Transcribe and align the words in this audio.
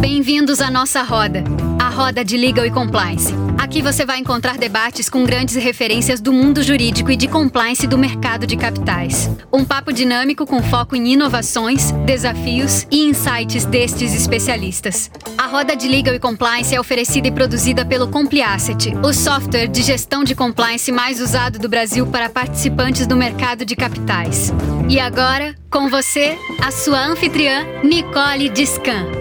Bem-vindos 0.00 0.62
à 0.62 0.70
nossa 0.70 1.02
roda, 1.02 1.44
a 1.78 1.90
roda 1.90 2.24
de 2.24 2.34
Legal 2.34 2.64
e 2.64 2.70
Compliance. 2.70 3.34
Aqui 3.58 3.82
você 3.82 4.06
vai 4.06 4.18
encontrar 4.18 4.56
debates 4.56 5.10
com 5.10 5.24
grandes 5.24 5.56
referências 5.56 6.22
do 6.22 6.32
mundo 6.32 6.62
jurídico 6.62 7.10
e 7.10 7.16
de 7.16 7.28
compliance 7.28 7.86
do 7.86 7.98
mercado 7.98 8.46
de 8.46 8.56
capitais. 8.56 9.28
Um 9.52 9.62
papo 9.62 9.92
dinâmico 9.92 10.46
com 10.46 10.62
foco 10.62 10.96
em 10.96 11.12
inovações, 11.12 11.92
desafios 12.06 12.86
e 12.90 13.04
insights 13.04 13.66
destes 13.66 14.14
especialistas. 14.14 15.10
A 15.36 15.46
roda 15.46 15.76
de 15.76 15.86
Legal 15.86 16.14
e 16.14 16.18
Compliance 16.18 16.74
é 16.74 16.80
oferecida 16.80 17.28
e 17.28 17.32
produzida 17.32 17.84
pelo 17.84 18.08
Compliacet, 18.08 18.94
o 19.04 19.12
software 19.12 19.68
de 19.68 19.82
gestão 19.82 20.24
de 20.24 20.34
compliance 20.34 20.90
mais 20.90 21.20
usado 21.20 21.58
do 21.58 21.68
Brasil 21.68 22.06
para 22.06 22.30
participantes 22.30 23.06
do 23.06 23.16
mercado 23.16 23.66
de 23.66 23.76
capitais. 23.76 24.50
E 24.88 24.98
agora, 24.98 25.54
com 25.70 25.90
você, 25.90 26.38
a 26.62 26.70
sua 26.70 27.06
anfitriã, 27.06 27.66
Nicole 27.84 28.48
Discan. 28.48 29.19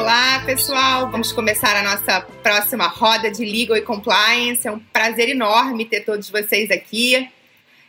Olá, 0.00 0.42
pessoal! 0.46 1.10
Vamos 1.10 1.30
começar 1.30 1.76
a 1.76 1.82
nossa 1.82 2.22
próxima 2.42 2.86
roda 2.86 3.30
de 3.30 3.44
Legal 3.44 3.76
e 3.76 3.82
Compliance. 3.82 4.66
É 4.66 4.72
um 4.72 4.78
prazer 4.78 5.28
enorme 5.28 5.84
ter 5.84 6.06
todos 6.06 6.30
vocês 6.30 6.70
aqui. 6.70 7.30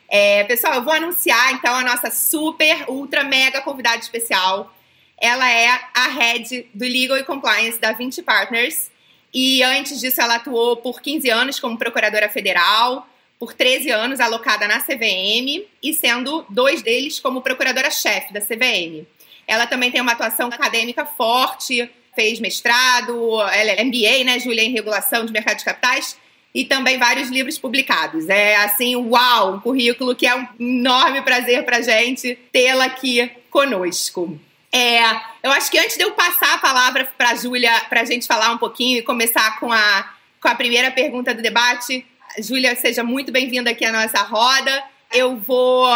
É, 0.10 0.44
pessoal, 0.44 0.74
eu 0.74 0.84
vou 0.84 0.92
anunciar 0.92 1.54
então 1.54 1.74
a 1.74 1.82
nossa 1.82 2.12
super, 2.12 2.84
ultra, 2.90 3.24
mega 3.24 3.62
convidada 3.62 4.00
especial. 4.00 4.76
Ela 5.18 5.50
é 5.50 5.70
a 5.94 6.10
head 6.10 6.68
do 6.74 6.84
Legal 6.84 7.18
e 7.18 7.24
Compliance 7.24 7.80
da 7.80 7.94
20 7.94 8.22
Partners. 8.24 8.92
E 9.34 9.64
antes 9.64 9.98
disso, 10.02 10.20
ela 10.20 10.36
atuou 10.36 10.76
por 10.76 11.00
15 11.00 11.30
anos 11.30 11.62
como 11.62 11.78
procuradora 11.78 12.28
federal, 12.28 13.08
por 13.40 13.54
13 13.54 13.90
anos 13.90 14.20
alocada 14.20 14.68
na 14.68 14.82
CVM 14.82 15.66
e 15.82 15.94
sendo 15.94 16.46
dois 16.50 16.82
deles 16.82 17.22
como 17.22 17.42
procuradora-chefe 17.42 18.34
da 18.34 18.42
CVM. 18.42 19.08
Ela 19.48 19.66
também 19.66 19.90
tem 19.90 20.02
uma 20.02 20.12
atuação 20.12 20.50
acadêmica 20.50 21.06
forte, 21.06 21.90
fez 22.16 22.40
mestrado, 22.40 23.42
ela 23.42 23.72
é 23.72 23.84
MBA, 23.84 24.24
né, 24.26 24.40
Júlia, 24.40 24.64
em 24.64 24.72
regulação 24.72 25.26
de 25.26 25.32
mercado 25.32 25.58
de 25.58 25.66
capitais, 25.66 26.18
e 26.54 26.66
também 26.66 26.98
vários 26.98 27.30
livros 27.30 27.58
publicados. 27.58 28.28
É 28.28 28.58
assim, 28.58 28.96
uau, 28.96 29.56
um 29.56 29.60
currículo 29.60 30.16
que 30.16 30.28
é 30.28 30.36
um 30.36 30.48
enorme 30.60 31.22
prazer 31.22 31.64
para 31.64 31.82
gente 31.82 32.38
tê-la 32.52 32.86
aqui 32.86 33.32
conosco. 33.50 34.38
É, 34.74 35.02
eu 35.44 35.52
acho 35.52 35.70
que 35.70 35.78
antes 35.78 35.98
de 35.98 36.04
eu 36.04 36.12
passar 36.12 36.54
a 36.56 36.58
palavra 36.58 37.10
para 37.18 37.32
a 37.32 37.36
Júlia, 37.36 37.72
para 37.90 38.02
a 38.02 38.06
gente 38.06 38.26
falar 38.26 38.52
um 38.52 38.58
pouquinho 38.58 39.00
e 39.00 39.02
começar 39.02 39.60
com 39.60 39.72
a, 39.72 40.14
com 40.42 40.48
a 40.48 40.56
primeira 40.56 40.92
pergunta 40.92 41.34
do 41.34 41.42
debate, 41.42 42.06
Júlia, 42.40 42.76
seja 42.76 43.04
muito 43.04 43.32
bem-vinda 43.32 43.72
aqui 43.72 43.86
à 43.86 43.92
nossa 43.92 44.22
roda. 44.24 44.84
Eu 45.14 45.38
vou 45.38 45.88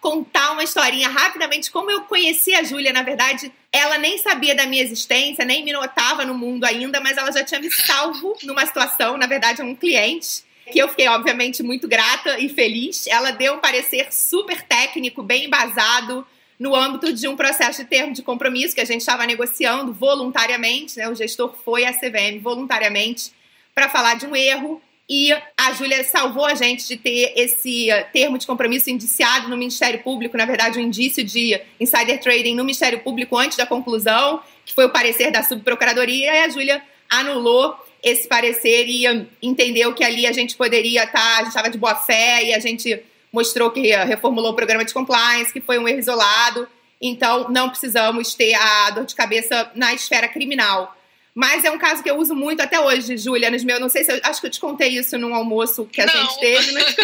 contar 0.00 0.52
uma 0.52 0.62
historinha 0.62 1.08
rapidamente. 1.08 1.70
Como 1.70 1.90
eu 1.90 2.02
conheci 2.02 2.54
a 2.54 2.62
Júlia, 2.62 2.92
na 2.92 3.02
verdade, 3.02 3.52
ela 3.72 3.98
nem 3.98 4.18
sabia 4.18 4.54
da 4.54 4.66
minha 4.66 4.82
existência, 4.82 5.44
nem 5.44 5.64
me 5.64 5.72
notava 5.72 6.24
no 6.24 6.34
mundo 6.34 6.64
ainda, 6.64 7.00
mas 7.00 7.16
ela 7.16 7.30
já 7.30 7.44
tinha 7.44 7.60
me 7.60 7.70
salvo 7.70 8.36
numa 8.42 8.64
situação, 8.64 9.16
na 9.16 9.26
verdade, 9.26 9.62
um 9.62 9.74
cliente 9.74 10.44
que 10.70 10.78
eu 10.78 10.88
fiquei, 10.88 11.08
obviamente, 11.08 11.62
muito 11.62 11.88
grata 11.88 12.38
e 12.38 12.48
feliz. 12.48 13.06
Ela 13.06 13.32
deu 13.32 13.54
um 13.54 13.58
parecer 13.58 14.12
super 14.12 14.62
técnico, 14.62 15.22
bem 15.22 15.46
embasado, 15.46 16.26
no 16.58 16.76
âmbito 16.76 17.12
de 17.12 17.26
um 17.26 17.34
processo 17.34 17.82
de 17.82 17.88
termo 17.88 18.12
de 18.12 18.22
compromisso 18.22 18.74
que 18.74 18.82
a 18.82 18.84
gente 18.84 19.00
estava 19.00 19.26
negociando 19.26 19.94
voluntariamente, 19.94 20.98
né? 20.98 21.08
O 21.08 21.14
gestor 21.14 21.56
foi 21.64 21.86
à 21.86 21.92
CVM 21.92 22.38
voluntariamente 22.42 23.32
para 23.74 23.88
falar 23.88 24.14
de 24.14 24.26
um 24.26 24.36
erro 24.36 24.80
e 25.12 25.36
a 25.56 25.72
Júlia 25.72 26.04
salvou 26.04 26.44
a 26.44 26.54
gente 26.54 26.86
de 26.86 26.96
ter 26.96 27.32
esse 27.34 27.90
eh, 27.90 28.04
termo 28.12 28.38
de 28.38 28.46
compromisso 28.46 28.90
indiciado 28.90 29.48
no 29.48 29.56
Ministério 29.56 30.00
Público, 30.04 30.36
na 30.36 30.46
verdade, 30.46 30.78
um 30.78 30.82
indício 30.82 31.24
de 31.24 31.60
insider 31.80 32.20
trading 32.20 32.54
no 32.54 32.62
Ministério 32.62 33.00
Público 33.00 33.36
antes 33.36 33.56
da 33.56 33.66
conclusão, 33.66 34.40
que 34.64 34.72
foi 34.72 34.84
o 34.84 34.90
parecer 34.90 35.32
da 35.32 35.42
subprocuradoria, 35.42 36.32
e 36.32 36.38
a 36.44 36.48
Júlia 36.48 36.80
anulou 37.10 37.74
esse 38.00 38.28
parecer 38.28 38.86
e 38.86 39.04
entendeu 39.42 39.92
que 39.92 40.04
ali 40.04 40.28
a 40.28 40.32
gente 40.32 40.54
poderia 40.54 41.02
estar, 41.02 41.18
tá, 41.18 41.34
a 41.34 41.38
gente 41.38 41.48
estava 41.48 41.68
de 41.68 41.76
boa 41.76 41.96
fé 41.96 42.44
e 42.44 42.54
a 42.54 42.60
gente 42.60 43.02
mostrou 43.32 43.72
que 43.72 43.92
reformulou 44.04 44.52
o 44.52 44.54
programa 44.54 44.84
de 44.84 44.94
compliance, 44.94 45.52
que 45.52 45.60
foi 45.60 45.76
um 45.80 45.88
erro 45.88 45.98
isolado, 45.98 46.68
então 47.00 47.48
não 47.50 47.68
precisamos 47.68 48.32
ter 48.34 48.54
a 48.54 48.90
dor 48.90 49.06
de 49.06 49.16
cabeça 49.16 49.72
na 49.74 49.92
esfera 49.92 50.28
criminal. 50.28 50.96
Mas 51.34 51.64
é 51.64 51.70
um 51.70 51.78
caso 51.78 52.02
que 52.02 52.10
eu 52.10 52.16
uso 52.16 52.34
muito 52.34 52.60
até 52.60 52.80
hoje, 52.80 53.16
Júlia, 53.16 53.50
nos 53.50 53.64
meus. 53.64 53.80
Não 53.80 53.88
sei 53.88 54.04
se 54.04 54.12
eu 54.12 54.20
acho 54.22 54.40
que 54.40 54.46
eu 54.46 54.50
te 54.50 54.60
contei 54.60 54.88
isso 54.88 55.16
num 55.16 55.34
almoço 55.34 55.84
que 55.86 56.00
a 56.00 56.06
não. 56.06 56.14
gente 56.14 56.40
teve, 56.40 56.72
mas. 56.72 56.96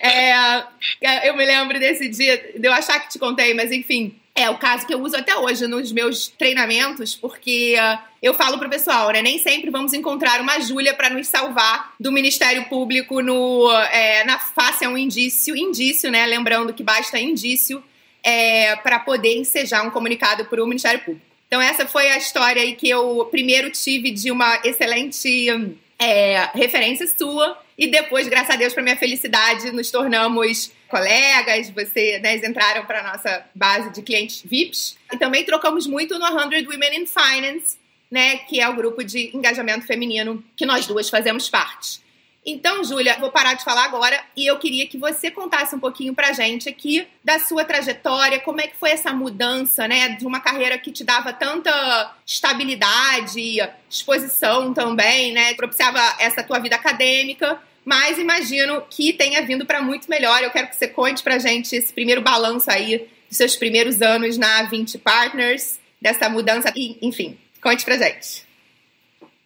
é, 0.00 1.28
eu 1.28 1.36
me 1.36 1.44
lembro 1.44 1.78
desse 1.78 2.08
dia, 2.08 2.52
de 2.56 2.66
eu 2.66 2.72
achar 2.72 3.00
que 3.00 3.10
te 3.10 3.18
contei, 3.18 3.54
mas 3.54 3.70
enfim. 3.72 4.16
É 4.34 4.48
o 4.48 4.56
caso 4.56 4.86
que 4.86 4.94
eu 4.94 5.00
uso 5.02 5.14
até 5.14 5.36
hoje 5.36 5.66
nos 5.66 5.92
meus 5.92 6.28
treinamentos, 6.28 7.14
porque 7.14 7.76
uh, 7.78 7.98
eu 8.22 8.32
falo 8.32 8.58
pro 8.58 8.70
pessoal, 8.70 9.10
né? 9.10 9.20
Nem 9.20 9.38
sempre 9.38 9.68
vamos 9.68 9.92
encontrar 9.92 10.40
uma 10.40 10.58
Júlia 10.58 10.94
para 10.94 11.10
nos 11.10 11.28
salvar 11.28 11.92
do 12.00 12.10
Ministério 12.10 12.64
Público 12.64 13.20
no, 13.20 13.70
é, 13.90 14.24
na 14.24 14.38
face 14.38 14.86
a 14.86 14.88
um 14.88 14.96
indício, 14.96 15.54
indício, 15.54 16.10
né? 16.10 16.24
Lembrando 16.24 16.72
que 16.72 16.82
basta 16.82 17.18
indício 17.18 17.84
é, 18.22 18.74
para 18.76 18.98
poder 18.98 19.36
ensejar 19.36 19.86
um 19.86 19.90
comunicado 19.90 20.46
para 20.46 20.62
o 20.62 20.66
Ministério 20.66 21.00
Público. 21.00 21.31
Então, 21.52 21.60
essa 21.60 21.86
foi 21.86 22.08
a 22.08 22.16
história 22.16 22.62
aí 22.62 22.74
que 22.74 22.88
eu 22.88 23.28
primeiro 23.30 23.70
tive 23.70 24.10
de 24.10 24.30
uma 24.30 24.58
excelente 24.64 25.50
é, 25.98 26.48
referência 26.54 27.06
sua. 27.06 27.58
E 27.76 27.88
depois, 27.88 28.26
graças 28.26 28.54
a 28.54 28.56
Deus, 28.56 28.72
para 28.72 28.82
minha 28.82 28.96
felicidade, 28.96 29.70
nos 29.70 29.90
tornamos 29.90 30.72
colegas. 30.88 31.68
Vocês 31.68 32.22
né, 32.22 32.36
entraram 32.36 32.86
para 32.86 33.02
nossa 33.02 33.44
base 33.54 33.92
de 33.92 34.00
clientes 34.00 34.42
VIPs. 34.42 34.96
E 35.12 35.18
também 35.18 35.44
trocamos 35.44 35.86
muito 35.86 36.18
no 36.18 36.26
100 36.26 36.66
Women 36.66 37.02
in 37.02 37.06
Finance, 37.06 37.76
né, 38.10 38.36
que 38.36 38.58
é 38.58 38.66
o 38.66 38.74
grupo 38.74 39.04
de 39.04 39.36
engajamento 39.36 39.86
feminino 39.86 40.42
que 40.56 40.64
nós 40.64 40.86
duas 40.86 41.10
fazemos 41.10 41.50
parte. 41.50 42.00
Então, 42.44 42.82
Júlia, 42.82 43.16
vou 43.20 43.30
parar 43.30 43.54
de 43.54 43.62
falar 43.62 43.84
agora 43.84 44.20
e 44.36 44.46
eu 44.46 44.58
queria 44.58 44.86
que 44.88 44.98
você 44.98 45.30
contasse 45.30 45.76
um 45.76 45.78
pouquinho 45.78 46.12
pra 46.12 46.32
gente 46.32 46.68
aqui 46.68 47.06
da 47.22 47.38
sua 47.38 47.64
trajetória, 47.64 48.40
como 48.40 48.60
é 48.60 48.66
que 48.66 48.76
foi 48.76 48.90
essa 48.90 49.12
mudança, 49.12 49.86
né, 49.86 50.10
de 50.10 50.26
uma 50.26 50.40
carreira 50.40 50.76
que 50.76 50.90
te 50.90 51.04
dava 51.04 51.32
tanta 51.32 52.16
estabilidade, 52.26 53.60
exposição 53.88 54.74
também, 54.74 55.32
né, 55.32 55.54
propiciava 55.54 56.00
essa 56.18 56.42
tua 56.42 56.58
vida 56.58 56.74
acadêmica, 56.74 57.62
mas 57.84 58.18
imagino 58.18 58.82
que 58.90 59.12
tenha 59.12 59.42
vindo 59.42 59.64
para 59.64 59.80
muito 59.80 60.10
melhor. 60.10 60.42
Eu 60.42 60.50
quero 60.50 60.68
que 60.68 60.74
você 60.74 60.88
conte 60.88 61.22
pra 61.22 61.38
gente 61.38 61.76
esse 61.76 61.92
primeiro 61.92 62.22
balanço 62.22 62.68
aí 62.70 63.08
dos 63.28 63.36
seus 63.36 63.54
primeiros 63.54 64.02
anos 64.02 64.36
na 64.36 64.64
20 64.64 64.98
Partners, 64.98 65.78
dessa 66.00 66.28
mudança 66.28 66.72
e, 66.74 66.98
enfim, 67.00 67.38
conte 67.62 67.84
pra 67.84 67.96
gente. 67.96 68.51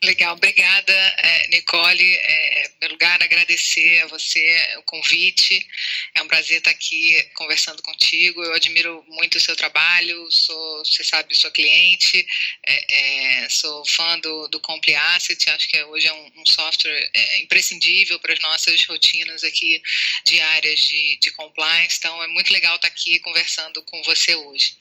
Legal, 0.05 0.37
obrigada, 0.37 0.93
é, 0.93 1.49
Nicole. 1.49 2.15
É, 2.17 2.71
em 2.83 2.89
lugar, 2.89 3.21
agradecer 3.23 3.99
a 4.01 4.07
você 4.07 4.77
o 4.79 4.83
convite. 4.83 5.67
É 6.15 6.23
um 6.23 6.29
prazer 6.29 6.59
estar 6.59 6.71
aqui 6.71 7.23
conversando 7.35 7.83
contigo. 7.83 8.43
Eu 8.45 8.55
admiro 8.55 9.03
muito 9.09 9.39
o 9.39 9.41
seu 9.41 9.57
trabalho, 9.57 10.31
sou, 10.31 10.85
você 10.85 11.03
sabe, 11.03 11.35
sou 11.35 11.51
cliente, 11.51 12.27
é, 12.65 13.45
é, 13.45 13.49
sou 13.49 13.85
fã 13.87 14.19
do, 14.21 14.49
do 14.49 14.61
Compli 14.61 14.95
Asset, 14.95 15.49
acho 15.51 15.69
que 15.69 15.83
hoje 15.85 16.07
é 16.07 16.13
um, 16.13 16.33
um 16.37 16.47
software 16.47 17.11
imprescindível 17.41 18.21
para 18.21 18.35
as 18.35 18.41
nossas 18.41 18.85
rotinas 18.85 19.43
aqui 19.45 19.83
diárias 20.25 20.81
de, 20.81 21.19
de 21.23 21.31
compliance. 21.33 21.97
Então, 21.99 22.23
é 22.23 22.29
muito 22.29 22.53
legal 22.53 22.77
estar 22.77 22.89
aqui 22.89 23.19
conversando 23.21 23.83
com 23.83 24.03
você 24.03 24.35
hoje. 24.35 24.77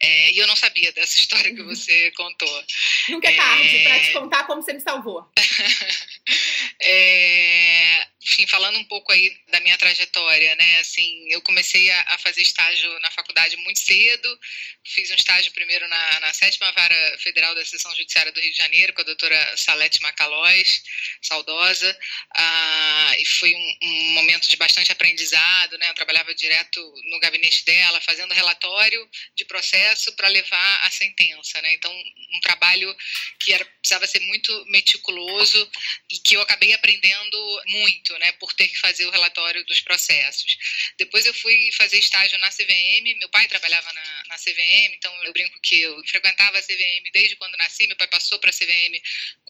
E 0.00 0.38
eu 0.38 0.46
não 0.46 0.56
sabia 0.56 0.92
dessa 0.92 1.18
história 1.18 1.52
que 1.54 1.62
você 1.62 2.12
contou. 2.12 2.64
Nunca 3.08 3.28
é 3.28 3.34
tarde 3.34 3.82
para 3.82 4.00
te 4.00 4.12
contar 4.12 4.44
como 4.44 4.59
você 4.62 4.72
me 4.72 4.80
salvou. 4.80 5.26
é, 6.82 8.00
enfim, 8.22 8.46
falando 8.46 8.78
um 8.78 8.84
pouco 8.84 9.10
aí 9.12 9.34
da 9.50 9.60
minha 9.60 9.78
trajetória, 9.78 10.54
né? 10.54 10.80
Assim, 10.80 11.26
eu 11.32 11.40
comecei 11.40 11.90
a, 11.90 12.00
a, 12.08 12.18
fazer 12.18 12.42
estágio 12.42 13.00
na 13.00 13.10
faculdade 13.10 13.56
muito 13.58 13.80
cedo. 13.80 14.38
Fiz 14.84 15.10
um 15.10 15.14
estágio 15.14 15.50
primeiro 15.52 15.88
na, 15.88 16.20
na 16.20 16.34
sétima 16.34 16.70
vara 16.72 17.18
federal 17.18 17.54
da 17.54 17.64
Seção 17.64 17.94
Judiciária 17.96 18.30
do 18.30 18.40
Rio 18.40 18.52
de 18.52 18.58
Janeiro 18.58 18.92
com 18.92 19.00
a 19.00 19.04
doutora 19.04 19.56
Salete 19.56 20.02
Macalós, 20.02 20.82
saudosa. 21.22 21.98
Ah, 22.36 23.12
e 23.18 23.24
foi 23.24 23.54
um, 23.54 23.78
um, 23.82 24.10
momento 24.12 24.48
de 24.48 24.56
bastante 24.56 24.92
aprendizado, 24.92 25.78
né? 25.78 25.88
Eu 25.88 25.94
trabalhava 25.94 26.34
direto 26.34 26.80
no 27.06 27.20
gabinete 27.20 27.64
dela, 27.64 28.02
fazendo 28.02 28.34
relatório 28.34 29.08
de 29.34 29.46
processo 29.46 30.12
para 30.12 30.28
levar 30.28 30.86
a 30.86 30.90
sentença, 30.90 31.60
né? 31.62 31.72
Então, 31.72 31.90
um 32.34 32.40
trabalho 32.40 32.94
que 33.38 33.52
era, 33.52 33.64
precisava 33.64 34.06
ser 34.06 34.20
muito 34.20 34.64
meticuloso 34.66 35.70
e 36.10 36.18
que 36.18 36.36
eu 36.36 36.42
acabei 36.42 36.74
aprendendo 36.74 37.62
muito, 37.66 38.09
né, 38.18 38.32
por 38.32 38.52
ter 38.52 38.68
que 38.68 38.78
fazer 38.78 39.06
o 39.06 39.10
relatório 39.10 39.64
dos 39.64 39.80
processos. 39.80 40.56
Depois 40.98 41.26
eu 41.26 41.34
fui 41.34 41.70
fazer 41.72 41.98
estágio 41.98 42.38
na 42.38 42.48
CVM, 42.50 43.18
meu 43.18 43.28
pai 43.28 43.46
trabalhava 43.48 43.92
na, 43.92 44.24
na 44.28 44.36
CVM, 44.36 44.94
então 44.94 45.24
eu 45.24 45.32
brinco 45.32 45.60
que 45.60 45.80
eu 45.80 46.02
frequentava 46.06 46.58
a 46.58 46.62
CVM 46.62 47.10
desde 47.12 47.36
quando 47.36 47.56
nasci, 47.56 47.86
meu 47.86 47.96
pai 47.96 48.08
passou 48.08 48.38
para 48.38 48.50
a 48.50 48.52
CVM 48.52 49.00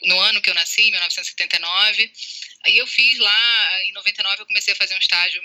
no 0.02 0.20
ano 0.20 0.40
que 0.40 0.50
eu 0.50 0.54
nasci, 0.54 0.82
em 0.82 0.90
1979. 0.90 2.12
Aí 2.64 2.76
eu 2.76 2.86
fiz 2.86 3.18
lá, 3.18 3.82
em 3.84 3.92
99 3.92 4.42
eu 4.42 4.46
comecei 4.46 4.72
a 4.72 4.76
fazer 4.76 4.94
um 4.94 4.98
estágio 4.98 5.42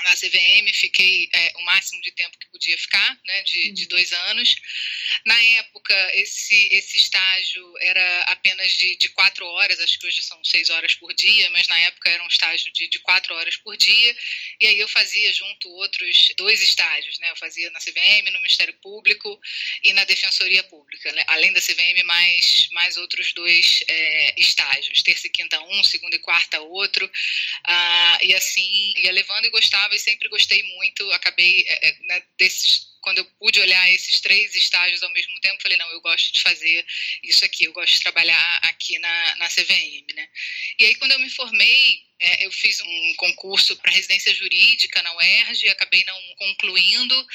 na 0.00 0.14
CVM, 0.14 0.72
fiquei 0.72 1.28
é, 1.32 1.52
o 1.56 1.62
máximo 1.62 2.00
de 2.00 2.12
tempo 2.12 2.38
que 2.38 2.48
podia 2.48 2.76
ficar, 2.78 3.18
né, 3.24 3.42
de, 3.42 3.72
de, 3.72 3.82
uhum. 3.82 3.88
dois 3.88 4.12
anos. 4.12 4.54
Na 5.26 5.42
época, 5.58 6.10
esse, 6.14 6.68
esse 6.72 6.96
estágio 6.96 7.74
era 7.80 8.22
apenas 8.22 8.72
de, 8.72 8.96
de 8.96 9.08
quatro 9.10 9.46
horas, 9.46 9.78
acho 9.80 9.98
que 9.98 10.06
hoje 10.06 10.22
são 10.22 10.42
seis 10.44 10.70
horas 10.70 10.94
por 10.94 11.12
dia, 11.14 11.50
mas 11.50 11.68
na 11.68 11.78
época 11.80 12.10
era 12.10 12.22
um 12.22 12.28
estágio 12.28 12.72
de, 12.72 12.88
de 12.88 12.98
quatro 13.00 13.34
horas 13.34 13.56
por 13.56 13.76
dia, 13.76 14.16
e 14.60 14.66
aí 14.66 14.78
eu 14.78 14.88
fazia 14.88 15.32
junto 15.32 15.68
outros 15.70 16.32
dois 16.36 16.62
estágios, 16.62 17.18
né, 17.18 17.30
eu 17.30 17.36
fazia 17.36 17.70
na 17.70 17.78
CVM, 17.78 18.30
no 18.32 18.40
Ministério 18.40 18.74
Público 18.82 19.40
e 19.82 19.92
na 19.92 20.04
Defensoria 20.04 20.62
Pública, 20.64 21.12
né, 21.12 21.24
além 21.26 21.52
da 21.52 21.60
CVM, 21.60 22.02
mais, 22.04 22.68
mais 22.72 22.96
outros 22.96 23.32
dois 23.32 23.82
é, 23.88 24.40
estágios, 24.40 25.02
terça 25.02 25.26
e 25.26 25.30
quinta 25.30 25.60
um, 25.62 25.84
segunda 25.84 26.16
e 26.16 26.20
quarta 26.20 26.60
outro, 26.60 27.10
ah, 27.64 28.18
e 28.22 28.34
assim 28.34 28.94
ia 28.96 29.12
levando 29.12 29.44
e 29.44 29.50
gostava 29.50 29.81
e 29.90 29.98
sempre 29.98 30.28
gostei 30.28 30.62
muito. 30.76 31.10
Acabei 31.12 31.64
é, 31.66 31.88
é, 31.88 31.98
né, 32.06 32.22
desses 32.38 32.91
quando 33.02 33.18
eu 33.18 33.24
pude 33.38 33.60
olhar 33.60 33.90
esses 33.92 34.20
três 34.20 34.54
estágios 34.54 35.02
ao 35.02 35.12
mesmo 35.12 35.38
tempo, 35.40 35.60
falei, 35.60 35.76
não, 35.76 35.90
eu 35.90 36.00
gosto 36.00 36.32
de 36.32 36.40
fazer 36.40 36.86
isso 37.22 37.44
aqui, 37.44 37.64
eu 37.64 37.72
gosto 37.72 37.94
de 37.94 38.00
trabalhar 38.00 38.60
aqui 38.62 38.98
na, 38.98 39.36
na 39.36 39.48
CVM, 39.48 40.06
né? 40.14 40.28
E 40.78 40.86
aí, 40.86 40.94
quando 40.94 41.12
eu 41.12 41.18
me 41.18 41.28
formei, 41.28 42.12
é, 42.22 42.46
eu 42.46 42.52
fiz 42.52 42.80
um 42.80 43.14
concurso 43.16 43.76
para 43.76 43.90
residência 43.90 44.32
jurídica 44.32 45.02
na 45.02 45.12
UERJ 45.16 45.68
acabei 45.70 46.04
não 46.04 46.20
concluindo, 46.36 47.26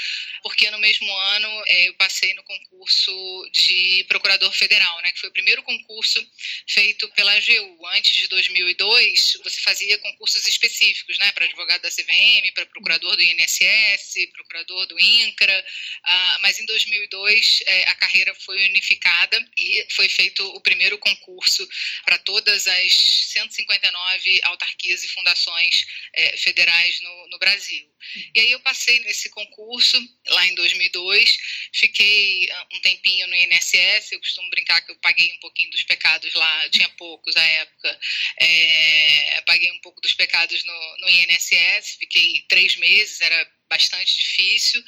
porque 0.41 0.71
no 0.71 0.79
mesmo 0.79 1.11
ano 1.13 1.63
é, 1.65 1.89
eu 1.89 1.93
passei 1.95 2.33
no 2.35 2.43
concurso 2.43 3.49
de 3.51 4.05
procurador 4.07 4.51
federal, 4.53 5.01
né, 5.01 5.11
que 5.11 5.19
foi 5.19 5.29
o 5.29 5.33
primeiro 5.33 5.61
concurso 5.63 6.25
feito 6.69 7.09
pela 7.09 7.33
AGU. 7.33 7.85
Antes 7.87 8.15
de 8.15 8.27
2002, 8.29 9.39
você 9.43 9.59
fazia 9.59 9.97
concursos 9.97 10.47
específicos, 10.47 11.17
né, 11.19 11.33
para 11.33 11.45
advogado 11.45 11.81
da 11.81 11.91
CVM, 11.91 12.53
para 12.53 12.65
procurador 12.67 13.15
do 13.17 13.21
INSS, 13.21 14.31
procurador 14.31 14.87
do 14.87 14.97
INCRA, 14.97 15.56
uh, 15.59 16.41
mas 16.41 16.59
em 16.59 16.65
2002 16.65 17.63
é, 17.65 17.89
a 17.89 17.95
carreira 17.95 18.33
foi 18.35 18.63
unificada 18.65 19.37
e 19.57 19.87
foi 19.91 20.09
feito 20.09 20.45
o 20.55 20.61
primeiro 20.61 20.97
concurso 20.97 21.67
para 22.03 22.17
todas 22.19 22.67
as 22.67 22.93
159 22.93 24.39
autarquias 24.43 25.03
e 25.03 25.07
fundações 25.09 25.85
é, 26.13 26.37
federais 26.37 26.99
no, 27.01 27.27
no 27.29 27.39
Brasil. 27.39 27.87
E 28.33 28.39
aí 28.39 28.51
eu 28.51 28.59
passei 28.61 28.99
nesse 28.99 29.29
concurso 29.29 29.97
lá 30.27 30.45
em 30.47 30.55
2002, 30.55 31.37
fiquei 31.73 32.49
ah, 32.51 32.67
um 32.73 32.79
tempinho 32.81 33.27
no 33.27 33.35
INSS, 33.35 34.11
eu 34.11 34.19
costumo 34.19 34.49
brincar 34.49 34.81
que 34.81 34.91
eu 34.91 34.95
paguei 34.97 35.31
um 35.33 35.39
pouquinho 35.39 35.69
dos 35.71 35.83
pecados 35.83 36.33
lá, 36.33 36.69
tinha 36.69 36.89
poucos 36.89 37.35
à 37.35 37.43
época, 37.43 37.99
é, 38.39 39.41
paguei 39.45 39.71
um 39.71 39.79
pouco 39.79 39.99
dos 40.01 40.13
pecados 40.13 40.63
no, 40.63 40.97
no 40.99 41.09
INSS, 41.09 41.97
fiquei 41.99 42.45
três 42.47 42.75
meses, 42.77 43.21
era 43.21 43.56
bastante 43.69 44.17
difícil. 44.17 44.83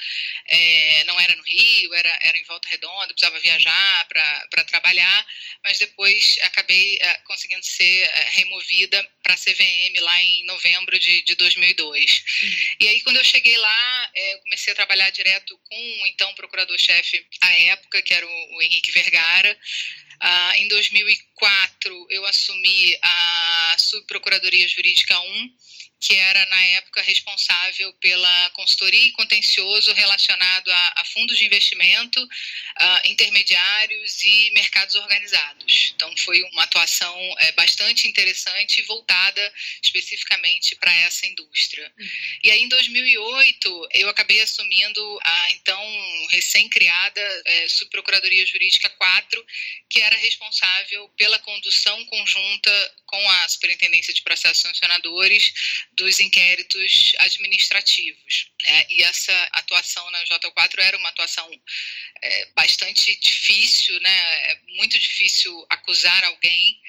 É, 0.47 1.03
não 1.05 1.19
era 1.19 1.35
no 1.35 1.43
Rio, 1.43 1.93
era, 1.93 2.19
era 2.21 2.37
em 2.37 2.43
Volta 2.43 2.69
Redonda, 2.69 3.13
precisava 3.13 3.39
viajar 3.39 4.07
para 4.07 4.63
trabalhar, 4.65 5.27
mas 5.63 5.79
depois 5.79 6.37
acabei 6.43 6.97
é, 7.01 7.13
conseguindo 7.25 7.65
ser 7.65 8.03
é, 8.03 8.29
removida 8.31 9.03
para 9.23 9.33
a 9.33 9.37
CVM 9.37 9.99
lá 10.01 10.21
em 10.21 10.45
novembro 10.45 10.97
de, 10.99 11.21
de 11.23 11.35
2002. 11.35 12.23
Uhum. 12.41 12.75
E 12.81 12.87
aí, 12.87 13.01
quando 13.01 13.17
eu 13.17 13.23
cheguei 13.23 13.57
lá, 13.57 14.11
comecei 14.43 14.73
a 14.73 14.75
trabalhar 14.75 15.09
direto 15.11 15.57
com 15.69 16.01
o 16.01 16.07
então 16.07 16.33
procurador-chefe 16.35 17.25
à 17.41 17.53
época, 17.53 18.01
que 18.01 18.13
era 18.13 18.25
o, 18.25 18.55
o 18.57 18.61
Henrique 18.61 18.91
Vergara. 18.91 19.57
Ah, 20.19 20.57
em 20.57 20.67
2004, 20.67 22.07
eu 22.09 22.25
assumi 22.25 22.97
a 23.01 23.75
Subprocuradoria 23.79 24.67
Jurídica 24.67 25.17
1 25.17 25.55
que 25.99 26.15
era 26.15 26.45
na 26.45 26.63
época 26.77 27.01
responsável 27.01 27.91
pela 27.93 28.49
consultoria 28.51 29.07
e 29.07 29.11
contencioso 29.11 29.91
relacionado 29.93 30.69
a, 30.69 30.93
a 30.97 31.05
fundos 31.05 31.37
de 31.37 31.45
investimento, 31.45 32.25
a 32.75 33.01
intermediários 33.05 34.23
e 34.23 34.51
mercados 34.51 34.95
organizados. 34.95 35.93
Então 35.95 36.15
foi 36.17 36.41
uma 36.53 36.63
atuação 36.63 37.35
é, 37.39 37.51
bastante 37.51 38.07
interessante 38.07 38.79
e 38.79 38.83
voltada 38.83 39.53
especificamente 39.83 40.75
para 40.77 40.93
essa 40.93 41.25
indústria. 41.25 41.91
Uhum. 41.99 42.09
E 42.43 42.51
aí 42.51 42.63
em 42.63 42.69
2008 42.69 43.89
eu 43.93 44.09
acabei 44.09 44.39
assumindo 44.41 45.19
a 45.21 45.51
então 45.51 46.27
recém-criada 46.29 47.21
é, 47.45 47.67
Subprocuradoria 47.67 48.45
Jurídica 48.45 48.89
4, 48.89 49.45
que 49.89 49.99
era 49.99 50.15
responsável 50.17 51.09
pela 51.17 51.39
condução 51.39 52.05
conjunta 52.05 52.95
com 53.05 53.29
a 53.29 53.49
Superintendência 53.49 54.13
de 54.13 54.21
Processos 54.21 54.61
Sancionadores 54.61 55.51
dos 55.99 56.19
inquéritos 56.21 57.11
administrativos. 57.19 58.47
Né? 58.63 58.85
E 58.89 59.03
essa 59.03 59.49
atuação 59.51 60.09
na 60.11 60.23
J4 60.23 60.79
era 60.79 60.97
uma 60.97 61.09
atuação 61.09 61.49
é, 62.21 62.45
bastante 62.55 63.15
difícil, 63.19 63.99
né? 63.99 64.51
é 64.51 64.59
muito 64.77 64.97
difícil 64.97 65.65
acusar 65.69 66.23
alguém 66.23 66.81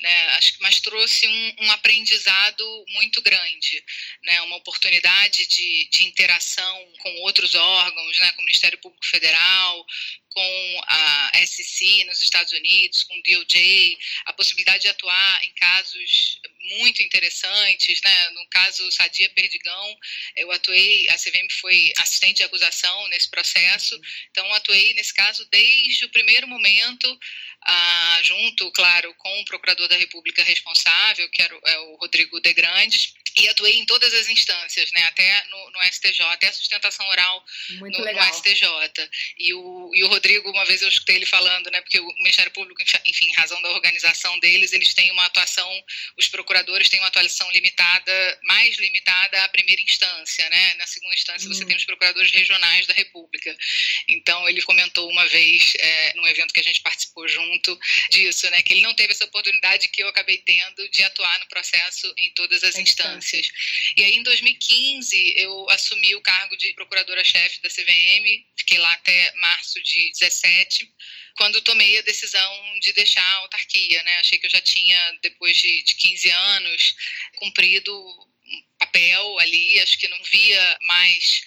né? 0.00 0.28
Acho 0.36 0.54
que 0.54 0.62
mas 0.62 0.80
trouxe 0.80 1.26
um, 1.26 1.54
um, 1.60 1.70
aprendizado 1.72 2.84
muito 2.90 3.22
grande, 3.22 3.82
né? 4.22 4.40
Uma 4.42 4.56
oportunidade 4.56 5.46
de, 5.46 5.88
de 5.90 6.04
interação 6.04 6.92
com 6.98 7.14
outros 7.22 7.54
órgãos, 7.54 8.18
né? 8.18 8.32
Com 8.32 8.42
o 8.42 8.44
Ministério 8.44 8.78
Público 8.78 9.06
Federal, 9.06 9.86
com 10.36 10.80
a 10.86 11.32
SEC 11.46 12.04
nos 12.04 12.20
Estados 12.20 12.52
Unidos, 12.52 13.04
com 13.04 13.18
o 13.18 13.22
DOJ, 13.22 13.98
a 14.26 14.34
possibilidade 14.34 14.82
de 14.82 14.88
atuar 14.88 15.44
em 15.44 15.54
casos 15.54 16.40
muito 16.78 17.02
interessantes, 17.02 18.00
né? 18.02 18.30
No 18.30 18.46
caso 18.48 18.90
Sadia 18.92 19.30
Perdigão, 19.30 19.98
eu 20.36 20.52
atuei, 20.52 21.08
a 21.08 21.16
CVM 21.16 21.48
foi 21.58 21.92
assistente 21.98 22.38
de 22.38 22.42
acusação 22.42 23.08
nesse 23.08 23.30
processo, 23.30 23.98
então 24.30 24.52
atuei 24.52 24.92
nesse 24.94 25.14
caso 25.14 25.44
desde 25.46 26.04
o 26.04 26.10
primeiro 26.10 26.46
momento 26.46 27.18
ah, 27.66 28.20
junto, 28.22 28.70
claro, 28.70 29.12
com 29.14 29.40
o 29.40 29.44
procurador 29.44 29.88
da 29.88 29.96
República 29.96 30.42
responsável, 30.44 31.28
que 31.30 31.42
era 31.42 31.58
é 31.66 31.78
o 31.80 31.96
Rodrigo 31.96 32.40
De 32.40 32.52
Grandes, 32.52 33.14
e 33.36 33.48
atuei 33.50 33.78
em 33.78 33.84
todas 33.84 34.14
as 34.14 34.28
instâncias, 34.28 34.90
né, 34.92 35.04
até 35.04 35.44
no, 35.50 35.70
no 35.70 35.82
STJ, 35.92 36.22
até 36.22 36.48
a 36.48 36.52
sustentação 36.52 37.06
oral 37.08 37.44
no, 37.70 37.88
no, 37.88 38.34
STJ. 38.34 38.64
E 39.38 39.52
o, 39.52 39.90
e 39.94 40.04
o 40.04 40.08
Rodrigo, 40.08 40.50
uma 40.50 40.64
vez 40.64 40.80
eu 40.80 40.88
escutei 40.88 41.16
ele 41.16 41.26
falando, 41.26 41.70
né, 41.70 41.82
porque 41.82 42.00
o 42.00 42.06
Ministério 42.16 42.50
Público, 42.52 42.80
enfim, 42.80 43.26
em 43.26 43.34
razão 43.34 43.60
da 43.60 43.70
organização 43.70 44.38
deles, 44.38 44.72
eles 44.72 44.94
têm 44.94 45.10
uma 45.10 45.26
atuação, 45.26 45.70
os 46.16 46.28
procuradores 46.28 46.88
têm 46.88 46.98
uma 47.00 47.08
atuação 47.08 47.50
limitada, 47.50 48.40
mais 48.44 48.78
limitada 48.78 49.44
à 49.44 49.48
primeira 49.48 49.82
instância, 49.82 50.48
né, 50.48 50.74
na 50.74 50.86
segunda 50.86 51.14
instância 51.14 51.46
você 51.46 51.60
uhum. 51.60 51.68
tem 51.68 51.76
os 51.76 51.84
procuradores 51.84 52.30
regionais 52.32 52.86
da 52.86 52.94
República. 52.94 53.54
Então, 54.08 54.48
ele 54.48 54.62
comentou 54.62 55.10
uma 55.10 55.26
vez, 55.28 55.74
é, 55.78 56.14
num 56.14 56.26
evento 56.26 56.54
que 56.54 56.60
a 56.60 56.64
gente 56.64 56.80
participou 56.80 57.28
junto, 57.28 57.55
disso, 58.10 58.48
né, 58.50 58.62
que 58.62 58.72
ele 58.72 58.82
não 58.82 58.94
teve 58.94 59.12
essa 59.12 59.24
oportunidade 59.24 59.88
que 59.88 60.02
eu 60.02 60.08
acabei 60.08 60.38
tendo 60.38 60.88
de 60.90 61.02
atuar 61.02 61.38
no 61.40 61.48
processo 61.48 62.12
em 62.18 62.30
todas 62.32 62.62
as 62.64 62.76
instâncias. 62.76 63.48
E 63.96 64.02
aí, 64.02 64.14
em 64.14 64.22
2015, 64.22 65.34
eu 65.36 65.70
assumi 65.70 66.14
o 66.14 66.20
cargo 66.20 66.56
de 66.56 66.72
procuradora-chefe 66.74 67.60
da 67.62 67.68
CVM, 67.68 68.44
fiquei 68.56 68.78
lá 68.78 68.92
até 68.92 69.32
março 69.36 69.82
de 69.82 70.10
17 70.12 70.88
quando 71.36 71.60
tomei 71.60 71.98
a 71.98 72.02
decisão 72.02 72.78
de 72.80 72.92
deixar 72.94 73.22
a 73.22 73.36
autarquia, 73.36 74.02
né? 74.02 74.18
Achei 74.18 74.38
que 74.38 74.46
eu 74.46 74.50
já 74.50 74.60
tinha, 74.60 75.18
depois 75.22 75.56
de, 75.56 75.82
de 75.82 75.94
15 75.94 76.30
anos, 76.30 76.94
cumprido 77.36 77.94
um 77.94 78.62
papel 78.78 79.38
ali, 79.40 79.80
acho 79.80 79.98
que 79.98 80.08
não 80.08 80.22
via 80.24 80.78
mais 80.82 81.42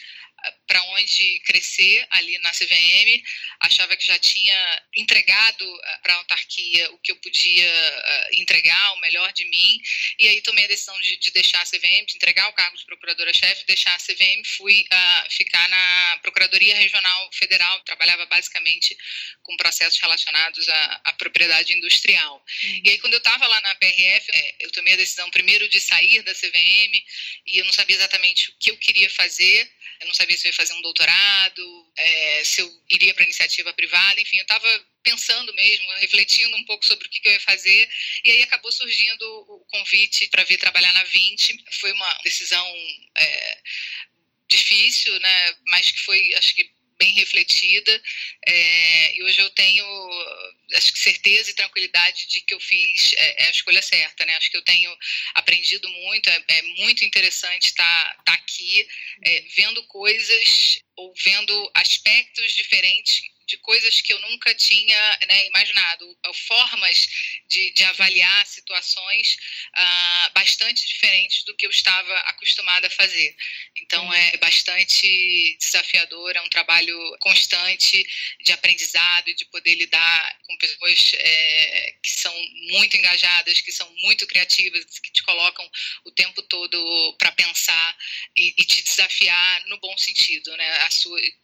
para 0.67 0.81
onde 0.83 1.39
crescer 1.45 2.05
ali 2.11 2.37
na 2.39 2.51
CVM, 2.51 3.23
achava 3.61 3.95
que 3.95 4.05
já 4.05 4.17
tinha 4.19 4.83
entregado 4.95 5.65
eh, 5.65 5.97
para 6.03 6.13
a 6.13 6.17
autarquia 6.17 6.91
o 6.91 6.97
que 6.99 7.11
eu 7.11 7.15
podia 7.17 7.65
eh, 7.65 8.29
entregar, 8.33 8.93
o 8.93 8.99
melhor 8.99 9.31
de 9.33 9.45
mim, 9.45 9.81
e 10.17 10.27
aí 10.27 10.41
tomei 10.41 10.65
a 10.65 10.67
decisão 10.67 10.99
de, 11.01 11.17
de 11.17 11.31
deixar 11.31 11.61
a 11.61 11.65
CVM, 11.65 12.05
de 12.05 12.15
entregar 12.15 12.47
o 12.49 12.53
cargo 12.53 12.77
de 12.77 12.85
procuradora-chefe, 12.85 13.65
deixar 13.65 13.93
a 13.93 13.97
CVM, 13.97 14.43
fui 14.57 14.81
uh, 14.81 15.31
ficar 15.31 15.67
na 15.69 16.19
Procuradoria 16.21 16.75
Regional 16.75 17.29
Federal, 17.33 17.79
trabalhava 17.81 18.25
basicamente 18.25 18.95
com 19.43 19.57
processos 19.57 19.99
relacionados 19.99 20.67
à, 20.69 21.01
à 21.05 21.13
propriedade 21.13 21.73
industrial. 21.73 22.43
Uhum. 22.63 22.81
E 22.83 22.89
aí, 22.89 22.99
quando 22.99 23.13
eu 23.13 23.19
estava 23.19 23.47
lá 23.47 23.61
na 23.61 23.75
PRF, 23.75 24.27
é, 24.31 24.55
eu 24.59 24.71
tomei 24.71 24.93
a 24.93 24.97
decisão 24.97 25.29
primeiro 25.31 25.67
de 25.69 25.79
sair 25.79 26.21
da 26.23 26.33
CVM, 26.33 27.03
e 27.47 27.59
eu 27.59 27.65
não 27.65 27.73
sabia 27.73 27.95
exatamente 27.95 28.49
o 28.49 28.53
que 28.59 28.71
eu 28.71 28.77
queria 28.77 29.09
fazer, 29.09 29.71
eu 29.99 30.07
não 30.07 30.13
sabia 30.13 30.37
se 30.37 30.47
eu 30.47 30.49
ia 30.49 30.55
fazer 30.55 30.73
um 30.73 30.81
doutorado, 30.81 31.91
é, 31.97 32.43
se 32.43 32.61
eu 32.61 32.83
iria 32.89 33.13
para 33.13 33.23
iniciativa 33.23 33.73
privada, 33.73 34.21
enfim, 34.21 34.37
eu 34.37 34.43
estava 34.43 34.85
pensando 35.03 35.53
mesmo, 35.53 35.91
refletindo 35.97 36.55
um 36.55 36.63
pouco 36.65 36.85
sobre 36.85 37.07
o 37.07 37.09
que, 37.09 37.19
que, 37.19 37.27
eu 37.27 37.33
ia 37.33 37.39
fazer, 37.39 37.89
e 38.23 38.31
aí 38.31 38.41
acabou 38.41 38.71
surgindo 38.71 39.23
o 39.23 39.65
convite 39.69 40.27
para 40.29 40.43
vir 40.43 40.57
trabalhar 40.57 40.93
na 40.93 41.03
20. 41.03 41.65
Foi 41.79 41.91
uma 41.91 42.13
decisão 42.23 42.65
é, 43.15 43.61
difícil, 44.49 45.19
né, 45.19 45.55
mas 45.67 45.91
que 45.91 45.99
foi, 45.99 46.33
acho 46.35 46.55
que 46.55 46.78
bem 46.99 47.13
refletida 47.13 48.03
é, 48.45 49.15
e 49.15 49.23
hoje 49.23 49.39
eu 49.39 49.49
tenho 49.51 49.85
acho 50.75 50.93
que 50.93 50.99
certeza 50.99 51.49
e 51.49 51.55
tranquilidade 51.55 52.27
de 52.27 52.41
que 52.41 52.53
eu 52.53 52.59
fiz 52.59 53.13
é, 53.13 53.43
é 53.43 53.47
a 53.47 53.51
escolha 53.51 53.81
certa, 53.81 54.25
né? 54.25 54.35
Acho 54.35 54.51
que 54.51 54.57
eu 54.57 54.63
tenho 54.63 54.95
aprendido 55.33 55.89
muito, 55.89 56.29
é, 56.29 56.43
é 56.47 56.61
muito 56.77 57.03
interessante 57.03 57.67
estar 57.67 58.15
tá, 58.17 58.23
tá 58.25 58.33
aqui 58.33 58.87
é, 59.23 59.41
vendo 59.55 59.81
coisas 59.87 60.81
ou 60.95 61.13
vendo 61.23 61.71
aspectos 61.73 62.53
diferentes 62.53 63.21
de 63.49 63.57
coisas 63.57 63.99
que 63.99 64.13
eu 64.13 64.19
nunca 64.21 64.53
tinha 64.53 65.19
né, 65.27 65.47
imaginado, 65.47 66.17
formas 66.47 67.07
de, 67.49 67.71
de 67.71 67.83
avaliar 67.85 68.45
situações 68.45 69.37
uh, 69.75 70.33
bastante 70.33 70.87
diferentes 70.87 71.43
do 71.43 71.55
que 71.55 71.65
eu 71.65 71.71
estava 71.71 72.13
acostumada 72.19 72.85
a 72.85 72.91
fazer. 72.91 73.35
Então 73.75 74.13
é 74.13 74.37
bastante 74.37 75.57
desafiador, 75.59 76.35
é 76.35 76.41
um 76.41 76.49
trabalho 76.49 76.95
constante 77.21 78.05
de 78.45 78.51
aprendizado 78.51 79.29
e 79.29 79.35
de 79.35 79.45
poder 79.45 79.73
lidar 79.73 80.39
com 80.43 80.57
pessoas 80.57 81.11
é, 81.15 81.95
que 82.03 82.09
são 82.11 82.33
muito 82.69 82.95
engajadas, 82.97 83.61
que 83.61 83.71
são 83.71 83.91
muito 83.95 84.27
criativas, 84.27 84.85
que 84.99 85.11
te 85.11 85.23
colocam 85.23 85.67
o 86.05 86.11
tempo 86.11 86.43
todo 86.43 87.15
para 87.17 87.31
pensar 87.31 87.97
e, 88.37 88.53
e, 88.57 88.65
te 88.65 88.83
desafiar 88.83 89.65
no 89.65 89.79
bom 89.79 89.97
sentido, 89.97 90.55
né? 90.55 90.87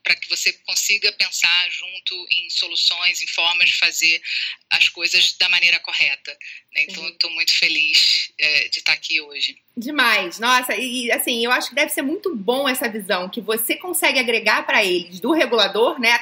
Para 0.04 0.16
que 0.16 0.30
você 0.30 0.54
consiga 0.54 1.12
pensar 1.14 1.70
junto 1.72 1.95
junto 1.96 2.28
em 2.32 2.50
soluções, 2.50 3.22
em 3.22 3.28
formas 3.28 3.70
de 3.70 3.78
fazer 3.78 4.22
as 4.70 4.90
coisas 4.90 5.36
da 5.40 5.48
maneira 5.50 5.80
correta. 5.80 6.32
Né? 6.74 6.86
Então, 6.90 7.08
estou 7.08 7.32
muito 7.32 7.54
feliz 7.54 8.32
é, 8.40 8.68
de 8.68 8.80
estar 8.80 8.94
aqui 8.94 9.22
hoje. 9.22 9.58
Demais, 9.78 10.40
nossa, 10.40 10.76
e 10.76 11.12
assim, 11.12 11.44
eu 11.44 11.52
acho 11.52 11.70
que 11.70 11.76
deve 11.76 11.92
ser 11.92 12.02
muito 12.02 12.36
bom 12.36 12.68
essa 12.68 12.90
visão 12.90 13.30
que 13.30 13.42
você 13.42 13.76
consegue 13.76 14.20
agregar 14.20 14.66
para 14.66 14.84
eles 14.84 15.20
do 15.20 15.32
regulador, 15.32 16.00
né? 16.00 16.18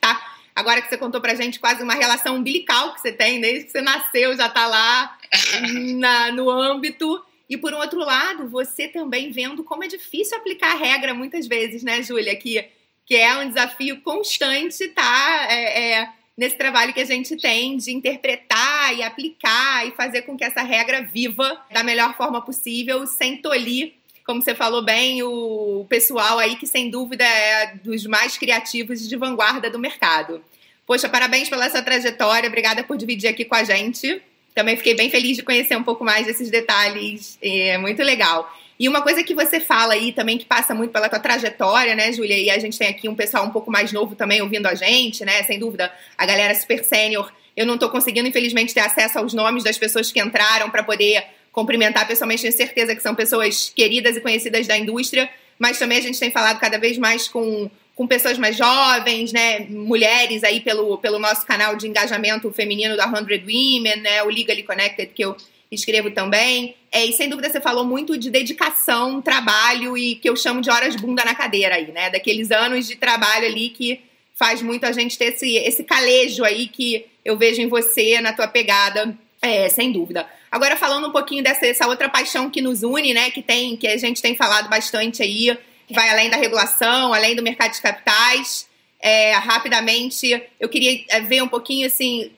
Tá, 0.00 0.36
agora 0.54 0.80
que 0.80 0.88
você 0.88 0.96
contou 0.96 1.20
pra 1.20 1.34
gente 1.34 1.58
quase 1.58 1.82
uma 1.82 1.94
relação 1.94 2.36
umbilical 2.36 2.94
que 2.94 3.00
você 3.00 3.12
tem, 3.12 3.40
desde 3.40 3.64
que 3.64 3.72
você 3.72 3.80
nasceu, 3.80 4.36
já 4.36 4.48
tá 4.48 4.66
lá 4.66 5.18
na, 5.98 6.32
no 6.32 6.50
âmbito. 6.50 7.24
E 7.48 7.56
por 7.56 7.74
um 7.74 7.78
outro 7.78 7.98
lado, 7.98 8.48
você 8.48 8.88
também 8.88 9.30
vendo 9.30 9.62
como 9.64 9.84
é 9.84 9.88
difícil 9.88 10.38
aplicar 10.38 10.72
a 10.72 10.78
regra 10.78 11.12
muitas 11.12 11.46
vezes, 11.46 11.82
né, 11.82 12.02
Júlia? 12.02 12.34
Que 12.34 12.64
que 13.06 13.14
é 13.14 13.36
um 13.36 13.48
desafio 13.48 14.00
constante, 14.00 14.88
tá? 14.88 15.46
É, 15.50 15.92
é, 15.92 16.08
nesse 16.36 16.56
trabalho 16.56 16.92
que 16.92 17.00
a 17.00 17.04
gente 17.04 17.36
tem 17.36 17.76
de 17.76 17.92
interpretar 17.92 18.96
e 18.96 19.02
aplicar 19.02 19.86
e 19.86 19.92
fazer 19.92 20.22
com 20.22 20.36
que 20.36 20.44
essa 20.44 20.62
regra 20.62 21.02
viva 21.02 21.60
da 21.70 21.82
melhor 21.82 22.16
forma 22.16 22.40
possível, 22.40 23.06
sem 23.06 23.36
tolir, 23.36 23.94
como 24.24 24.40
você 24.40 24.54
falou 24.54 24.82
bem, 24.82 25.22
o 25.22 25.84
pessoal 25.88 26.38
aí 26.38 26.56
que 26.56 26.66
sem 26.66 26.90
dúvida 26.90 27.24
é 27.24 27.74
dos 27.82 28.06
mais 28.06 28.38
criativos 28.38 29.08
de 29.08 29.16
vanguarda 29.16 29.68
do 29.68 29.78
mercado. 29.78 30.42
Poxa, 30.86 31.08
parabéns 31.08 31.48
pela 31.48 31.68
sua 31.68 31.82
trajetória, 31.82 32.48
obrigada 32.48 32.84
por 32.84 32.96
dividir 32.96 33.28
aqui 33.28 33.44
com 33.44 33.54
a 33.54 33.64
gente. 33.64 34.22
Também 34.54 34.76
fiquei 34.76 34.94
bem 34.94 35.10
feliz 35.10 35.36
de 35.36 35.42
conhecer 35.42 35.76
um 35.76 35.82
pouco 35.82 36.04
mais 36.04 36.26
desses 36.26 36.50
detalhes, 36.50 37.38
é 37.42 37.78
muito 37.78 38.02
legal. 38.02 38.52
E 38.78 38.88
uma 38.88 39.00
coisa 39.00 39.22
que 39.22 39.34
você 39.34 39.60
fala 39.60 39.94
aí 39.94 40.12
também, 40.12 40.36
que 40.36 40.44
passa 40.44 40.74
muito 40.74 40.90
pela 40.90 41.08
tua 41.08 41.20
trajetória, 41.20 41.94
né, 41.94 42.12
Júlia? 42.12 42.36
E 42.36 42.50
a 42.50 42.58
gente 42.58 42.76
tem 42.76 42.88
aqui 42.88 43.08
um 43.08 43.14
pessoal 43.14 43.44
um 43.44 43.50
pouco 43.50 43.70
mais 43.70 43.92
novo 43.92 44.16
também 44.16 44.42
ouvindo 44.42 44.66
a 44.66 44.74
gente, 44.74 45.24
né? 45.24 45.42
Sem 45.44 45.58
dúvida, 45.58 45.92
a 46.18 46.26
galera 46.26 46.54
super 46.54 46.82
sênior. 46.82 47.32
Eu 47.56 47.64
não 47.64 47.74
estou 47.74 47.90
conseguindo, 47.90 48.28
infelizmente, 48.28 48.74
ter 48.74 48.80
acesso 48.80 49.18
aos 49.18 49.32
nomes 49.34 49.62
das 49.62 49.78
pessoas 49.78 50.10
que 50.10 50.20
entraram 50.20 50.68
para 50.68 50.82
poder 50.82 51.24
cumprimentar 51.52 52.08
pessoalmente. 52.08 52.42
Tenho 52.42 52.54
certeza 52.54 52.96
que 52.96 53.02
são 53.02 53.14
pessoas 53.14 53.70
queridas 53.74 54.16
e 54.16 54.20
conhecidas 54.20 54.66
da 54.66 54.76
indústria, 54.76 55.30
mas 55.58 55.78
também 55.78 55.98
a 55.98 56.00
gente 56.00 56.18
tem 56.18 56.30
falado 56.30 56.58
cada 56.58 56.78
vez 56.78 56.98
mais 56.98 57.28
com, 57.28 57.70
com 57.94 58.06
pessoas 58.06 58.38
mais 58.38 58.56
jovens, 58.56 59.32
né? 59.32 59.60
Mulheres 59.68 60.42
aí 60.44 60.60
pelo, 60.60 60.98
pelo 60.98 61.18
nosso 61.18 61.46
canal 61.46 61.76
de 61.76 61.86
engajamento 61.86 62.50
feminino 62.52 62.96
da 62.96 63.04
100 63.04 63.14
Women, 63.14 63.96
né? 63.96 64.22
O 64.22 64.28
Legally 64.28 64.62
Connected, 64.62 65.12
que 65.14 65.22
eu 65.22 65.36
escrevo 65.70 66.10
também. 66.10 66.74
É, 66.90 67.04
e 67.04 67.12
sem 67.12 67.28
dúvida 67.28 67.48
você 67.48 67.60
falou 67.60 67.84
muito 67.84 68.16
de 68.16 68.30
dedicação, 68.30 69.20
trabalho 69.20 69.96
e 69.96 70.16
que 70.16 70.28
eu 70.28 70.36
chamo 70.36 70.60
de 70.60 70.70
horas 70.70 70.96
bunda 70.96 71.24
na 71.24 71.34
cadeira 71.34 71.76
aí, 71.76 71.90
né? 71.92 72.10
Daqueles 72.10 72.50
anos 72.50 72.86
de 72.86 72.96
trabalho 72.96 73.46
ali 73.46 73.70
que 73.70 74.00
faz 74.34 74.62
muito 74.62 74.84
a 74.84 74.92
gente 74.92 75.16
ter 75.16 75.26
esse, 75.26 75.56
esse 75.56 75.84
calejo 75.84 76.44
aí 76.44 76.68
que 76.68 77.06
eu 77.24 77.36
vejo 77.36 77.60
em 77.60 77.68
você, 77.68 78.20
na 78.20 78.32
tua 78.32 78.48
pegada, 78.48 79.16
é, 79.40 79.68
sem 79.68 79.92
dúvida. 79.92 80.26
Agora 80.50 80.76
falando 80.76 81.08
um 81.08 81.12
pouquinho 81.12 81.42
dessa 81.42 81.66
essa 81.66 81.86
outra 81.86 82.08
paixão 82.08 82.50
que 82.50 82.60
nos 82.60 82.82
une, 82.82 83.14
né? 83.14 83.30
Que 83.30 83.42
tem, 83.42 83.76
que 83.76 83.86
a 83.86 83.96
gente 83.96 84.20
tem 84.20 84.34
falado 84.34 84.68
bastante 84.68 85.22
aí, 85.22 85.56
vai 85.92 86.10
além 86.10 86.30
da 86.30 86.36
regulação, 86.36 87.12
além 87.12 87.36
do 87.36 87.42
mercado 87.42 87.72
de 87.72 87.80
capitais. 87.80 88.68
É, 89.00 89.32
rapidamente, 89.34 90.42
eu 90.60 90.68
queria 90.68 91.04
é, 91.08 91.20
ver 91.20 91.42
um 91.42 91.48
pouquinho 91.48 91.86
assim 91.86 92.30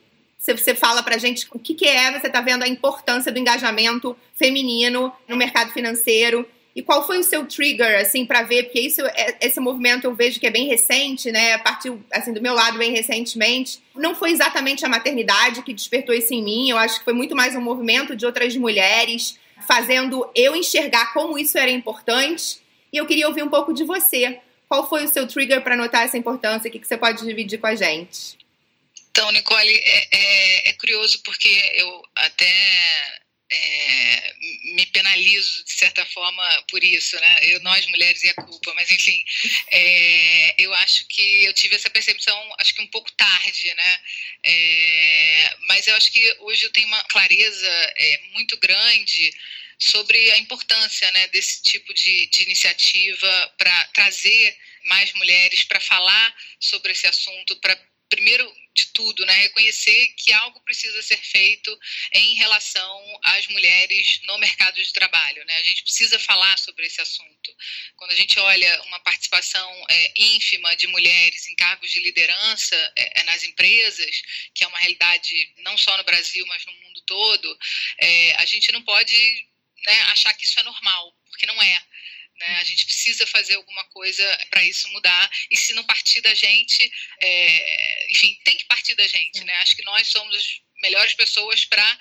você 0.53 0.75
fala 0.75 1.03
pra 1.03 1.17
gente 1.17 1.47
o 1.53 1.59
que, 1.59 1.75
que 1.75 1.87
é, 1.87 2.13
você 2.13 2.29
tá 2.29 2.41
vendo 2.43 2.65
a 2.65 2.69
importância 2.69 3.33
do 3.33 3.39
engajamento 3.39 4.15
feminino 4.35 5.11
no 5.27 5.37
mercado 5.37 5.73
financeiro. 5.73 6.47
E 6.77 6.83
qual 6.83 7.07
foi 7.07 7.19
o 7.19 7.23
seu 7.23 7.47
trigger, 7.47 8.01
assim, 8.01 8.27
para 8.27 8.43
ver? 8.43 8.65
Porque 8.65 8.81
isso, 8.81 9.01
é, 9.01 9.37
esse 9.41 9.61
movimento 9.61 10.05
eu 10.05 10.15
vejo 10.15 10.41
que 10.41 10.47
é 10.47 10.51
bem 10.51 10.67
recente, 10.67 11.31
né? 11.31 11.57
Partiu, 11.59 12.05
assim, 12.13 12.33
do 12.33 12.43
meu 12.43 12.53
lado 12.53 12.77
bem 12.77 12.91
recentemente. 12.91 13.81
Não 13.95 14.15
foi 14.15 14.33
exatamente 14.33 14.85
a 14.85 14.89
maternidade 14.89 15.63
que 15.63 15.73
despertou 15.73 16.15
isso 16.15 16.35
em 16.35 16.43
mim. 16.43 16.69
Eu 16.69 16.77
acho 16.77 16.99
que 16.99 17.05
foi 17.05 17.15
muito 17.15 17.37
mais 17.37 17.55
um 17.55 17.61
movimento 17.61 18.17
de 18.17 18.27
outras 18.27 18.57
mulheres 18.57 19.39
fazendo 19.69 20.29
eu 20.35 20.57
enxergar 20.57 21.13
como 21.13 21.39
isso 21.39 21.57
era 21.57 21.71
importante. 21.71 22.59
E 22.95 22.97
eu 22.97 23.07
queria 23.07 23.27
ouvir 23.27 23.43
um 23.43 23.49
pouco 23.49 23.75
de 23.75 23.83
você. 23.83 24.41
Qual 24.69 24.89
foi 24.89 25.03
o 25.05 25.09
seu 25.09 25.27
trigger 25.27 25.61
para 25.63 25.77
notar 25.77 26.05
essa 26.05 26.17
importância? 26.17 26.69
O 26.69 26.71
que 26.71 26.79
você 26.79 26.97
pode 26.97 27.27
dividir 27.27 27.59
com 27.59 27.67
a 27.67 27.75
gente? 27.75 28.39
Então, 29.11 29.33
Nicole, 29.33 29.75
é, 29.75 30.09
é, 30.13 30.69
é 30.69 30.73
curioso 30.75 31.21
porque 31.25 31.49
eu 31.75 32.03
até 32.15 33.21
é, 33.51 34.35
me 34.75 34.87
penalizo 34.87 35.65
de 35.65 35.73
certa 35.73 36.07
forma 36.07 36.45
por 36.71 36.85
isso, 36.85 37.17
né? 37.17 37.37
Eu, 37.43 37.61
nós 37.63 37.85
mulheres 37.89 38.23
e 38.23 38.29
a 38.29 38.35
culpa, 38.35 38.73
mas 38.75 38.89
enfim, 38.89 39.25
é, 39.73 40.55
eu 40.57 40.73
acho 40.75 41.05
que 41.09 41.45
eu 41.45 41.53
tive 41.53 41.75
essa 41.75 41.91
percepção, 41.91 42.37
acho 42.61 42.77
que 42.77 42.83
um 42.83 42.87
pouco 42.87 43.11
tarde, 43.13 43.75
né? 43.75 43.99
É, 44.45 45.57
mas 45.67 45.89
eu 45.89 45.97
acho 45.97 46.13
que 46.13 46.37
hoje 46.39 46.63
eu 46.63 46.71
tenho 46.71 46.87
uma 46.87 47.03
clareza 47.05 47.69
é, 47.97 48.21
muito 48.35 48.57
grande 48.59 49.35
sobre 49.79 50.31
a 50.33 50.39
importância 50.39 51.11
né, 51.13 51.29
desse 51.29 51.63
tipo 51.63 51.93
de, 51.95 52.27
de 52.27 52.43
iniciativa 52.45 53.55
para 53.59 53.85
trazer 53.89 54.59
mais 54.85 55.13
mulheres 55.15 55.65
para 55.65 55.81
falar 55.81 56.35
sobre 56.61 56.93
esse 56.93 57.07
assunto, 57.07 57.57
para 57.57 57.79
primeiro 58.09 58.53
de 58.75 58.87
tudo, 58.87 59.25
né, 59.25 59.35
reconhecer 59.43 60.09
que 60.17 60.33
algo 60.33 60.61
precisa 60.61 61.01
ser 61.03 61.17
feito 61.17 61.77
em 62.13 62.35
relação 62.35 63.21
às 63.23 63.47
mulheres 63.49 64.21
no 64.25 64.37
mercado 64.39 64.83
de 64.83 64.93
trabalho. 64.93 65.45
Né? 65.45 65.57
A 65.59 65.63
gente 65.63 65.83
precisa 65.83 66.19
falar 66.19 66.59
sobre 66.59 66.87
esse 66.87 67.01
assunto. 67.01 67.57
Quando 67.97 68.11
a 68.11 68.17
gente 68.17 68.39
olha 68.39 68.83
uma 68.83 69.01
participação 69.01 69.87
é, 69.89 70.13
ínfima 70.17 70.75
de 70.77 70.87
mulheres 70.89 71.49
em 71.49 71.55
cargos 71.55 71.91
de 71.91 72.01
liderança 72.01 72.93
é, 72.97 73.21
é 73.21 73.23
nas 73.25 73.43
empresas, 73.45 74.23
que 74.55 74.65
é 74.65 74.67
uma 74.67 74.79
realidade 74.79 75.53
não 75.59 75.79
só 75.79 75.97
no 75.97 76.05
Brasil, 76.05 76.45
mas 76.47 76.65
no 76.67 76.73
mundo 76.73 77.01
todo, 77.03 77.59
é, 77.99 78.35
a 78.37 78.45
gente 78.45 78.71
não 78.73 78.83
pode 78.83 79.47
né, 79.87 80.03
achar 80.13 80.33
que 80.35 80.45
isso 80.45 80.59
é 80.59 80.63
normal, 80.63 81.15
porque 81.27 81.47
não 81.47 81.61
é. 81.63 81.83
Né? 82.37 82.47
A 82.61 82.65
gente 82.65 82.85
precisa 82.85 83.27
fazer 83.27 83.55
alguma 83.55 83.85
coisa 83.87 84.47
para 84.51 84.65
isso 84.65 84.89
mudar. 84.89 85.31
E 85.51 85.57
se 85.57 85.73
não 85.75 85.85
partir 85.85 86.21
da 86.21 86.35
gente, 86.35 86.91
é, 87.21 88.13
enfim, 88.13 88.37
tem 88.45 88.57
que 88.57 88.65
partir 88.65 88.95
da 88.95 89.07
gente. 89.07 89.45
Né? 89.45 89.53
Acho 89.59 89.77
que 89.77 89.85
nós 89.85 90.09
somos 90.09 90.35
as 90.35 90.61
melhores 90.83 91.15
pessoas 91.15 91.65
para 91.65 91.99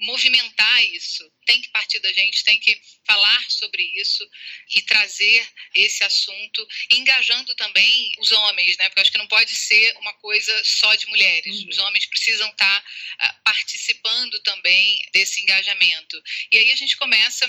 movimentar 0.00 0.84
isso. 0.92 1.30
Tem 1.44 1.60
que 1.60 1.68
partir 1.68 1.98
da 2.00 2.12
gente, 2.12 2.44
tem 2.44 2.58
que 2.58 2.80
falar 3.04 3.50
sobre 3.50 3.82
isso 4.00 4.28
e 4.74 4.82
trazer 4.82 5.48
esse 5.74 6.02
assunto, 6.02 6.66
engajando 6.90 7.54
também 7.54 8.12
os 8.18 8.32
homens, 8.32 8.76
né? 8.78 8.88
Porque 8.88 9.00
acho 9.00 9.12
que 9.12 9.18
não 9.18 9.26
pode 9.26 9.54
ser 9.54 9.96
uma 9.98 10.12
coisa 10.14 10.64
só 10.64 10.94
de 10.94 11.06
mulheres. 11.08 11.62
Uhum. 11.62 11.68
Os 11.68 11.78
homens 11.78 12.06
precisam 12.06 12.48
estar 12.48 12.80
uh, 12.80 13.42
participando 13.44 14.40
também 14.40 15.00
desse 15.12 15.42
engajamento. 15.42 16.20
E 16.50 16.58
aí 16.58 16.72
a 16.72 16.76
gente 16.76 16.96
começa 16.96 17.46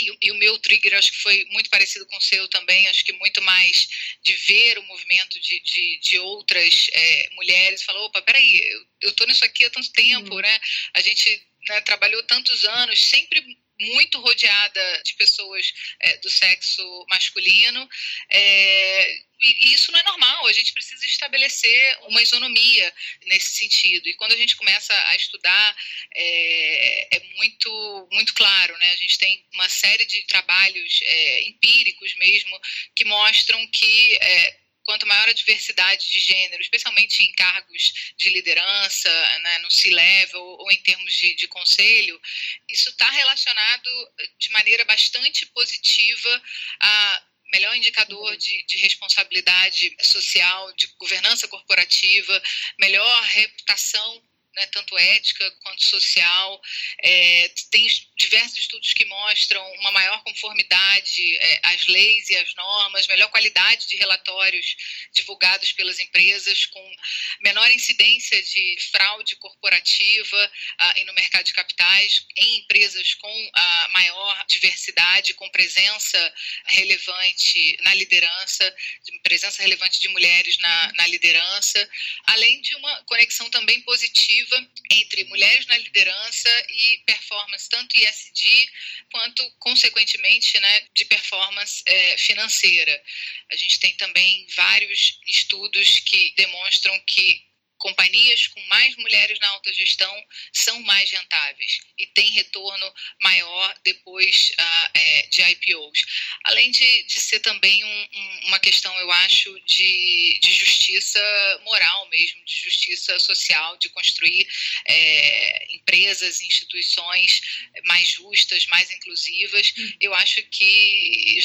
e, 0.00 0.16
e, 0.22 0.32
o 0.32 0.34
meu 0.36 0.58
trigger 0.58 0.94
acho 0.94 1.12
que 1.12 1.18
foi 1.18 1.44
muito 1.50 1.68
parecido 1.68 2.06
com 2.06 2.16
o 2.16 2.20
seu 2.20 2.48
também, 2.48 2.88
acho 2.88 3.04
que 3.04 3.12
muito 3.12 3.42
mais 3.42 3.88
de 4.22 4.32
ver 4.34 4.78
o 4.78 4.82
movimento 4.84 5.38
de, 5.40 5.60
de, 5.60 6.00
de 6.00 6.18
outras 6.18 6.88
é, 6.92 7.28
mulheres, 7.34 7.82
falou, 7.82 8.06
opa, 8.06 8.22
peraí, 8.22 8.72
eu, 8.72 8.86
eu 9.02 9.12
tô 9.12 9.24
nisso 9.26 9.44
aqui 9.44 9.64
há 9.64 9.70
tanto 9.70 9.92
tempo, 9.92 10.34
uhum. 10.34 10.40
né? 10.40 10.60
A 10.94 11.00
gente 11.00 11.51
né, 11.68 11.80
trabalhou 11.82 12.22
tantos 12.24 12.64
anos, 12.64 13.00
sempre 13.00 13.42
muito 13.80 14.20
rodeada 14.20 15.02
de 15.04 15.14
pessoas 15.14 15.72
é, 16.00 16.16
do 16.18 16.30
sexo 16.30 17.06
masculino. 17.08 17.88
É, 18.30 19.14
e 19.40 19.74
isso 19.74 19.90
não 19.90 19.98
é 19.98 20.02
normal, 20.04 20.46
a 20.46 20.52
gente 20.52 20.72
precisa 20.72 21.04
estabelecer 21.04 21.98
uma 22.02 22.22
isonomia 22.22 22.94
nesse 23.26 23.56
sentido. 23.56 24.08
E 24.08 24.14
quando 24.14 24.32
a 24.32 24.36
gente 24.36 24.54
começa 24.54 24.94
a 25.08 25.16
estudar, 25.16 25.76
é, 26.14 27.16
é 27.16 27.20
muito, 27.36 28.08
muito 28.12 28.34
claro, 28.34 28.76
né? 28.78 28.90
A 28.92 28.96
gente 28.96 29.18
tem 29.18 29.44
uma 29.54 29.68
série 29.68 30.04
de 30.06 30.22
trabalhos 30.26 31.00
é, 31.02 31.42
empíricos 31.48 32.14
mesmo 32.16 32.60
que 32.94 33.04
mostram 33.04 33.66
que 33.68 34.18
é, 34.20 34.61
quanto 34.82 35.06
maior 35.06 35.28
a 35.28 35.32
diversidade 35.32 36.10
de 36.10 36.20
gênero, 36.20 36.62
especialmente 36.62 37.22
em 37.22 37.32
cargos 37.32 38.12
de 38.16 38.30
liderança, 38.30 39.10
né, 39.40 39.58
no 39.58 39.70
C-level 39.70 40.42
ou 40.42 40.70
em 40.70 40.82
termos 40.82 41.12
de, 41.14 41.34
de 41.34 41.48
conselho, 41.48 42.20
isso 42.68 42.88
está 42.90 43.08
relacionado 43.10 44.12
de 44.38 44.50
maneira 44.50 44.84
bastante 44.84 45.46
positiva 45.46 46.42
a 46.80 47.22
melhor 47.52 47.76
indicador 47.76 48.36
de, 48.36 48.64
de, 48.64 48.78
responsabilidade 48.78 49.94
social, 50.00 50.72
de 50.74 50.86
governança 50.98 51.46
corporativa, 51.46 52.42
melhor 52.78 53.22
reputação 53.24 54.22
né, 54.54 54.66
tanto 54.66 54.96
ética 54.98 55.50
quanto 55.62 55.84
social. 55.84 56.60
É, 57.02 57.50
tem 57.70 57.86
diversos 58.16 58.58
estudos 58.58 58.92
que 58.92 59.04
mostram 59.06 59.62
uma 59.74 59.92
maior 59.92 60.22
conformidade 60.22 61.36
é, 61.36 61.60
às 61.64 61.86
leis 61.86 62.28
e 62.30 62.36
às 62.36 62.54
normas, 62.54 63.06
melhor 63.06 63.30
qualidade 63.30 63.88
de 63.88 63.96
relatórios 63.96 64.76
divulgados 65.14 65.72
pelas 65.72 65.98
empresas, 66.00 66.66
com 66.66 66.96
menor 67.40 67.70
incidência 67.70 68.42
de 68.42 68.76
fraude 68.90 69.36
corporativa 69.36 70.52
ah, 70.78 70.94
e 70.98 71.04
no 71.04 71.14
mercado 71.14 71.44
de 71.44 71.52
capitais, 71.52 72.24
em 72.36 72.58
empresas 72.58 73.14
com 73.14 73.50
maior 73.90 74.44
diversidade, 74.48 75.34
com 75.34 75.48
presença 75.50 76.34
relevante 76.66 77.76
na 77.82 77.94
liderança, 77.94 78.74
presença 79.22 79.62
relevante 79.62 80.00
de 80.00 80.08
mulheres 80.08 80.58
na, 80.58 80.92
na 80.94 81.06
liderança, 81.06 81.88
além 82.26 82.60
de 82.60 82.74
uma 82.76 83.02
conexão 83.04 83.48
também 83.50 83.80
positiva 83.82 84.41
entre 84.90 85.24
mulheres 85.24 85.66
na 85.66 85.78
liderança 85.78 86.66
e 86.68 86.98
performance, 87.06 87.68
tanto 87.68 87.96
ISD 87.96 88.70
quanto, 89.10 89.50
consequentemente, 89.58 90.58
né, 90.60 90.86
de 90.94 91.04
performance 91.04 91.82
é, 91.86 92.16
financeira. 92.18 93.02
A 93.50 93.56
gente 93.56 93.78
tem 93.80 93.94
também 93.94 94.46
vários 94.56 95.18
estudos 95.26 95.98
que 96.00 96.34
demonstram 96.36 96.98
que 97.06 97.51
companhias 97.82 98.46
com 98.46 98.60
mais 98.66 98.94
mulheres 98.96 99.40
na 99.40 99.48
alta 99.48 99.72
gestão 99.74 100.24
são 100.52 100.80
mais 100.82 101.10
rentáveis 101.10 101.80
e 101.98 102.06
têm 102.06 102.30
retorno 102.30 102.94
maior 103.20 103.74
depois 103.84 104.52
uh, 104.52 104.90
é, 104.94 105.26
de 105.26 105.42
IPOs. 105.42 106.00
Além 106.44 106.70
de, 106.70 107.02
de 107.02 107.20
ser 107.20 107.40
também 107.40 107.84
um, 107.84 108.08
um, 108.14 108.40
uma 108.46 108.60
questão, 108.60 108.96
eu 108.98 109.10
acho, 109.10 109.60
de, 109.66 110.38
de, 110.40 110.52
justiça 110.52 111.20
moral 111.64 112.08
mesmo, 112.08 112.44
de 112.44 112.54
justiça 112.54 113.18
social, 113.18 113.76
de 113.78 113.88
construir 113.88 114.46
é, 114.86 115.74
empresas, 115.74 116.40
instituições 116.40 117.40
mais 117.84 118.08
justas, 118.08 118.64
mais 118.66 118.88
inclusivas. 118.92 119.72
Hum. 119.76 119.92
Eu 120.00 120.14
acho 120.14 120.40
que 120.44 121.38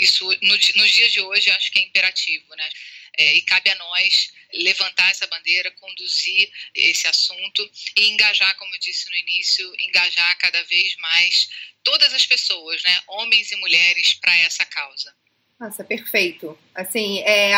isso, 0.00 0.26
no, 0.40 0.56
nos 0.76 0.90
dias 0.90 1.12
de 1.12 1.20
hoje, 1.20 1.50
acho 1.50 1.70
que 1.70 1.80
é 1.80 1.82
imperativo, 1.82 2.54
né? 2.56 2.68
É, 3.18 3.34
e 3.34 3.42
cabe 3.42 3.68
a 3.68 3.74
nós 3.74 4.32
levantar 4.54 5.10
essa 5.10 5.26
bandeira, 5.26 5.70
conduzir 5.72 6.50
esse 6.74 7.06
assunto 7.06 7.70
e 7.96 8.10
engajar, 8.10 8.56
como 8.56 8.74
eu 8.74 8.80
disse 8.80 9.08
no 9.10 9.16
início, 9.16 9.72
engajar 9.80 10.36
cada 10.38 10.62
vez 10.64 10.96
mais 10.96 11.48
todas 11.82 12.12
as 12.12 12.26
pessoas, 12.26 12.82
né, 12.82 13.00
homens 13.08 13.50
e 13.50 13.56
mulheres, 13.56 14.14
para 14.14 14.36
essa 14.38 14.64
causa. 14.64 15.14
Nossa, 15.58 15.84
perfeito. 15.84 16.58
Assim, 16.74 17.20
é, 17.20 17.52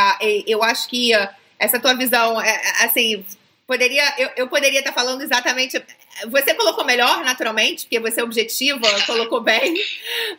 eu 0.47 0.63
acho 0.63 0.89
que 0.89 1.11
essa 1.59 1.81
tua 1.81 1.95
visão, 1.95 2.41
é, 2.41 2.85
assim, 2.85 3.25
poderia, 3.67 4.15
eu, 4.19 4.31
eu 4.37 4.49
poderia 4.49 4.81
estar 4.81 4.93
falando 4.93 5.23
exatamente 5.23 5.83
você 6.29 6.55
colocou 6.55 6.85
melhor, 6.85 7.25
naturalmente, 7.25 7.85
porque 7.85 7.99
você 7.99 8.21
é 8.21 8.25
objetiva, 8.25 8.87
colocou 9.07 9.41
bem. 9.41 9.75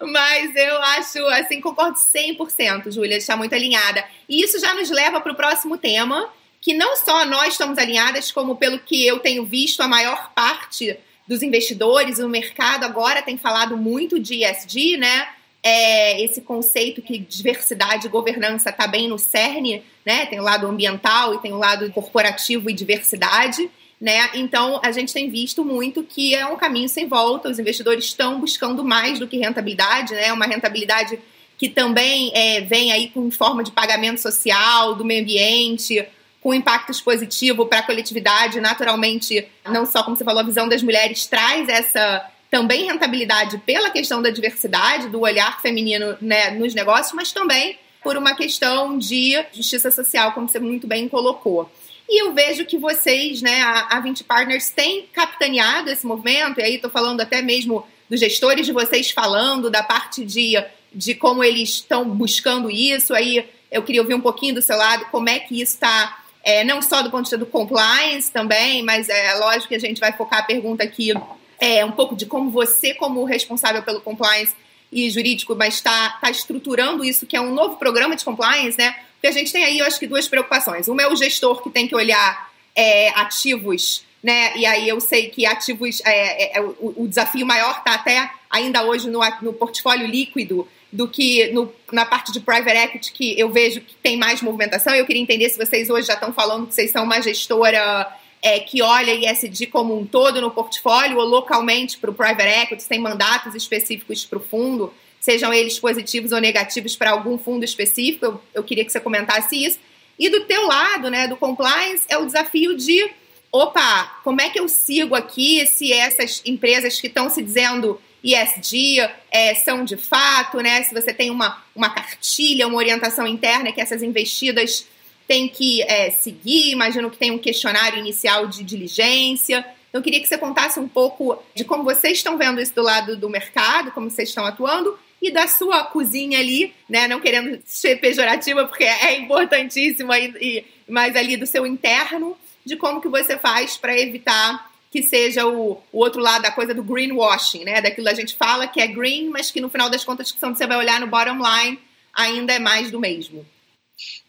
Mas 0.02 0.56
eu 0.56 0.82
acho, 0.82 1.26
assim, 1.28 1.60
concordo 1.60 1.98
100%, 1.98 2.92
Júlia, 2.92 3.18
está 3.18 3.36
muito 3.36 3.54
alinhada. 3.54 4.06
E 4.28 4.42
isso 4.42 4.60
já 4.60 4.74
nos 4.74 4.90
leva 4.90 5.20
para 5.20 5.32
o 5.32 5.36
próximo 5.36 5.78
tema, 5.78 6.32
que 6.66 6.74
não 6.74 6.96
só 6.98 7.24
nós 7.26 7.50
estamos 7.54 7.78
alinhadas, 7.78 8.32
como 8.32 8.56
pelo 8.56 8.80
que 8.80 9.06
eu 9.06 9.20
tenho 9.20 9.46
visto, 9.46 9.82
a 9.82 9.88
maior 9.88 10.32
parte 10.34 10.98
dos 11.28 11.44
investidores, 11.44 12.18
o 12.18 12.28
mercado 12.28 12.86
agora 12.86 13.22
tem 13.22 13.38
falado 13.38 13.78
muito 13.78 14.20
de 14.20 14.44
ESG, 14.44 14.98
né? 14.98 15.28
É 15.62 16.20
esse 16.24 16.42
conceito 16.42 17.04
que 17.04 17.20
diversidade 17.20 18.08
e 18.08 18.10
governança 18.10 18.72
está 18.72 18.88
bem 18.88 19.08
no 19.08 19.20
cerne, 19.20 19.84
né? 20.04 20.26
Tem 20.26 20.40
o 20.40 20.44
lado 20.44 20.66
ambiental 20.66 21.36
e 21.36 21.38
tem 21.38 21.54
o 21.54 21.58
lado 21.58 21.88
corporativo 21.92 22.68
e 22.68 22.74
diversidade 22.74 23.70
né? 24.02 24.30
Então 24.34 24.82
a 24.84 24.92
gente 24.92 25.14
tem 25.14 25.30
visto 25.30 25.64
muito 25.64 26.04
que 26.04 26.36
é 26.36 26.46
um 26.48 26.58
caminho 26.58 26.90
sem 26.90 27.08
volta. 27.08 27.50
Os 27.50 27.60
investidores 27.60 28.06
estão 28.06 28.40
buscando 28.40 28.84
mais 28.84 29.20
do 29.20 29.28
que 29.28 29.38
rentabilidade, 29.38 30.14
né? 30.14 30.34
Uma 30.34 30.46
rentabilidade 30.46 31.18
que 31.58 31.70
também 31.70 32.32
é, 32.34 32.62
vem 32.62 32.92
aí 32.92 33.10
com 33.10 33.32
forma 33.32 33.64
de 33.64 33.72
pagamento 33.72 34.20
social, 34.20 34.96
do 34.96 35.06
meio 35.06 35.22
ambiente, 35.22 36.06
com 36.46 36.54
impactos 36.54 37.02
positivos 37.02 37.68
para 37.68 37.80
a 37.80 37.82
coletividade. 37.82 38.62
Naturalmente, 38.62 39.48
não 39.68 39.84
só 39.84 40.04
como 40.04 40.16
você 40.16 40.24
falou, 40.24 40.42
a 40.42 40.46
visão 40.46 40.70
das 40.70 40.84
mulheres 40.84 41.26
traz 41.26 41.68
essa 41.68 42.24
também 42.52 42.86
rentabilidade 42.86 43.58
pela 43.66 43.90
questão 43.90 44.22
da 44.22 44.30
diversidade, 44.30 45.10
do 45.10 45.22
olhar 45.22 45.60
feminino 45.60 46.16
né, 46.22 46.52
nos 46.52 46.76
negócios, 46.76 47.14
mas 47.14 47.32
também 47.32 47.80
por 48.04 48.16
uma 48.16 48.36
questão 48.36 48.96
de 48.96 49.44
justiça 49.52 49.90
social, 49.90 50.34
como 50.34 50.48
você 50.48 50.60
muito 50.60 50.86
bem 50.86 51.10
colocou. 51.10 51.68
E 52.08 52.22
eu 52.22 52.32
vejo 52.32 52.64
que 52.64 52.78
vocês, 52.78 53.42
né, 53.42 53.64
a, 53.64 53.98
a 53.98 54.00
20 54.00 54.24
Partners, 54.26 54.70
têm 54.70 55.08
capitaneado 55.12 55.90
esse 55.90 56.06
movimento, 56.06 56.60
e 56.60 56.64
aí 56.64 56.76
estou 56.76 56.92
falando 56.92 57.22
até 57.22 57.42
mesmo 57.42 57.88
dos 58.08 58.20
gestores 58.20 58.68
de 58.68 58.72
vocês 58.72 59.10
falando 59.10 59.72
da 59.72 59.82
parte 59.82 60.24
de, 60.24 60.64
de 60.94 61.16
como 61.16 61.44
eles 61.44 61.70
estão 61.70 62.08
buscando 62.08 62.70
isso. 62.70 63.16
Aí 63.16 63.50
eu 63.72 63.82
queria 63.82 64.04
ouvir 64.04 64.14
um 64.14 64.22
pouquinho 64.22 64.54
do 64.54 64.62
seu 64.62 64.78
lado, 64.78 65.06
como 65.06 65.28
é 65.28 65.40
que 65.40 65.60
isso 65.60 65.74
está, 65.74 66.24
é, 66.46 66.64
não 66.64 66.80
só 66.80 67.02
do 67.02 67.10
ponto 67.10 67.24
de 67.24 67.32
vista 67.32 67.38
do 67.40 67.48
compliance 67.48 68.32
também, 68.32 68.84
mas 68.84 69.10
é 69.10 69.34
lógico 69.34 69.70
que 69.70 69.76
a 69.76 69.80
gente 69.80 70.00
vai 70.00 70.14
focar 70.14 70.40
a 70.40 70.44
pergunta 70.44 70.84
aqui 70.84 71.12
é, 71.60 71.84
um 71.84 71.92
pouco 71.92 72.16
de 72.16 72.28
como 72.28 72.52
você, 72.52 72.94
como 72.94 73.24
responsável 73.26 73.82
pelo 73.82 74.00
compliance 74.00 74.54
e 74.92 75.10
jurídico, 75.10 75.56
mas 75.56 75.74
está 75.74 76.12
tá 76.22 76.30
estruturando 76.30 77.04
isso, 77.04 77.26
que 77.26 77.36
é 77.36 77.42
um 77.42 77.52
novo 77.52 77.78
programa 77.78 78.16
de 78.16 78.24
compliance, 78.24 78.78
né? 78.78 78.96
Porque 79.14 79.28
a 79.28 79.32
gente 79.32 79.52
tem 79.52 79.64
aí, 79.64 79.80
eu 79.80 79.86
acho 79.88 80.00
que, 80.00 80.06
duas 80.06 80.28
preocupações. 80.28 80.88
Uma 80.88 81.02
é 81.02 81.08
o 81.08 81.16
gestor 81.16 81.64
que 81.64 81.70
tem 81.72 81.88
que 81.88 81.96
olhar 81.96 82.52
é, 82.76 83.10
ativos, 83.10 84.06
né? 84.22 84.56
E 84.56 84.68
aí 84.68 84.88
eu 84.88 85.02
sei 85.02 85.30
que 85.30 85.48
ativos, 85.48 86.00
é, 86.06 86.44
é, 86.44 86.58
é 86.58 86.62
o, 86.62 86.94
o, 86.98 87.08
desafio 87.08 87.46
maior 87.46 87.80
está 87.80 87.96
até 87.96 88.30
ainda 88.50 88.84
hoje 88.84 89.10
no, 89.10 89.20
no 89.42 89.52
portfólio 89.54 90.06
líquido 90.06 90.68
do 90.96 91.08
que 91.08 91.52
no, 91.52 91.72
na 91.92 92.06
parte 92.06 92.32
de 92.32 92.40
private 92.40 92.78
equity, 92.78 93.12
que 93.12 93.40
eu 93.40 93.50
vejo 93.50 93.82
que 93.82 93.96
tem 93.96 94.18
mais 94.18 94.42
movimentação. 94.42 94.94
Eu 94.96 95.06
queria 95.06 95.22
entender 95.22 95.50
se 95.50 95.58
vocês 95.58 95.90
hoje 95.90 96.08
já 96.08 96.14
estão 96.14 96.34
falando 96.34 96.68
que 96.68 96.74
vocês 96.74 96.92
são 96.92 97.04
uma 97.04 97.22
gestora 97.22 98.08
é, 98.42 98.60
que 98.60 98.82
olha 98.82 99.14
ISD 99.14 99.68
como 99.68 99.98
um 99.98 100.06
todo 100.06 100.42
no 100.42 100.52
portfólio 100.52 101.18
ou 101.18 101.26
localmente 101.26 101.98
para 101.98 102.10
o 102.10 102.14
private 102.14 102.48
equity, 102.64 102.86
tem 102.86 103.00
mandatos 103.00 103.56
específicos 103.56 104.26
para 104.26 104.38
o 104.38 104.42
fundo 104.42 104.94
sejam 105.26 105.52
eles 105.52 105.80
positivos 105.80 106.32
ou 106.32 106.40
negativos 106.40 106.96
para 106.96 107.10
algum 107.10 107.36
fundo 107.36 107.66
específico. 107.66 108.26
Eu, 108.26 108.42
eu 108.54 108.64
queria 108.64 108.86
que 108.86 108.92
você 108.92 109.00
comentasse 109.00 109.56
isso. 109.56 109.80
E 110.20 110.30
do 110.30 110.42
teu 110.42 110.68
lado, 110.68 111.10
né, 111.10 111.28
do 111.28 111.36
compliance, 111.36 112.04
é 112.08 112.16
o 112.16 112.26
desafio 112.26 112.78
de, 112.78 113.10
opa, 113.52 114.20
como 114.24 114.40
é 114.40 114.50
que 114.50 114.60
eu 114.60 114.70
sigo 114.70 115.16
aqui 115.16 115.66
se 115.66 115.92
essas 115.92 116.44
empresas 116.46 117.02
que 117.02 117.08
estão 117.08 117.28
se 117.28 117.42
dizendo 117.42 118.00
ESG 118.26 119.08
é, 119.32 119.54
são 119.54 119.86
de 119.86 119.96
fato, 119.96 120.58
né? 120.60 120.82
Se 120.82 120.94
você 120.94 121.14
tem 121.14 121.30
uma, 121.30 121.64
uma 121.76 121.92
cartilha, 121.92 122.68
uma 122.68 122.78
orientação 122.78 123.28
interna 123.28 123.72
que 123.72 123.80
essas 123.80 124.02
investidas 124.02 124.88
têm 125.28 125.48
que 125.48 125.84
é, 125.84 126.10
seguir, 126.10 126.72
imagino 126.72 127.12
que 127.12 127.18
tem 127.18 127.30
um 127.30 127.38
questionário 127.38 128.00
inicial 128.00 128.48
de 128.48 128.64
diligência. 128.64 129.60
Então, 129.90 130.00
eu 130.00 130.02
queria 130.02 130.20
que 130.20 130.28
você 130.28 130.38
contasse 130.38 130.80
um 130.80 130.88
pouco 130.88 131.42
de 131.54 131.64
como 131.64 131.84
vocês 131.84 132.18
estão 132.18 132.38
vendo 132.38 132.60
isso 132.60 132.74
do 132.74 132.82
lado 132.82 133.16
do 133.16 133.30
mercado, 133.30 133.92
como 133.92 134.10
vocês 134.10 134.30
estão 134.30 134.46
atuando, 134.46 134.98
e 135.22 135.32
da 135.32 135.48
sua 135.48 135.84
cozinha 135.84 136.40
ali, 136.40 136.74
né? 136.90 137.08
Não 137.08 137.20
querendo 137.20 137.60
ser 137.64 137.98
pejorativa, 137.98 138.66
porque 138.66 138.84
é 138.84 139.18
importantíssimo, 139.20 140.14
e, 140.14 140.66
mas 140.88 141.16
ali 141.16 141.38
do 141.38 141.46
seu 141.46 141.66
interno, 141.66 142.36
de 142.66 142.76
como 142.76 143.00
que 143.00 143.08
você 143.08 143.38
faz 143.38 143.78
para 143.78 143.98
evitar 143.98 144.72
que 144.96 145.04
seja 145.04 145.46
o, 145.46 145.74
o, 145.92 146.00
outro 146.00 146.22
lado 146.22 146.44
da 146.44 146.52
coisa 146.52 146.74
do 146.74 146.82
greenwashing, 146.82 147.66
né? 147.66 147.82
Daquilo 147.82 148.08
que 148.08 148.14
a 148.14 148.16
gente 148.16 148.34
fala 148.34 148.66
que 148.66 148.80
é 148.80 148.88
green, 148.88 149.28
mas 149.28 149.52
que 149.52 149.60
no 149.60 149.70
final 149.70 149.90
das 149.90 150.06
contas, 150.06 150.32
quando 150.32 150.56
você 150.56 150.66
vai 150.66 150.78
olhar 150.78 151.02
no 151.02 151.08
bottom 151.08 151.36
line, 151.36 151.78
ainda 152.14 152.54
é 152.54 152.60
mais 152.60 152.90
do 152.90 152.98
mesmo. 152.98 153.46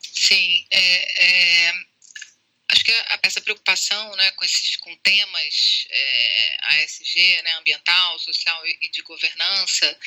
Sim, 0.00 0.64
é, 0.72 1.68
é 1.68 1.72
que 2.86 2.92
essa 3.24 3.40
preocupação 3.40 4.14
né, 4.14 4.30
com, 4.32 4.44
esses, 4.44 4.76
com 4.76 4.94
temas 4.98 5.86
é, 5.90 6.56
ASG, 6.82 7.42
né, 7.42 7.54
ambiental, 7.54 8.18
social 8.20 8.62
e 8.80 8.88
de 8.90 9.02
governança, 9.02 9.98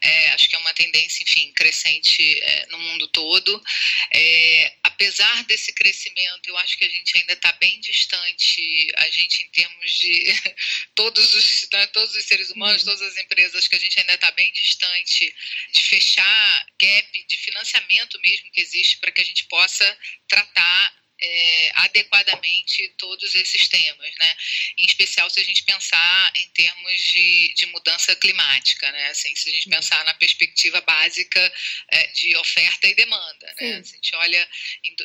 é, 0.00 0.30
acho 0.30 0.48
que 0.48 0.56
é 0.56 0.58
uma 0.58 0.72
tendência, 0.72 1.22
enfim, 1.22 1.52
crescente 1.52 2.40
é, 2.40 2.66
no 2.70 2.78
mundo 2.78 3.06
todo. 3.08 3.62
É, 4.10 4.74
apesar 4.82 5.44
desse 5.44 5.74
crescimento, 5.74 6.48
eu 6.48 6.56
acho 6.58 6.78
que 6.78 6.84
a 6.86 6.88
gente 6.88 7.18
ainda 7.18 7.34
está 7.34 7.52
bem 7.52 7.78
distante, 7.80 8.92
a 8.96 9.10
gente 9.10 9.42
em 9.42 9.48
termos 9.48 9.98
de 9.98 10.24
todos 10.96 11.34
os, 11.34 11.68
né, 11.70 11.86
todos 11.88 12.14
os 12.14 12.24
seres 12.24 12.50
humanos, 12.50 12.82
uhum. 12.82 12.94
todas 12.94 13.02
as 13.02 13.16
empresas, 13.16 13.68
que 13.68 13.76
a 13.76 13.78
gente 13.78 14.00
ainda 14.00 14.14
está 14.14 14.30
bem 14.32 14.50
distante 14.52 15.34
de 15.72 15.82
fechar 15.84 16.66
gap 16.80 17.26
de 17.26 17.36
financiamento 17.36 18.18
mesmo 18.20 18.50
que 18.52 18.60
existe 18.60 18.98
para 18.98 19.10
que 19.10 19.20
a 19.20 19.24
gente 19.24 19.44
possa 19.44 19.98
tratar 20.28 21.01
é, 21.22 21.72
adequadamente 21.76 22.88
todos 22.98 23.34
esses 23.34 23.68
temas, 23.68 24.14
né? 24.18 24.36
Em 24.76 24.84
especial 24.84 25.30
se 25.30 25.40
a 25.40 25.44
gente 25.44 25.62
pensar 25.62 26.32
em 26.34 26.48
termos 26.48 27.00
de, 27.12 27.54
de 27.54 27.66
mudança 27.66 28.14
climática, 28.16 28.90
né? 28.90 29.10
Assim, 29.10 29.34
se 29.36 29.48
a 29.48 29.52
gente 29.52 29.68
pensar 29.68 30.04
na 30.04 30.14
perspectiva 30.14 30.80
básica 30.80 31.52
é, 31.88 32.06
de 32.08 32.36
oferta 32.36 32.88
e 32.88 32.94
demanda, 32.94 33.54
né? 33.60 33.82
Se 33.84 33.92
a 33.92 33.96
gente 33.96 34.16
olha, 34.16 34.48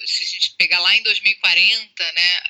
se 0.05 0.23
a 0.23 0.27
gente 0.27 0.55
pegar 0.57 0.79
lá 0.79 0.95
em 0.95 1.03
2040, 1.03 2.11
né? 2.13 2.41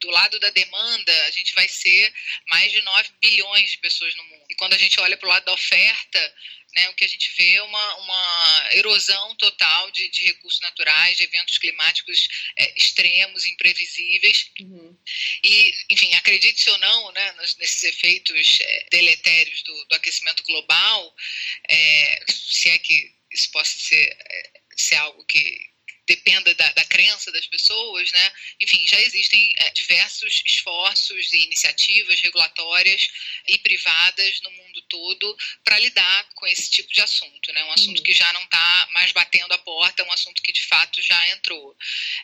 do 0.00 0.10
lado 0.10 0.40
da 0.40 0.48
demanda, 0.50 1.26
a 1.26 1.30
gente 1.30 1.54
vai 1.54 1.68
ser 1.68 2.12
mais 2.48 2.72
de 2.72 2.80
9 2.80 3.10
bilhões 3.20 3.70
de 3.70 3.76
pessoas 3.76 4.14
no 4.16 4.24
mundo. 4.24 4.46
E 4.48 4.54
quando 4.54 4.72
a 4.72 4.78
gente 4.78 4.98
olha 4.98 5.14
para 5.16 5.26
o 5.26 5.28
lado 5.28 5.44
da 5.44 5.52
oferta, 5.52 6.34
né, 6.74 6.88
o 6.88 6.94
que 6.94 7.04
a 7.04 7.08
gente 7.08 7.30
vê 7.36 7.54
é 7.54 7.62
uma, 7.62 7.96
uma 7.96 8.68
erosão 8.72 9.34
total 9.36 9.90
de, 9.90 10.08
de 10.08 10.24
recursos 10.24 10.60
naturais, 10.60 11.16
de 11.16 11.24
eventos 11.24 11.58
climáticos 11.58 12.28
é, 12.56 12.78
extremos, 12.78 13.46
imprevisíveis. 13.46 14.50
Uhum. 14.60 14.96
E, 15.42 15.74
enfim, 15.90 16.14
acredite-se 16.14 16.70
ou 16.70 16.78
não, 16.78 17.12
né, 17.12 17.34
nesses 17.58 17.82
efeitos 17.84 18.58
é, 18.60 18.86
deletérios 18.90 19.62
do, 19.62 19.84
do, 19.86 19.94
aquecimento 19.94 20.42
global, 20.44 21.16
é, 21.68 22.24
se 22.28 22.68
é 22.68 22.78
que 22.78 23.14
isso 23.32 23.50
possa 23.50 23.78
ser, 23.78 24.16
é, 24.18 24.50
ser 24.76 24.96
algo 24.96 25.24
que, 25.26 25.70
dependa 26.10 26.52
da, 26.56 26.72
da, 26.72 26.84
crença 26.86 27.30
das 27.30 27.46
pessoas, 27.46 28.10
né? 28.10 28.32
Enfim, 28.60 28.84
já 28.88 29.00
existem 29.00 29.52
é, 29.58 29.70
diversos 29.70 30.42
esforços 30.44 31.32
e 31.32 31.44
iniciativas 31.44 32.18
regulatórias 32.20 33.08
e 33.46 33.56
privadas 33.58 34.40
no 34.40 34.50
mundo 34.50 34.82
todo 34.88 35.36
para 35.62 35.78
lidar 35.78 36.28
com 36.34 36.48
esse 36.48 36.68
tipo 36.68 36.92
de 36.92 37.00
assunto, 37.00 37.52
né? 37.52 37.62
Um 37.64 37.72
assunto 37.72 37.98
uhum. 37.98 38.02
que 38.02 38.12
já 38.12 38.32
não 38.32 38.42
está 38.42 38.88
mais 38.92 39.12
batendo 39.12 39.52
a 39.52 39.58
porta, 39.58 40.02
um 40.02 40.12
assunto 40.12 40.42
que 40.42 40.52
de 40.52 40.66
fato 40.66 41.00
já 41.00 41.28
entrou. 41.28 41.68
Uhum. 41.68 41.76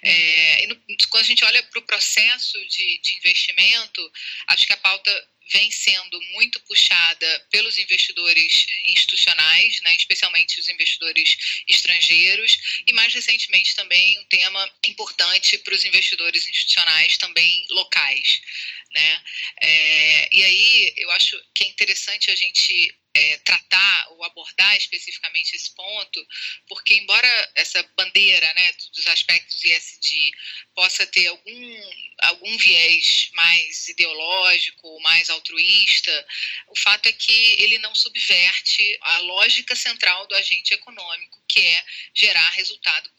É, 0.03 0.66
no, 0.66 0.77
quando 1.09 1.22
a 1.22 1.29
gente 1.29 1.44
olha 1.44 1.62
para 1.62 1.79
o 1.79 1.87
processo 1.87 2.59
de, 2.66 2.99
de 2.99 3.16
investimento, 3.18 4.12
acho 4.49 4.66
que 4.66 4.72
a 4.72 4.79
pauta 4.79 5.29
vem 5.52 5.70
sendo 5.70 6.20
muito 6.32 6.61
puxada 6.61 7.46
pelos 7.50 7.78
investidores 7.78 8.66
institucionais, 8.87 9.80
né, 9.82 9.94
especialmente 9.96 10.61
os 10.61 10.68
investidores 10.68 11.37
estrangeiros, 11.68 12.82
e 12.87 12.92
mais 12.92 13.12
recentemente 13.12 13.74
também 13.74 14.18
um 14.20 14.24
tema 14.24 14.72
importante 14.87 15.59
para 15.59 15.74
os 15.74 15.85
investidores 15.85 16.46
institucionais 16.46 17.16
também 17.16 17.66
locais. 17.70 18.40
Né? 18.92 19.22
É, 19.62 20.28
e 20.35 20.44
aí 20.44 20.94
eu 20.96 21.11
acho 21.12 21.40
que 21.54 21.64
é 21.64 21.68
interessante 21.68 22.30
a 22.30 22.37
gente 22.37 22.94
é, 23.16 23.38
tratar 23.38 24.09
ou 24.11 24.24
abordar 24.24 24.76
especificamente 24.76 25.55
esse 25.57 25.74
ponto, 25.74 26.26
porque 26.68 26.94
embora 26.94 27.52
essa 27.55 27.83
bandeira 27.96 28.52
né, 28.55 28.72
dos 28.94 29.07
aspectos 29.07 29.64
ISD 29.64 30.31
possa 30.74 31.07
ter 31.07 31.26
algum, 31.29 31.81
algum 32.18 32.59
viés 32.59 33.31
mais 33.33 33.88
ideológico 33.88 35.00
mais 35.00 35.31
altruísta, 35.31 36.26
o 36.68 36.79
fato 36.79 37.07
é 37.07 37.12
que 37.12 37.62
ele 37.62 37.79
não 37.79 37.94
subverte 37.94 38.98
a 39.00 39.18
lógica 39.18 39.74
central 39.74 40.26
do 40.26 40.35
agente 40.35 40.74
econômico, 40.74 41.42
que 41.48 41.61
é 41.61 41.85
gerar 42.14 42.50
resultado 42.50 43.11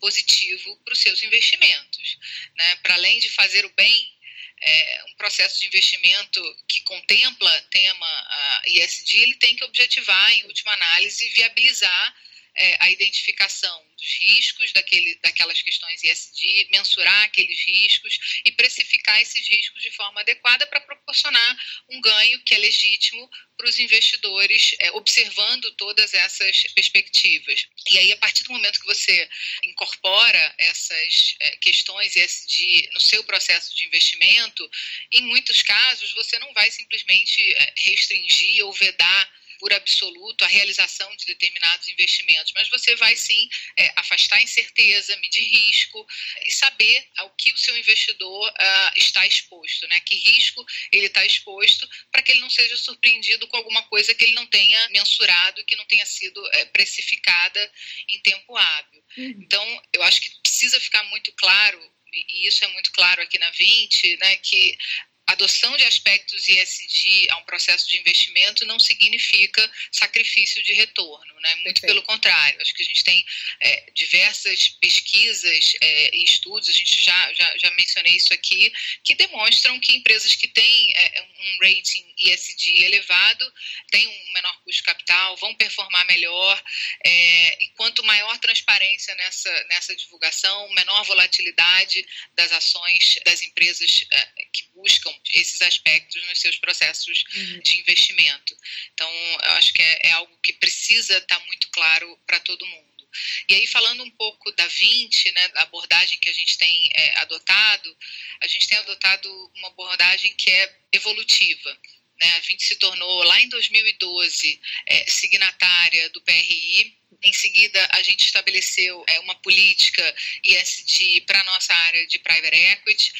positivo 0.00 0.76
para 0.84 0.92
os 0.92 0.98
seus 0.98 1.22
investimentos. 1.22 2.18
Né? 2.56 2.76
Para 2.76 2.94
além 2.94 3.18
de 3.20 3.30
fazer 3.30 3.64
o 3.64 3.74
bem 3.74 4.15
é, 4.62 5.04
um 5.08 5.14
processo 5.14 5.60
de 5.60 5.66
investimento 5.66 6.40
que 6.68 6.80
contempla 6.80 7.60
tema 7.70 8.62
ISD, 8.66 9.18
ele 9.18 9.34
tem 9.34 9.54
que 9.56 9.64
objetivar, 9.64 10.32
em 10.32 10.44
última 10.44 10.72
análise, 10.72 11.28
viabilizar 11.30 12.16
é, 12.56 12.76
a 12.80 12.90
identificação 12.90 13.86
dos 13.96 14.12
riscos 14.20 14.72
daquele, 14.72 15.14
daquelas 15.22 15.60
questões 15.62 16.02
ISD, 16.02 16.68
mensurar 16.70 17.24
aqueles 17.24 17.58
riscos 17.66 18.40
e 18.44 18.52
precificar 18.52 19.20
esses 19.20 19.46
riscos 19.46 19.82
de 19.82 19.90
forma 19.90 20.20
adequada 20.20 20.66
para 20.66 20.80
proporcionar 20.80 21.58
um 21.90 22.00
ganho 22.00 22.42
que 22.44 22.54
é 22.54 22.58
legítimo 22.58 23.28
para 23.56 23.68
os 23.68 23.78
investidores, 23.78 24.74
é, 24.78 24.90
observando 24.92 25.70
todas 25.76 26.12
essas 26.12 26.62
perspectivas. 26.74 27.66
E 27.90 27.98
aí, 27.98 28.12
a 28.12 28.16
partir 28.18 28.44
do 28.44 28.52
momento 28.52 28.80
que 28.80 28.86
você 28.86 29.28
incorpora 29.64 30.54
essas 30.58 31.34
é, 31.40 31.50
questões 31.56 32.16
ISD 32.16 32.90
no 32.92 33.00
seu 33.00 33.24
processo 33.24 33.74
de 33.74 33.86
investimento, 33.86 34.68
em 35.12 35.22
muitos 35.22 35.62
casos 35.62 36.12
você 36.12 36.38
não 36.38 36.52
vai 36.52 36.70
simplesmente 36.70 37.40
é, 37.54 37.74
restringir 37.78 38.64
ou 38.64 38.72
vedar 38.72 39.45
por 39.58 39.72
absoluto 39.72 40.44
a 40.44 40.48
realização 40.48 41.14
de 41.16 41.26
determinados 41.26 41.88
investimentos, 41.88 42.52
mas 42.54 42.68
você 42.68 42.94
vai 42.96 43.16
sim 43.16 43.48
é, 43.76 43.92
afastar 43.96 44.42
incerteza, 44.42 45.16
medir 45.18 45.44
risco 45.44 46.06
e 46.44 46.52
saber 46.52 47.08
ao 47.16 47.30
que 47.30 47.52
o 47.52 47.58
seu 47.58 47.76
investidor 47.76 48.48
uh, 48.50 48.98
está 48.98 49.26
exposto, 49.26 49.86
né? 49.88 50.00
Que 50.00 50.14
risco 50.16 50.64
ele 50.92 51.06
está 51.06 51.24
exposto 51.24 51.88
para 52.10 52.22
que 52.22 52.32
ele 52.32 52.40
não 52.40 52.50
seja 52.50 52.76
surpreendido 52.76 53.46
com 53.48 53.56
alguma 53.56 53.82
coisa 53.84 54.14
que 54.14 54.24
ele 54.24 54.34
não 54.34 54.46
tenha 54.46 54.88
mensurado, 54.90 55.64
que 55.64 55.76
não 55.76 55.84
tenha 55.86 56.06
sido 56.06 56.44
é, 56.54 56.64
precificada 56.66 57.72
em 58.08 58.20
tempo 58.20 58.56
hábil. 58.56 59.04
Uhum. 59.16 59.40
Então, 59.42 59.82
eu 59.92 60.02
acho 60.02 60.20
que 60.20 60.30
precisa 60.42 60.80
ficar 60.80 61.02
muito 61.04 61.32
claro 61.32 61.96
e 62.12 62.46
isso 62.46 62.64
é 62.64 62.68
muito 62.68 62.90
claro 62.92 63.20
aqui 63.22 63.38
na 63.38 63.50
20, 63.50 64.16
né, 64.16 64.36
que 64.38 64.78
adoção 65.26 65.76
de 65.76 65.84
aspectos 65.84 66.48
ISD 66.48 67.28
a 67.30 67.36
um 67.38 67.44
processo 67.44 67.88
de 67.88 67.98
investimento 67.98 68.64
não 68.64 68.78
significa 68.78 69.70
sacrifício 69.90 70.62
de 70.62 70.72
retorno, 70.72 71.40
né? 71.40 71.54
muito 71.56 71.80
pelo 71.80 72.02
contrário. 72.02 72.60
Acho 72.60 72.74
que 72.74 72.82
a 72.82 72.86
gente 72.86 73.02
tem 73.02 73.24
é, 73.60 73.90
diversas 73.94 74.68
pesquisas 74.80 75.74
é, 75.80 76.16
e 76.16 76.24
estudos, 76.24 76.68
a 76.68 76.72
gente 76.72 77.02
já, 77.02 77.34
já, 77.34 77.58
já 77.58 77.70
mencionei 77.72 78.14
isso 78.14 78.32
aqui, 78.32 78.72
que 79.02 79.14
demonstram 79.14 79.78
que 79.80 79.96
empresas 79.96 80.34
que 80.34 80.46
têm 80.48 80.92
é, 80.94 81.22
um 81.22 81.58
rating 81.60 82.04
ISD 82.18 82.84
elevado 82.84 83.52
têm 83.90 84.06
um 84.06 84.32
menor 84.32 84.56
custo 84.62 84.78
de 84.78 84.82
capital, 84.82 85.36
vão 85.36 85.54
performar 85.54 86.06
melhor, 86.06 86.62
é, 87.04 87.62
e 87.62 87.68
quanto 87.86 88.02
maior 88.02 88.36
transparência 88.38 89.14
nessa, 89.14 89.64
nessa 89.68 89.94
divulgação, 89.94 90.68
menor 90.70 91.04
volatilidade 91.04 92.04
das 92.34 92.50
ações 92.50 93.14
das 93.24 93.42
empresas 93.42 94.04
é, 94.10 94.46
que 94.52 94.64
buscam 94.74 95.14
esses 95.32 95.62
aspectos 95.62 96.20
nos 96.24 96.40
seus 96.40 96.58
processos 96.58 97.22
uhum. 97.32 97.60
de 97.60 97.78
investimento. 97.78 98.56
Então, 98.92 99.08
eu 99.44 99.50
acho 99.52 99.72
que 99.72 99.80
é, 99.80 100.08
é 100.08 100.10
algo 100.12 100.36
que 100.42 100.52
precisa 100.54 101.16
estar 101.16 101.38
muito 101.46 101.68
claro 101.70 102.18
para 102.26 102.40
todo 102.40 102.66
mundo. 102.66 103.08
E 103.48 103.54
aí, 103.54 103.66
falando 103.68 104.02
um 104.02 104.10
pouco 104.10 104.50
da 104.52 104.66
20, 104.66 105.32
né, 105.32 105.48
da 105.48 105.62
abordagem 105.62 106.18
que 106.18 106.28
a 106.28 106.34
gente 106.34 106.58
tem 106.58 106.90
é, 106.92 107.20
adotado, 107.20 107.96
a 108.42 108.48
gente 108.48 108.66
tem 108.66 108.78
adotado 108.78 109.52
uma 109.54 109.68
abordagem 109.68 110.34
que 110.34 110.50
é 110.50 110.76
evolutiva. 110.92 111.78
Né? 112.20 112.34
A 112.34 112.40
20 112.40 112.64
se 112.64 112.76
tornou, 112.76 113.22
lá 113.22 113.40
em 113.40 113.48
2012, 113.48 114.60
é, 114.86 115.06
signatária 115.06 116.10
do 116.10 116.20
PRI, 116.22 116.96
em 117.22 117.32
seguida, 117.32 117.88
a 117.92 118.02
gente 118.02 118.24
estabeleceu 118.24 119.04
é, 119.08 119.20
uma 119.20 119.34
política 119.36 120.14
ISD 120.42 121.22
para 121.22 121.40
a 121.40 121.44
nossa 121.44 121.72
área 121.74 122.06
de 122.06 122.18
private 122.18 122.56
equity. 122.56 123.12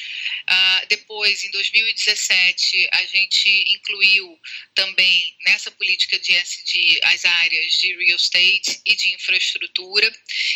Uh, 0.49 0.87
depois, 0.87 1.43
em 1.43 1.51
2017, 1.51 2.89
a 2.91 3.05
gente 3.05 3.49
incluiu 3.75 4.39
também 4.75 5.35
nessa 5.45 5.71
política 5.71 6.19
de 6.19 6.33
ISD 6.33 6.99
as 7.03 7.25
áreas 7.25 7.77
de 7.79 7.95
real 7.95 8.17
estate 8.17 8.81
e 8.85 8.95
de 8.95 9.13
infraestrutura. 9.13 10.13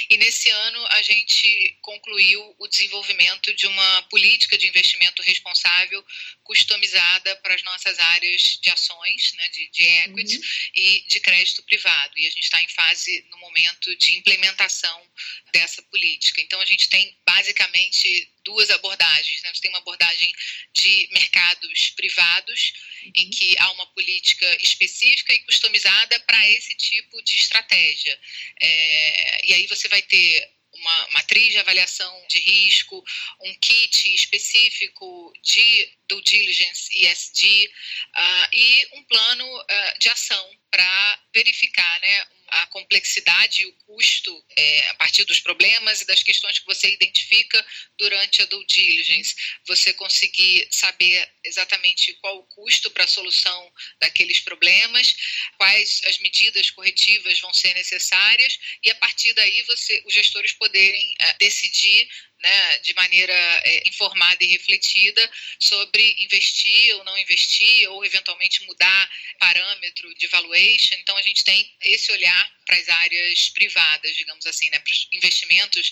E 0.09 0.17
nesse 0.17 0.49
ano, 0.49 0.87
a 0.91 1.01
gente 1.01 1.77
concluiu 1.81 2.55
o 2.59 2.67
desenvolvimento 2.67 3.53
de 3.53 3.67
uma 3.67 4.03
política 4.03 4.57
de 4.57 4.67
investimento 4.67 5.21
responsável 5.23 6.05
customizada 6.43 7.35
para 7.37 7.55
as 7.55 7.63
nossas 7.63 7.97
áreas 7.99 8.59
de 8.61 8.69
ações, 8.69 9.33
né, 9.33 9.47
de, 9.49 9.69
de 9.71 9.83
equity 9.83 10.37
uhum. 10.37 10.43
e 10.75 11.05
de 11.07 11.19
crédito 11.19 11.63
privado. 11.63 12.17
E 12.17 12.27
a 12.27 12.29
gente 12.29 12.43
está 12.43 12.61
em 12.61 12.67
fase 12.69 13.20
no 13.29 13.37
momento 13.37 13.95
de 13.97 14.17
implementação 14.17 15.11
dessa 15.51 15.81
política. 15.83 16.41
Então, 16.41 16.59
a 16.61 16.65
gente 16.65 16.89
tem 16.89 17.17
basicamente 17.25 18.31
duas 18.43 18.69
abordagens. 18.69 19.41
Né? 19.41 19.49
A 19.49 19.53
gente 19.53 19.61
tem 19.61 19.71
uma 19.71 19.79
abordagem 19.79 20.31
de 20.73 21.09
mercados 21.11 21.89
privados, 21.91 22.73
em 23.15 23.29
que 23.29 23.57
há 23.57 23.71
uma 23.71 23.85
política 23.87 24.57
específica 24.61 25.33
e 25.33 25.39
customizada 25.39 26.19
para 26.21 26.49
esse 26.49 26.75
tipo 26.75 27.21
de 27.23 27.35
estratégia. 27.35 28.19
É, 28.61 29.45
e 29.47 29.53
aí 29.53 29.67
você 29.67 29.87
vai 29.87 30.01
ter 30.01 30.51
uma 30.73 31.07
matriz 31.09 31.51
de 31.51 31.59
avaliação 31.59 32.25
de 32.27 32.39
risco, 32.39 33.03
um 33.41 33.53
kit 33.59 34.13
específico 34.15 35.33
de 35.41 35.91
due 36.07 36.21
diligence 36.23 36.89
ESG 36.95 37.67
uh, 37.67 38.55
e 38.55 38.87
um 38.93 39.03
plano 39.03 39.45
uh, 39.45 39.99
de 39.99 40.09
ação 40.09 40.49
para 40.69 41.19
verificar 41.33 41.99
né, 41.99 42.27
a 42.51 42.65
complexidade 42.67 43.61
e 43.61 43.65
o 43.65 43.73
custo 43.85 44.45
é, 44.55 44.89
a 44.89 44.93
partir 44.95 45.23
dos 45.23 45.39
problemas 45.39 46.01
e 46.01 46.05
das 46.05 46.21
questões 46.21 46.59
que 46.59 46.65
você 46.65 46.91
identifica 46.91 47.65
durante 47.97 48.41
a 48.41 48.45
due 48.45 48.65
diligence. 48.65 49.33
Você 49.67 49.93
conseguir 49.93 50.67
saber 50.69 51.27
exatamente 51.45 52.13
qual 52.15 52.37
o 52.37 52.43
custo 52.43 52.91
para 52.91 53.05
a 53.05 53.07
solução 53.07 53.73
daqueles 53.99 54.39
problemas, 54.41 55.15
quais 55.57 56.01
as 56.05 56.19
medidas 56.19 56.69
corretivas 56.71 57.39
vão 57.39 57.53
ser 57.53 57.73
necessárias 57.73 58.59
e 58.83 58.91
a 58.91 58.95
partir 58.95 59.33
daí 59.33 59.63
você, 59.63 60.03
os 60.05 60.13
gestores 60.13 60.51
poderem 60.53 61.15
é, 61.19 61.33
decidir 61.39 62.09
né, 62.41 62.77
de 62.79 62.93
maneira 62.93 63.33
é, 63.33 63.87
informada 63.87 64.43
e 64.43 64.47
refletida 64.47 65.31
sobre 65.59 66.15
investir 66.19 66.95
ou 66.95 67.03
não 67.03 67.17
investir, 67.17 67.89
ou 67.89 68.03
eventualmente 68.05 68.63
mudar 68.63 69.11
parâmetro 69.39 70.13
de 70.15 70.27
valuation. 70.27 70.95
Então, 70.99 71.15
a 71.17 71.21
gente 71.21 71.43
tem 71.43 71.71
esse 71.81 72.11
olhar 72.11 72.51
para 72.65 72.77
as 72.77 72.89
áreas 72.89 73.49
privadas, 73.49 74.15
digamos 74.15 74.45
assim, 74.45 74.69
né, 74.69 74.79
para 74.79 74.91
os 74.91 75.07
investimentos 75.13 75.91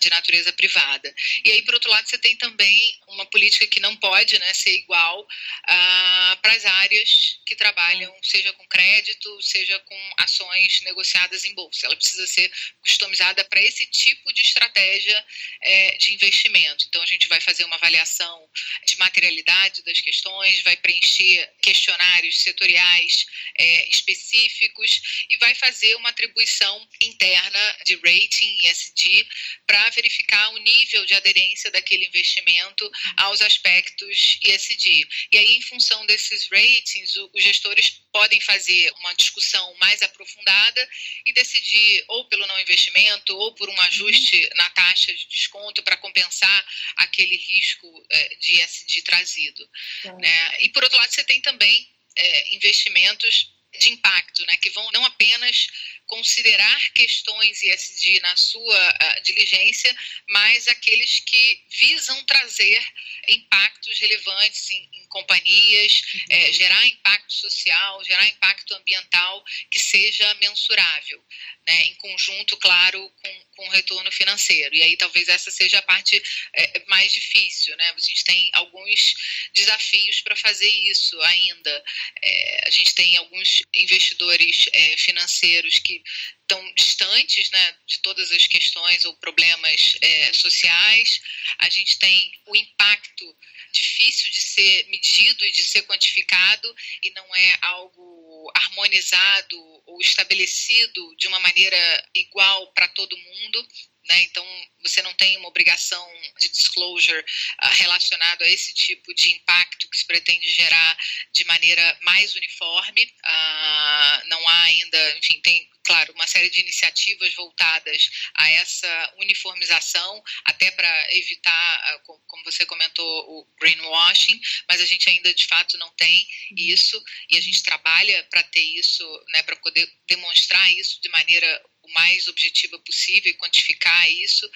de 0.00 0.10
natureza 0.10 0.52
privada. 0.52 1.12
E 1.44 1.50
aí, 1.50 1.62
por 1.62 1.74
outro 1.74 1.90
lado, 1.90 2.08
você 2.08 2.18
tem 2.18 2.36
também 2.36 3.00
uma 3.18 3.26
política 3.26 3.66
que 3.66 3.80
não 3.80 3.96
pode 3.96 4.38
né, 4.38 4.54
ser 4.54 4.74
igual 4.74 5.22
uh, 5.22 6.36
para 6.40 6.52
as 6.52 6.64
áreas 6.64 7.40
que 7.44 7.56
trabalham, 7.56 8.14
seja 8.22 8.52
com 8.52 8.66
crédito, 8.68 9.42
seja 9.42 9.78
com 9.80 10.10
ações 10.18 10.80
negociadas 10.82 11.44
em 11.44 11.54
bolsa. 11.54 11.86
Ela 11.86 11.96
precisa 11.96 12.26
ser 12.26 12.50
customizada 12.80 13.44
para 13.44 13.60
esse 13.60 13.86
tipo 13.86 14.32
de 14.32 14.42
estratégia 14.42 15.26
é, 15.62 15.96
de 15.96 16.14
investimento. 16.14 16.84
Então, 16.88 17.02
a 17.02 17.06
gente 17.06 17.28
vai 17.28 17.40
fazer 17.40 17.64
uma 17.64 17.76
avaliação 17.76 18.48
de 18.86 18.96
materialidade 18.98 19.82
das 19.82 20.00
questões, 20.00 20.62
vai 20.62 20.76
preencher 20.76 21.50
questionários 21.60 22.38
setoriais 22.38 23.26
é, 23.56 23.88
específicos 23.88 25.26
e 25.28 25.36
vai 25.38 25.54
fazer 25.54 25.96
uma 25.96 26.10
atribuição 26.10 26.88
interna 27.02 27.78
de 27.84 27.96
rating 27.96 28.66
ESG 28.66 29.26
para 29.66 29.90
verificar 29.90 30.50
o 30.50 30.58
nível 30.58 31.04
de 31.04 31.14
aderência 31.14 31.70
daquele 31.70 32.06
investimento 32.06 32.90
aos 33.16 33.40
aspectos 33.40 34.38
ESG. 34.42 35.06
E 35.32 35.38
aí, 35.38 35.56
em 35.56 35.62
função 35.62 36.04
desses 36.06 36.48
ratings, 36.48 37.16
os 37.16 37.42
gestores 37.42 38.00
podem 38.12 38.40
fazer 38.40 38.92
uma 39.00 39.14
discussão 39.14 39.74
mais 39.76 40.02
aprofundada 40.02 40.88
e 41.26 41.32
decidir 41.32 42.04
ou 42.08 42.26
pelo 42.28 42.46
não 42.46 42.60
investimento 42.60 43.36
ou 43.36 43.54
por 43.54 43.68
um 43.68 43.80
ajuste 43.82 44.48
na 44.54 44.68
taxa 44.70 45.12
de 45.14 45.28
desconto 45.28 45.82
para 45.82 45.96
compensar 45.96 46.66
aquele 46.96 47.36
risco 47.36 48.06
é, 48.10 48.34
de 48.36 48.60
ESG 48.60 49.02
trazido. 49.02 49.68
Né? 50.04 50.56
E, 50.60 50.68
por 50.70 50.82
outro 50.82 50.98
lado, 50.98 51.12
você 51.12 51.24
tem 51.24 51.40
também 51.40 51.88
é, 52.16 52.54
investimentos 52.54 53.57
de 53.78 53.90
impacto, 53.90 54.44
né, 54.46 54.56
que 54.56 54.70
vão 54.70 54.90
não 54.92 55.04
apenas 55.04 55.68
considerar 56.06 56.90
questões 56.92 57.62
ESG 57.62 58.20
na 58.20 58.34
sua 58.36 58.90
uh, 58.90 59.22
diligência, 59.22 59.94
mas 60.28 60.66
aqueles 60.66 61.20
que 61.20 61.64
visam 61.68 62.24
trazer 62.24 62.82
impactos 63.28 63.98
relevantes 63.98 64.70
em 64.70 64.97
companhias, 65.08 66.02
uhum. 66.14 66.20
é, 66.30 66.52
gerar 66.52 66.86
impacto 66.86 67.32
social, 67.32 68.04
gerar 68.04 68.26
impacto 68.28 68.74
ambiental 68.74 69.44
que 69.70 69.78
seja 69.78 70.34
mensurável, 70.34 71.24
né, 71.66 71.82
em 71.84 71.94
conjunto, 71.96 72.56
claro, 72.56 73.12
com, 73.22 73.44
com 73.56 73.68
retorno 73.70 74.10
financeiro. 74.12 74.74
E 74.74 74.82
aí 74.82 74.96
talvez 74.96 75.28
essa 75.28 75.50
seja 75.50 75.78
a 75.78 75.82
parte 75.82 76.22
é, 76.54 76.84
mais 76.86 77.12
difícil, 77.12 77.76
né? 77.76 77.90
A 77.90 78.00
gente 78.00 78.24
tem 78.24 78.50
alguns 78.54 79.14
desafios 79.52 80.20
para 80.20 80.36
fazer 80.36 80.68
isso 80.68 81.20
ainda. 81.22 81.84
É, 82.22 82.68
a 82.68 82.70
gente 82.70 82.94
tem 82.94 83.16
alguns 83.16 83.62
investidores 83.74 84.66
é, 84.72 84.96
financeiros 84.96 85.78
que 85.78 86.02
estão 86.48 86.74
distantes 86.74 87.50
né, 87.50 87.76
de 87.86 87.98
todas 87.98 88.32
as 88.32 88.46
questões 88.46 89.04
ou 89.04 89.14
problemas 89.16 89.96
é, 90.00 90.32
sociais. 90.32 91.20
A 91.58 91.68
gente 91.68 91.98
tem 91.98 92.32
o 92.46 92.56
impacto 92.56 93.36
difícil 93.80 94.30
de 94.30 94.40
ser 94.40 94.86
medido 94.88 95.44
e 95.44 95.52
de 95.52 95.64
ser 95.64 95.82
quantificado 95.82 96.74
e 97.02 97.10
não 97.10 97.34
é 97.34 97.58
algo 97.62 98.50
harmonizado 98.54 99.82
ou 99.86 100.00
estabelecido 100.00 101.16
de 101.16 101.26
uma 101.28 101.40
maneira 101.40 102.10
igual 102.14 102.72
para 102.72 102.88
todo 102.88 103.16
mundo. 103.16 103.68
Né? 104.08 104.22
Então, 104.22 104.44
você 104.82 105.02
não 105.02 105.12
tem 105.14 105.36
uma 105.36 105.48
obrigação 105.48 106.06
de 106.40 106.48
disclosure 106.48 107.20
uh, 107.20 107.68
relacionado 107.74 108.42
a 108.42 108.48
esse 108.48 108.72
tipo 108.72 109.12
de 109.14 109.34
impacto 109.34 109.88
que 109.90 109.98
se 109.98 110.06
pretende 110.06 110.50
gerar 110.50 110.96
de 111.32 111.44
maneira 111.44 111.98
mais 112.02 112.34
uniforme. 112.34 113.04
Uh, 113.04 114.28
não 114.28 114.48
há 114.48 114.62
ainda, 114.62 115.18
enfim, 115.18 115.40
tem 115.40 115.68
claro, 115.88 116.12
uma 116.12 116.26
série 116.26 116.50
de 116.50 116.60
iniciativas 116.60 117.34
voltadas 117.34 118.10
a 118.34 118.50
essa 118.50 119.14
uniformização, 119.16 120.22
até 120.44 120.70
para 120.70 121.14
evitar, 121.14 121.80
ah, 121.82 121.98
como 122.26 122.44
você 122.44 122.66
comentou, 122.66 123.06
o 123.06 123.46
greenwashing, 123.58 124.38
mas 124.68 124.82
a 124.82 124.84
gente 124.84 125.08
ainda 125.08 125.32
de 125.32 125.46
fato 125.46 125.78
não 125.78 125.90
tem 125.94 126.28
isso 126.54 127.02
e 127.30 127.38
a 127.38 127.40
gente 127.40 127.62
trabalha 127.62 128.22
para 128.24 128.42
ter 128.42 128.60
isso, 128.60 129.02
né, 129.30 129.42
para 129.42 129.56
poder 129.56 129.90
demonstrar 130.06 130.70
isso 130.74 131.00
de 131.00 131.08
maneira 131.08 131.64
o 131.88 131.92
mais 131.92 132.28
objetiva 132.28 132.78
possível 132.80 133.30
e 133.30 133.34
quantificar 133.34 134.10
isso. 134.10 134.48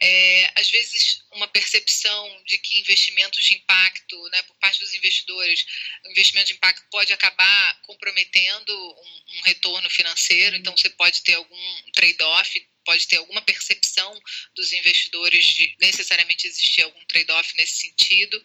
É, 0.00 0.52
às 0.56 0.70
vezes, 0.70 1.24
uma 1.32 1.48
percepção 1.48 2.42
de 2.44 2.58
que 2.58 2.80
investimentos 2.80 3.44
de 3.44 3.54
impacto, 3.54 4.22
né, 4.30 4.42
por 4.42 4.56
parte 4.56 4.80
dos 4.80 4.94
investidores, 4.94 5.64
investimento 6.06 6.48
de 6.48 6.54
impacto 6.54 6.84
pode 6.90 7.12
acabar 7.12 7.80
comprometendo 7.82 8.72
um, 8.72 9.38
um 9.38 9.42
retorno 9.42 9.88
financeiro, 9.88 10.56
então 10.56 10.76
você 10.76 10.90
pode 10.90 11.22
ter 11.22 11.34
algum 11.34 11.90
trade-off 11.92 12.72
pode 12.84 13.06
ter 13.06 13.16
alguma 13.18 13.40
percepção 13.42 14.20
dos 14.56 14.72
investidores 14.72 15.46
de 15.46 15.74
necessariamente 15.80 16.46
existir 16.46 16.82
algum 16.82 17.04
trade-off 17.06 17.56
nesse 17.56 17.76
sentido. 17.76 18.42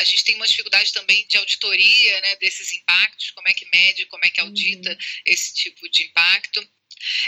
A 0.00 0.04
gente 0.04 0.24
tem 0.24 0.34
uma 0.36 0.46
dificuldade 0.46 0.92
também 0.92 1.26
de 1.26 1.36
auditoria 1.36 2.20
né, 2.22 2.36
desses 2.36 2.72
impactos, 2.72 3.30
como 3.32 3.48
é 3.48 3.52
que 3.52 3.68
mede, 3.70 4.06
como 4.06 4.24
é 4.24 4.30
que 4.30 4.40
audita 4.40 4.90
uhum. 4.90 4.96
esse 5.26 5.54
tipo 5.54 5.88
de 5.88 6.04
impacto. 6.04 6.66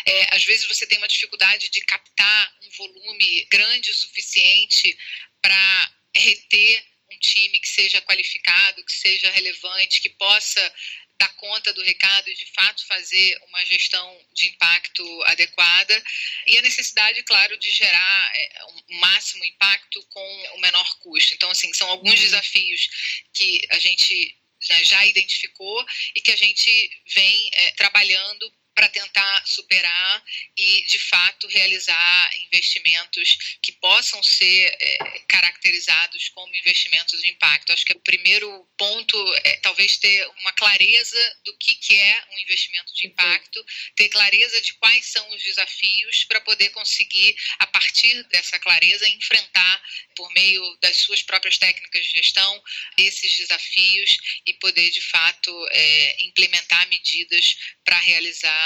É, 0.06 0.35
às 0.35 0.44
vezes 0.44 0.66
você 0.66 0.87
tem 0.87 0.98
uma 0.98 1.08
dificuldade 1.08 1.70
de 1.70 1.80
captar 1.82 2.56
um 2.62 2.70
volume 2.70 3.46
grande 3.50 3.90
o 3.90 3.94
suficiente 3.94 4.96
para 5.40 5.92
reter 6.14 6.85
um 7.11 7.18
time 7.18 7.58
que 7.58 7.68
seja 7.68 8.00
qualificado, 8.02 8.85
que 8.85 8.92
seja 8.92 9.30
relevante, 9.30 10.00
que 10.00 10.11
possa 10.11 10.74
dar 11.18 11.33
conta 11.35 11.72
do 11.72 11.83
recado 11.83 12.29
e 12.29 12.35
de 12.35 12.46
fato 12.53 12.87
fazer 12.87 13.38
uma 13.48 13.64
gestão 13.64 14.27
de 14.33 14.48
impacto 14.48 15.22
adequada 15.25 16.05
e 16.46 16.59
a 16.59 16.62
necessidade, 16.62 17.22
claro, 17.22 17.57
de 17.59 17.70
gerar 17.70 18.33
é, 18.35 18.64
um 18.66 19.01
máximo 19.01 19.44
impacto 19.44 20.05
com 20.09 20.57
o 20.57 20.61
menor 20.61 20.98
custo. 21.01 21.35
Então, 21.35 21.51
assim, 21.51 21.72
são 21.72 21.88
alguns 21.88 22.14
uhum. 22.14 22.20
desafios 22.20 22.88
que 23.33 23.66
a 23.70 23.79
gente 23.79 24.37
já 24.83 25.05
identificou 25.07 25.85
e 26.14 26.20
que 26.20 26.31
a 26.31 26.37
gente 26.37 27.03
vem 27.14 27.51
é, 27.53 27.70
trabalhando 27.72 28.53
para 28.74 28.88
tentar 28.88 29.46
superar 29.46 30.24
e, 30.56 30.82
de 30.87 30.98
fato, 30.98 31.46
realizar 31.48 32.30
investimentos 32.46 33.56
que 33.62 33.72
possam 33.72 34.22
ser 34.22 34.76
é, 34.80 35.18
caracterizados 35.28 36.28
como 36.30 36.54
investimentos 36.56 37.20
de 37.20 37.28
impacto. 37.28 37.72
Acho 37.72 37.85
que 37.85 37.92
o 37.92 38.00
primeiro 38.00 38.66
ponto 38.78 39.35
é 39.44 39.56
talvez 39.58 39.96
ter 39.98 40.26
uma 40.40 40.52
clareza 40.52 41.37
do 41.44 41.56
que, 41.58 41.74
que 41.74 41.94
é 41.94 42.24
um 42.32 42.38
investimento 42.38 42.94
de 42.94 43.06
impacto, 43.06 43.64
ter 43.94 44.08
clareza 44.08 44.61
de 44.61 44.72
quais 44.74 45.06
são 45.06 45.28
os 45.30 45.42
desafios 45.42 46.24
para 46.24 46.40
poder 46.40 46.70
conseguir, 46.70 47.37
a 47.58 47.66
partir 47.66 48.22
dessa 48.28 48.58
clareza, 48.58 49.08
enfrentar, 49.08 49.82
por 50.16 50.30
meio 50.32 50.78
das 50.80 50.96
suas 50.98 51.22
próprias 51.22 51.58
técnicas 51.58 52.06
de 52.06 52.12
gestão, 52.12 52.62
esses 52.96 53.37
desafios 53.37 54.16
e 54.46 54.54
poder, 54.54 54.90
de 54.90 55.00
fato, 55.00 55.68
é, 55.70 56.24
implementar 56.24 56.88
medidas 56.88 57.56
para 57.85 57.98
realizar 57.98 58.62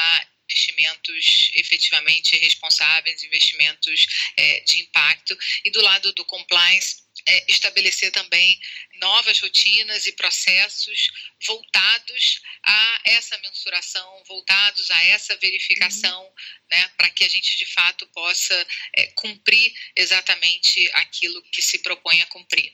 investimentos 0.48 1.50
efetivamente 1.54 2.36
responsáveis, 2.36 3.22
investimentos 3.24 4.06
é, 4.36 4.60
de 4.60 4.80
impacto. 4.80 5.36
E 5.64 5.70
do 5.70 5.80
lado 5.82 6.12
do 6.12 6.24
compliance, 6.24 7.04
é, 7.26 7.44
estabelecer 7.50 8.12
também 8.12 8.58
novas 9.00 9.40
rotinas 9.40 10.06
e 10.06 10.12
processos 10.12 11.08
voltados 11.46 12.40
a 12.62 13.00
essa 13.04 13.36
mensuração, 13.38 14.22
voltados 14.28 14.90
a 14.90 15.04
essa 15.06 15.36
verificação, 15.36 16.22
uhum. 16.22 16.32
né, 16.70 16.88
para 16.96 17.10
que 17.10 17.24
a 17.24 17.28
gente 17.28 17.56
de 17.56 17.66
fato 17.66 18.06
possa 18.08 18.66
é, 18.94 19.06
cumprir 19.16 19.72
exatamente 19.96 20.88
aquilo 20.94 21.42
que 21.50 21.60
se 21.60 21.78
propõe 21.80 22.20
a 22.22 22.26
cumprir. 22.26 22.72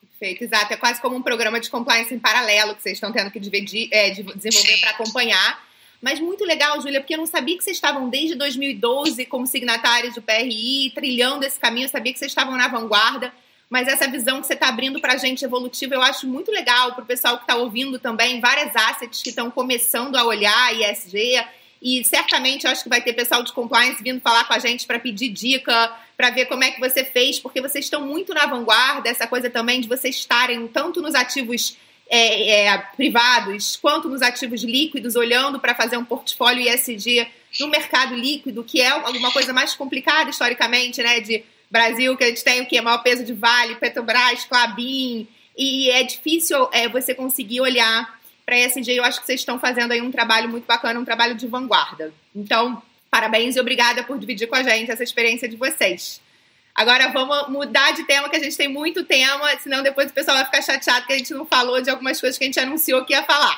Perfeito, 0.00 0.44
exato. 0.44 0.72
É 0.72 0.76
quase 0.76 1.00
como 1.00 1.16
um 1.16 1.22
programa 1.22 1.60
de 1.60 1.70
compliance 1.70 2.12
em 2.12 2.18
paralelo 2.18 2.74
que 2.76 2.82
vocês 2.82 2.96
estão 2.96 3.12
tendo 3.12 3.30
que 3.30 3.40
dividir, 3.40 3.88
é, 3.92 4.10
desenvolver 4.10 4.78
para 4.80 4.90
acompanhar 4.90 5.71
Mas 6.02 6.20
muito 6.20 6.44
legal, 6.44 6.78
Júlia, 6.82 7.00
porque 7.00 7.14
eu 7.14 7.18
não 7.18 7.26
sabia 7.26 7.56
que 7.56 7.64
vocês 7.64 7.76
estavam 7.76 8.10
desde 8.10 8.34
2012 8.34 9.24
como 9.26 9.46
signatários 9.46 10.14
do 10.14 10.20
PRI, 10.20 10.90
trilhando 10.94 11.44
esse 11.44 11.58
caminho, 11.58 11.86
eu 11.86 11.88
sabia 11.88 12.12
que 12.12 12.18
vocês 12.18 12.32
estavam 12.32 12.56
na 12.56 12.68
vanguarda 12.68 13.32
mas 13.72 13.88
essa 13.88 14.06
visão 14.06 14.42
que 14.42 14.46
você 14.46 14.52
está 14.52 14.68
abrindo 14.68 15.00
para 15.00 15.14
a 15.14 15.16
gente 15.16 15.42
evolutiva, 15.42 15.94
eu 15.94 16.02
acho 16.02 16.26
muito 16.26 16.52
legal 16.52 16.92
para 16.92 17.04
o 17.04 17.06
pessoal 17.06 17.38
que 17.38 17.44
está 17.44 17.56
ouvindo 17.56 17.98
também, 17.98 18.38
várias 18.38 18.76
assets 18.76 19.22
que 19.22 19.30
estão 19.30 19.50
começando 19.50 20.14
a 20.16 20.26
olhar 20.26 20.78
ESG, 20.78 21.42
e 21.80 22.04
certamente 22.04 22.66
eu 22.66 22.70
acho 22.70 22.82
que 22.82 22.90
vai 22.90 23.00
ter 23.00 23.14
pessoal 23.14 23.42
de 23.42 23.50
compliance 23.50 24.02
vindo 24.02 24.20
falar 24.20 24.44
com 24.44 24.52
a 24.52 24.58
gente 24.58 24.86
para 24.86 24.98
pedir 24.98 25.30
dica, 25.30 25.90
para 26.18 26.28
ver 26.28 26.44
como 26.44 26.62
é 26.62 26.70
que 26.70 26.78
você 26.78 27.02
fez, 27.02 27.38
porque 27.38 27.62
vocês 27.62 27.86
estão 27.86 28.06
muito 28.06 28.34
na 28.34 28.44
vanguarda, 28.44 29.08
essa 29.08 29.26
coisa 29.26 29.48
também 29.48 29.80
de 29.80 29.88
vocês 29.88 30.16
estarem 30.16 30.68
tanto 30.68 31.00
nos 31.00 31.14
ativos 31.14 31.74
é, 32.14 32.66
é, 32.66 32.78
privados 32.94 33.74
quanto 33.74 34.06
nos 34.06 34.20
ativos 34.20 34.62
líquidos, 34.62 35.16
olhando 35.16 35.58
para 35.58 35.74
fazer 35.74 35.96
um 35.96 36.04
portfólio 36.04 36.68
ESG 36.68 37.26
no 37.58 37.68
mercado 37.68 38.14
líquido, 38.14 38.62
que 38.62 38.82
é 38.82 38.90
alguma 38.90 39.32
coisa 39.32 39.50
mais 39.50 39.74
complicada 39.74 40.28
historicamente, 40.28 41.02
né? 41.02 41.20
De 41.20 41.42
Brasil, 41.70 42.14
que 42.14 42.24
a 42.24 42.26
gente 42.26 42.44
tem 42.44 42.60
o 42.60 42.66
quê? 42.66 42.82
Maior 42.82 43.02
peso 43.02 43.24
de 43.24 43.32
Vale, 43.32 43.76
Petrobras, 43.76 44.44
Clabin, 44.44 45.26
e 45.56 45.88
é 45.88 46.02
difícil 46.02 46.68
é, 46.70 46.86
você 46.86 47.14
conseguir 47.14 47.62
olhar 47.62 48.20
para 48.44 48.56
a 48.56 48.58
ESG. 48.58 48.94
Eu 48.94 49.04
acho 49.04 49.18
que 49.18 49.24
vocês 49.24 49.40
estão 49.40 49.58
fazendo 49.58 49.92
aí 49.92 50.02
um 50.02 50.10
trabalho 50.10 50.50
muito 50.50 50.66
bacana, 50.66 51.00
um 51.00 51.06
trabalho 51.06 51.34
de 51.34 51.46
vanguarda. 51.46 52.12
Então, 52.36 52.82
parabéns 53.10 53.56
e 53.56 53.60
obrigada 53.60 54.04
por 54.04 54.18
dividir 54.18 54.48
com 54.48 54.56
a 54.56 54.62
gente 54.62 54.90
essa 54.90 55.02
experiência 55.02 55.48
de 55.48 55.56
vocês. 55.56 56.20
Agora 56.74 57.08
vamos 57.08 57.48
mudar 57.48 57.92
de 57.92 58.04
tema, 58.04 58.28
que 58.28 58.36
a 58.36 58.42
gente 58.42 58.56
tem 58.56 58.68
muito 58.68 59.04
tema, 59.04 59.56
senão 59.58 59.82
depois 59.82 60.10
o 60.10 60.14
pessoal 60.14 60.36
vai 60.36 60.46
ficar 60.46 60.62
chateado 60.62 61.06
que 61.06 61.12
a 61.12 61.18
gente 61.18 61.34
não 61.34 61.44
falou 61.44 61.80
de 61.80 61.90
algumas 61.90 62.20
coisas 62.20 62.38
que 62.38 62.44
a 62.44 62.46
gente 62.46 62.60
anunciou 62.60 63.04
que 63.04 63.12
ia 63.12 63.22
falar. 63.22 63.56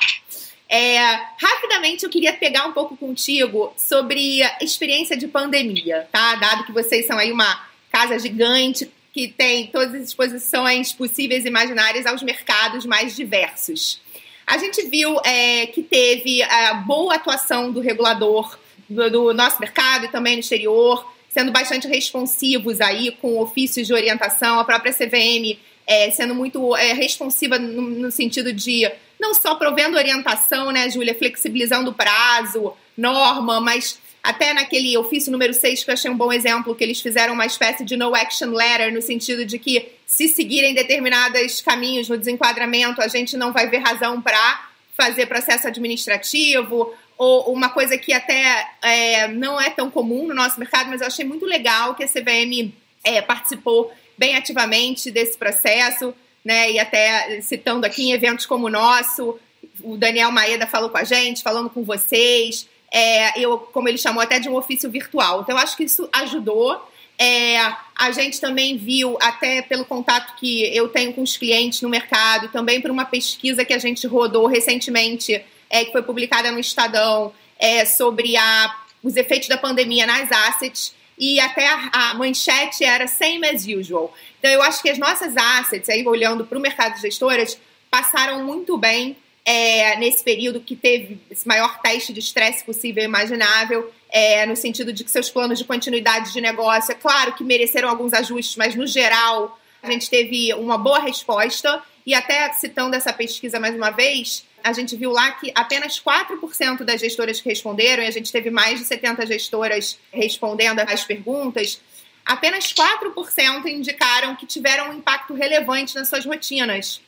É, 0.67 0.97
rapidamente 1.39 2.03
eu 2.03 2.09
queria 2.09 2.33
pegar 2.33 2.65
um 2.65 2.73
pouco 2.73 2.97
contigo 2.97 3.73
sobre 3.77 4.43
a 4.43 4.57
experiência 4.61 5.15
de 5.15 5.27
pandemia, 5.27 6.07
tá? 6.11 6.35
Dado 6.35 6.65
que 6.65 6.71
vocês 6.71 7.05
são 7.05 7.17
aí 7.17 7.31
uma 7.31 7.65
casa 7.91 8.17
gigante 8.19 8.91
que 9.13 9.29
tem 9.29 9.67
todas 9.67 9.95
as 9.95 10.09
exposições 10.09 10.91
possíveis 10.91 11.45
e 11.45 11.47
imaginárias 11.47 12.05
aos 12.05 12.21
mercados 12.21 12.85
mais 12.85 13.15
diversos. 13.15 14.01
A 14.45 14.57
gente 14.57 14.81
viu 14.89 15.19
é, 15.23 15.67
que 15.67 15.81
teve 15.81 16.43
a 16.43 16.73
boa 16.73 17.15
atuação 17.15 17.71
do 17.71 17.79
regulador 17.79 18.59
do, 18.89 19.09
do, 19.09 19.33
nosso 19.33 19.59
mercado 19.59 20.05
e 20.05 20.09
também 20.09 20.33
no 20.33 20.41
exterior, 20.41 21.09
sendo 21.35 21.51
bastante 21.51 21.85
responsivos 21.85 22.79
aí 22.79 23.11
com 23.11 23.37
ofícios 23.41 23.85
de 23.85 23.93
orientação, 23.93 24.57
a 24.57 24.63
própria 24.63 24.93
CVM 24.93 25.59
é, 25.85 26.09
sendo 26.09 26.33
muito 26.33 26.73
é, 26.77 26.93
responsiva 26.93 27.59
no, 27.59 27.81
no, 27.81 28.09
sentido 28.09 28.53
de 28.53 28.89
não 29.19 29.33
só 29.33 29.55
provendo 29.55 29.97
orientação, 29.97 30.71
né, 30.71 30.89
Júlia, 30.89 31.13
flexibilizando 31.13 31.91
o 31.91 31.93
prazo, 31.93 32.71
norma, 32.97 33.59
mas 33.59 33.99
até 34.23 34.53
naquele 34.53 34.97
ofício 34.97 35.29
número 35.29 35.53
6, 35.53 35.83
que 35.83 35.89
eu 35.89 35.93
achei 35.93 36.09
um 36.09 36.15
bom 36.15 36.31
exemplo, 36.31 36.73
que 36.73 36.85
eles 36.85 37.01
fizeram 37.01 37.33
uma 37.33 37.45
espécie 37.45 37.83
de 37.83 37.97
no 37.97 38.15
action 38.15 38.51
letter, 38.51 38.93
no 38.93 39.01
sentido 39.01 39.45
de 39.45 39.59
que 39.59 39.89
se 40.05 40.29
seguirem 40.29 40.73
determinados 40.73 41.59
caminhos 41.61 42.07
no 42.07 42.17
desenquadramento, 42.17 43.01
a 43.01 43.09
gente 43.09 43.35
não 43.35 43.51
vai 43.51 43.69
ver 43.69 43.79
razão 43.79 44.21
para 44.21 44.69
fazer 44.95 45.25
processo 45.25 45.67
administrativo, 45.67 46.93
ou 47.17 47.53
uma 47.53 47.69
coisa 47.69 47.97
que 47.97 48.13
até 48.13 48.67
é, 48.81 49.27
não 49.27 49.59
é 49.59 49.69
tão 49.69 49.89
comum 49.89 50.27
no 50.27 50.33
nosso 50.33 50.59
mercado, 50.59 50.89
mas 50.89 51.01
eu 51.01 51.07
achei 51.07 51.25
muito 51.25 51.45
legal 51.45 51.95
que 51.95 52.03
a 52.03 52.07
CVM 52.07 52.73
é, 53.03 53.21
participou 53.21 53.91
bem 54.17 54.35
ativamente 54.35 55.11
desse 55.11 55.37
processo, 55.37 56.13
né? 56.43 56.71
E 56.71 56.79
até 56.79 57.41
citando 57.41 57.85
aqui 57.85 58.03
em 58.03 58.11
eventos 58.11 58.45
como 58.45 58.67
o 58.67 58.69
nosso, 58.69 59.39
o 59.81 59.97
Daniel 59.97 60.31
Maeda 60.31 60.67
falou 60.67 60.89
com 60.89 60.97
a 60.97 61.03
gente, 61.03 61.43
falando 61.43 61.69
com 61.69 61.83
vocês 61.83 62.67
é, 62.95 63.37
eu, 63.37 63.57
como 63.57 63.89
ele 63.89 63.97
chamou, 63.97 64.21
até 64.21 64.39
de 64.39 64.47
um 64.47 64.55
ofício 64.55 64.89
virtual. 64.89 65.41
Então, 65.41 65.53
eu 65.53 65.61
acho 65.61 65.75
que 65.75 65.83
isso 65.83 66.07
ajudou. 66.13 66.81
É, 67.19 67.57
a 67.93 68.11
gente 68.11 68.39
também 68.39 68.77
viu, 68.77 69.17
até 69.21 69.61
pelo 69.61 69.83
contato 69.83 70.35
que 70.37 70.63
eu 70.75 70.87
tenho 70.87 71.11
com 71.11 71.21
os 71.21 71.35
clientes 71.35 71.81
no 71.81 71.89
mercado, 71.89 72.47
também 72.49 72.79
por 72.79 72.89
uma 72.89 73.03
pesquisa 73.03 73.65
que 73.65 73.73
a 73.73 73.77
gente 73.77 74.07
rodou 74.07 74.47
recentemente, 74.47 75.43
é, 75.69 75.85
que 75.85 75.91
foi 75.91 76.01
publicada 76.01 76.51
no 76.51 76.59
Estadão, 76.59 77.33
é, 77.59 77.85
sobre 77.85 78.35
a, 78.35 78.75
os 79.03 79.15
efeitos 79.15 79.47
da 79.47 79.57
pandemia 79.57 80.05
nas 80.05 80.31
assets, 80.31 80.93
e 81.17 81.39
até 81.39 81.67
a, 81.67 81.89
a, 81.93 82.13
manchete 82.13 82.83
era 82.83 83.07
same 83.07 83.47
as 83.47 83.65
usual. 83.65 84.13
Então, 84.39 84.51
eu 84.51 84.61
acho 84.61 84.81
que 84.81 84.89
as 84.89 84.97
nossas 84.97 85.35
assets, 85.37 85.89
aí 85.89 86.05
olhando 86.05 86.45
para 86.45 86.57
o 86.57 86.61
mercado 86.61 86.95
de 86.95 87.01
gestoras, 87.01 87.57
passaram 87.89 88.43
muito 88.43 88.77
bem 88.77 89.15
é, 89.45 89.95
nesse 89.97 90.23
período 90.23 90.59
que 90.59 90.75
teve 90.75 91.19
esse 91.29 91.47
maior 91.47 91.79
teste 91.79 92.11
de 92.11 92.19
estresse 92.19 92.63
possível 92.63 93.03
e 93.03 93.05
imaginável, 93.05 93.91
é, 94.09 94.45
no 94.45 94.55
sentido 94.55 94.91
de 94.91 95.03
que 95.03 95.11
seus 95.11 95.29
planos 95.29 95.59
de 95.59 95.65
continuidade 95.65 96.33
de 96.33 96.41
negócio, 96.41 96.91
é 96.91 96.95
claro 96.95 97.33
que 97.33 97.43
mereceram 97.43 97.87
alguns 97.87 98.11
ajustes, 98.11 98.55
mas 98.55 98.75
no 98.75 98.87
geral 98.87 99.57
a 99.83 99.91
gente 99.91 100.09
teve 100.09 100.53
uma 100.55 100.77
boa 100.77 100.99
resposta. 100.99 101.81
E 102.05 102.13
até 102.13 102.51
citando 102.53 102.95
essa 102.95 103.11
pesquisa 103.11 103.59
mais 103.59 103.75
uma 103.75 103.89
vez, 103.89 104.45
a 104.65 104.73
gente 104.73 104.95
viu 104.95 105.11
lá 105.11 105.31
que 105.33 105.51
apenas 105.53 106.01
4% 106.01 106.83
das 106.83 106.99
gestoras 106.99 107.39
que 107.39 107.47
responderam, 107.47 108.01
e 108.01 108.07
a 108.07 108.11
gente 108.11 108.31
teve 108.31 108.49
mais 108.49 108.79
de 108.79 108.85
70 108.85 109.23
gestoras 109.27 109.99
respondendo 110.11 110.79
às 110.79 111.03
perguntas, 111.03 111.79
apenas 112.25 112.73
4% 112.73 113.67
indicaram 113.67 114.35
que 114.35 114.47
tiveram 114.47 114.89
um 114.89 114.93
impacto 114.93 115.35
relevante 115.35 115.93
nas 115.93 116.09
suas 116.09 116.25
rotinas. 116.25 116.99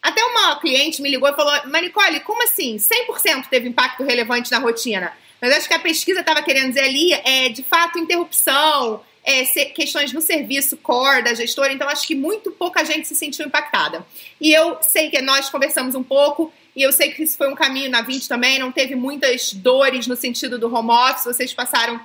Até 0.00 0.24
uma 0.24 0.54
cliente 0.60 1.02
me 1.02 1.10
ligou 1.10 1.28
e 1.28 1.34
falou: 1.34 1.52
Manicole, 1.66 2.20
como 2.20 2.44
assim? 2.44 2.76
100% 2.76 3.48
teve 3.50 3.68
impacto 3.68 4.04
relevante 4.04 4.52
na 4.52 4.58
rotina. 4.60 5.12
Mas 5.40 5.56
acho 5.56 5.66
que 5.66 5.74
a 5.74 5.80
pesquisa 5.80 6.20
estava 6.20 6.40
querendo 6.40 6.68
dizer 6.68 6.84
ali 6.84 7.12
é 7.12 7.48
de 7.48 7.64
fato 7.64 7.98
interrupção, 7.98 9.02
é, 9.24 9.44
questões 9.44 10.12
no 10.12 10.20
serviço 10.20 10.76
core 10.76 11.22
da 11.22 11.34
gestora, 11.34 11.72
então 11.72 11.88
acho 11.88 12.06
que 12.06 12.14
muito 12.14 12.52
pouca 12.52 12.84
gente 12.84 13.08
se 13.08 13.16
sentiu 13.16 13.46
impactada. 13.46 14.06
E 14.40 14.52
eu 14.52 14.78
sei 14.82 15.10
que 15.10 15.20
nós 15.20 15.50
conversamos 15.50 15.96
um 15.96 16.02
pouco, 16.02 16.52
e 16.74 16.82
eu 16.82 16.92
sei 16.92 17.10
que 17.10 17.22
isso 17.22 17.36
foi 17.36 17.48
um 17.48 17.54
caminho 17.54 17.90
na 17.90 18.02
20 18.02 18.28
também, 18.28 18.58
não 18.58 18.72
teve 18.72 18.94
muitas 18.94 19.52
dores 19.52 20.06
no 20.06 20.16
sentido 20.16 20.58
do 20.58 20.72
home 20.74 20.90
office, 20.90 21.24
vocês 21.24 21.52
passaram 21.52 22.00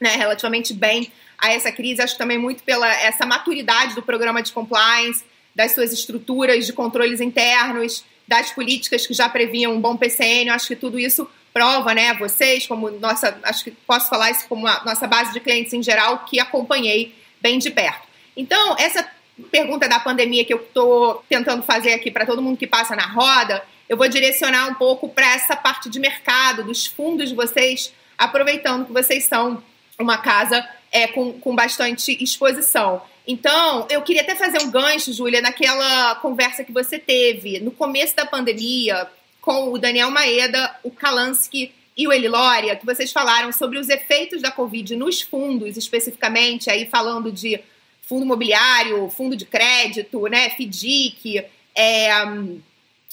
né, 0.00 0.16
relativamente 0.16 0.74
bem 0.74 1.10
a 1.38 1.52
essa 1.52 1.72
crise, 1.72 2.02
acho 2.02 2.16
também 2.18 2.38
muito 2.38 2.62
pela 2.62 2.88
essa 2.88 3.24
maturidade 3.24 3.94
do 3.94 4.02
programa 4.02 4.42
de 4.42 4.52
compliance, 4.52 5.24
das 5.54 5.72
suas 5.72 5.92
estruturas 5.92 6.66
de 6.66 6.72
controles 6.72 7.20
internos, 7.20 8.04
das 8.26 8.50
políticas 8.50 9.06
que 9.06 9.14
já 9.14 9.28
previam 9.28 9.72
um 9.72 9.80
bom 9.80 9.96
PCN. 9.96 10.50
Acho 10.50 10.68
que 10.68 10.76
tudo 10.76 10.98
isso 10.98 11.28
prova, 11.52 11.94
né, 11.94 12.14
vocês, 12.14 12.66
como 12.66 12.90
nossa, 12.90 13.38
acho 13.44 13.64
que 13.64 13.70
posso 13.70 14.08
falar 14.08 14.30
isso 14.30 14.48
como 14.48 14.66
a 14.66 14.82
nossa 14.84 15.06
base 15.06 15.32
de 15.32 15.40
clientes 15.40 15.72
em 15.72 15.82
geral, 15.82 16.24
que 16.24 16.40
acompanhei 16.40 17.14
bem 17.40 17.58
de 17.58 17.70
perto. 17.70 18.08
Então, 18.36 18.76
essa 18.78 19.08
pergunta 19.50 19.88
da 19.88 20.00
pandemia 20.00 20.44
que 20.44 20.52
eu 20.52 20.58
estou 20.58 21.24
tentando 21.28 21.62
fazer 21.62 21.92
aqui 21.92 22.10
para 22.10 22.26
todo 22.26 22.42
mundo 22.42 22.56
que 22.56 22.66
passa 22.66 22.96
na 22.96 23.06
roda, 23.06 23.62
eu 23.88 23.96
vou 23.96 24.08
direcionar 24.08 24.68
um 24.68 24.74
pouco 24.74 25.08
para 25.08 25.34
essa 25.34 25.54
parte 25.54 25.88
de 25.88 25.98
mercado, 25.98 26.64
dos 26.64 26.86
fundos 26.86 27.28
de 27.28 27.34
vocês, 27.34 27.92
aproveitando 28.16 28.86
que 28.86 28.92
vocês 28.92 29.24
são 29.24 29.62
uma 29.98 30.18
casa 30.18 30.66
é, 30.90 31.06
com, 31.06 31.32
com 31.34 31.54
bastante 31.54 32.16
exposição. 32.22 33.02
Então, 33.26 33.86
eu 33.90 34.02
queria 34.02 34.22
até 34.22 34.34
fazer 34.34 34.62
um 34.62 34.70
gancho, 34.70 35.12
Júlia, 35.12 35.40
naquela 35.40 36.14
conversa 36.16 36.62
que 36.62 36.72
você 36.72 36.98
teve 36.98 37.58
no 37.60 37.70
começo 37.70 38.14
da 38.14 38.26
pandemia 38.26 39.08
com 39.40 39.72
o 39.72 39.78
Daniel 39.78 40.10
Maeda, 40.10 40.74
o 40.82 40.90
Kalansky 40.90 41.72
e 41.96 42.08
o 42.08 42.12
Elilória, 42.12 42.76
que 42.76 42.84
vocês 42.84 43.12
falaram 43.12 43.52
sobre 43.52 43.78
os 43.78 43.88
efeitos 43.88 44.42
da 44.42 44.50
Covid 44.50 44.96
nos 44.96 45.22
fundos, 45.22 45.76
especificamente, 45.76 46.70
aí 46.70 46.86
falando 46.86 47.30
de 47.30 47.60
fundo 48.02 48.24
imobiliário, 48.24 49.08
fundo 49.10 49.36
de 49.36 49.44
crédito, 49.44 50.26
né, 50.26 50.50
FDIC, 50.50 51.44
é, 51.74 52.08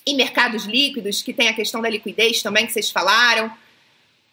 e 0.06 0.14
mercados 0.14 0.66
líquidos, 0.66 1.22
que 1.22 1.34
tem 1.34 1.48
a 1.48 1.54
questão 1.54 1.82
da 1.82 1.90
liquidez 1.90 2.42
também, 2.42 2.66
que 2.66 2.74
vocês 2.74 2.90
falaram. 2.90 3.52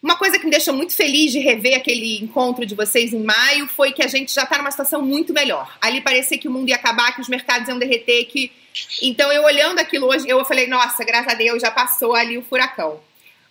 Uma 0.01 0.15
coisa 0.15 0.39
que 0.39 0.45
me 0.45 0.51
deixou 0.51 0.73
muito 0.73 0.95
feliz 0.95 1.31
de 1.31 1.39
rever 1.39 1.75
aquele 1.75 2.23
encontro 2.23 2.65
de 2.65 2.73
vocês 2.73 3.13
em 3.13 3.21
maio 3.21 3.67
foi 3.67 3.91
que 3.91 4.01
a 4.01 4.07
gente 4.07 4.33
já 4.33 4.43
está 4.43 4.57
numa 4.57 4.71
situação 4.71 5.01
muito 5.01 5.33
melhor. 5.33 5.77
Ali 5.81 5.99
parecia 5.99 6.37
que 6.37 6.47
o 6.47 6.51
mundo 6.51 6.69
ia 6.69 6.75
acabar, 6.75 7.13
que 7.13 7.21
os 7.21 7.27
mercados 7.27 7.67
iam 7.67 7.77
derreter, 7.77 8.25
que 8.25 8.51
então 9.01 9.31
eu 9.31 9.43
olhando 9.43 9.79
aquilo 9.79 10.07
hoje, 10.07 10.27
eu 10.27 10.43
falei, 10.45 10.67
nossa, 10.67 11.03
graças 11.03 11.33
a 11.33 11.35
Deus 11.35 11.61
já 11.61 11.69
passou 11.69 12.15
ali 12.15 12.37
o 12.37 12.41
furacão. 12.41 13.01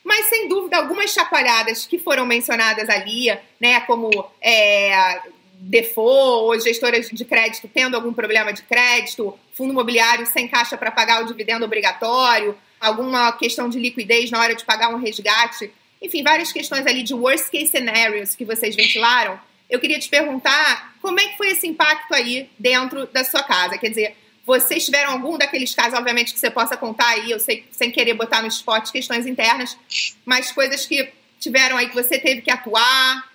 Mas 0.02 0.26
sem 0.26 0.48
dúvida 0.48 0.78
algumas 0.78 1.12
chacoalhadas 1.12 1.86
que 1.86 1.98
foram 1.98 2.24
mencionadas 2.24 2.88
ali, 2.88 3.26
né, 3.60 3.80
como 3.80 4.08
é, 4.40 5.20
default 5.60 6.46
ou 6.46 6.60
gestoras 6.60 7.08
de 7.08 7.24
crédito 7.24 7.68
tendo 7.72 7.94
algum 7.96 8.12
problema 8.12 8.52
de 8.52 8.62
crédito, 8.62 9.38
fundo 9.54 9.72
imobiliário 9.72 10.26
sem 10.26 10.48
caixa 10.48 10.76
para 10.76 10.90
pagar 10.90 11.22
o 11.22 11.26
dividendo 11.26 11.64
obrigatório, 11.64 12.56
alguma 12.80 13.32
questão 13.32 13.68
de 13.68 13.78
liquidez 13.78 14.30
na 14.30 14.40
hora 14.40 14.54
de 14.54 14.64
pagar 14.64 14.88
um 14.88 14.98
resgate 14.98 15.70
enfim, 16.00 16.22
várias 16.22 16.52
questões 16.52 16.86
ali 16.86 17.02
de 17.02 17.14
worst 17.14 17.50
case 17.50 17.68
scenarios 17.68 18.34
que 18.34 18.44
vocês 18.44 18.76
ventilaram. 18.76 19.38
Eu 19.68 19.80
queria 19.80 19.98
te 19.98 20.08
perguntar 20.08 20.94
como 21.02 21.20
é 21.20 21.26
que 21.26 21.36
foi 21.36 21.50
esse 21.50 21.66
impacto 21.66 22.14
aí 22.14 22.48
dentro 22.58 23.06
da 23.06 23.24
sua 23.24 23.42
casa? 23.42 23.76
Quer 23.76 23.88
dizer, 23.88 24.16
Vocês 24.46 24.86
tiveram 24.86 25.12
algum 25.12 25.36
daqueles 25.36 25.74
casos, 25.74 25.92
obviamente, 25.92 26.32
que 26.32 26.40
você 26.40 26.50
possa 26.50 26.74
contar 26.74 27.06
aí, 27.08 27.30
eu 27.30 27.38
sei, 27.38 27.66
sem 27.70 27.90
querer 27.90 28.14
botar 28.14 28.40
no 28.40 28.48
spot 28.48 28.90
questões 28.90 29.26
internas, 29.26 29.76
mas 30.24 30.50
coisas 30.50 30.86
que 30.86 31.12
tiveram 31.38 31.76
aí 31.76 31.90
que 31.90 31.94
você 31.94 32.18
teve 32.18 32.40
que 32.40 32.50
atuar 32.50 33.30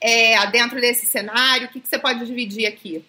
é, 0.00 0.46
dentro 0.50 0.80
desse 0.80 1.06
cenário? 1.06 1.66
O 1.66 1.70
que, 1.70 1.80
que 1.80 1.88
você 1.88 1.98
pode 1.98 2.24
dividir 2.24 2.66
aqui? 2.66 3.04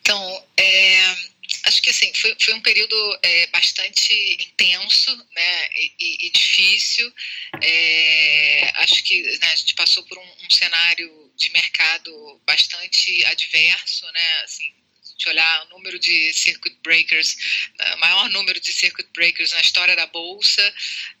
Então, 0.00 0.46
é, 0.56 1.16
acho 1.64 1.82
que 1.82 1.90
assim, 1.90 2.12
foi, 2.14 2.36
foi 2.40 2.54
um 2.54 2.60
período 2.60 3.18
é, 3.22 3.46
bastante 3.48 4.12
intenso 4.40 5.16
né, 5.34 5.68
e, 5.74 6.26
e 6.26 6.30
difícil. 6.30 7.12
É, 7.62 8.72
acho 8.76 9.02
que 9.04 9.22
né, 9.38 9.52
a 9.52 9.56
gente 9.56 9.74
passou 9.74 10.02
por 10.04 10.18
um, 10.18 10.46
um 10.46 10.50
cenário 10.50 11.32
de 11.36 11.50
mercado 11.50 12.40
bastante 12.46 13.24
adverso, 13.26 14.06
né? 14.12 14.40
Assim, 14.44 14.72
gente 15.14 15.28
olhar 15.28 15.64
o 15.64 15.68
número 15.70 15.98
de 15.98 16.32
circuit 16.32 16.76
breakers, 16.82 17.36
né, 17.78 17.96
maior 17.96 18.28
número 18.30 18.60
de 18.60 18.72
circuit 18.72 19.08
breakers 19.14 19.52
na 19.52 19.60
história 19.60 19.96
da 19.96 20.06
bolsa, 20.06 20.62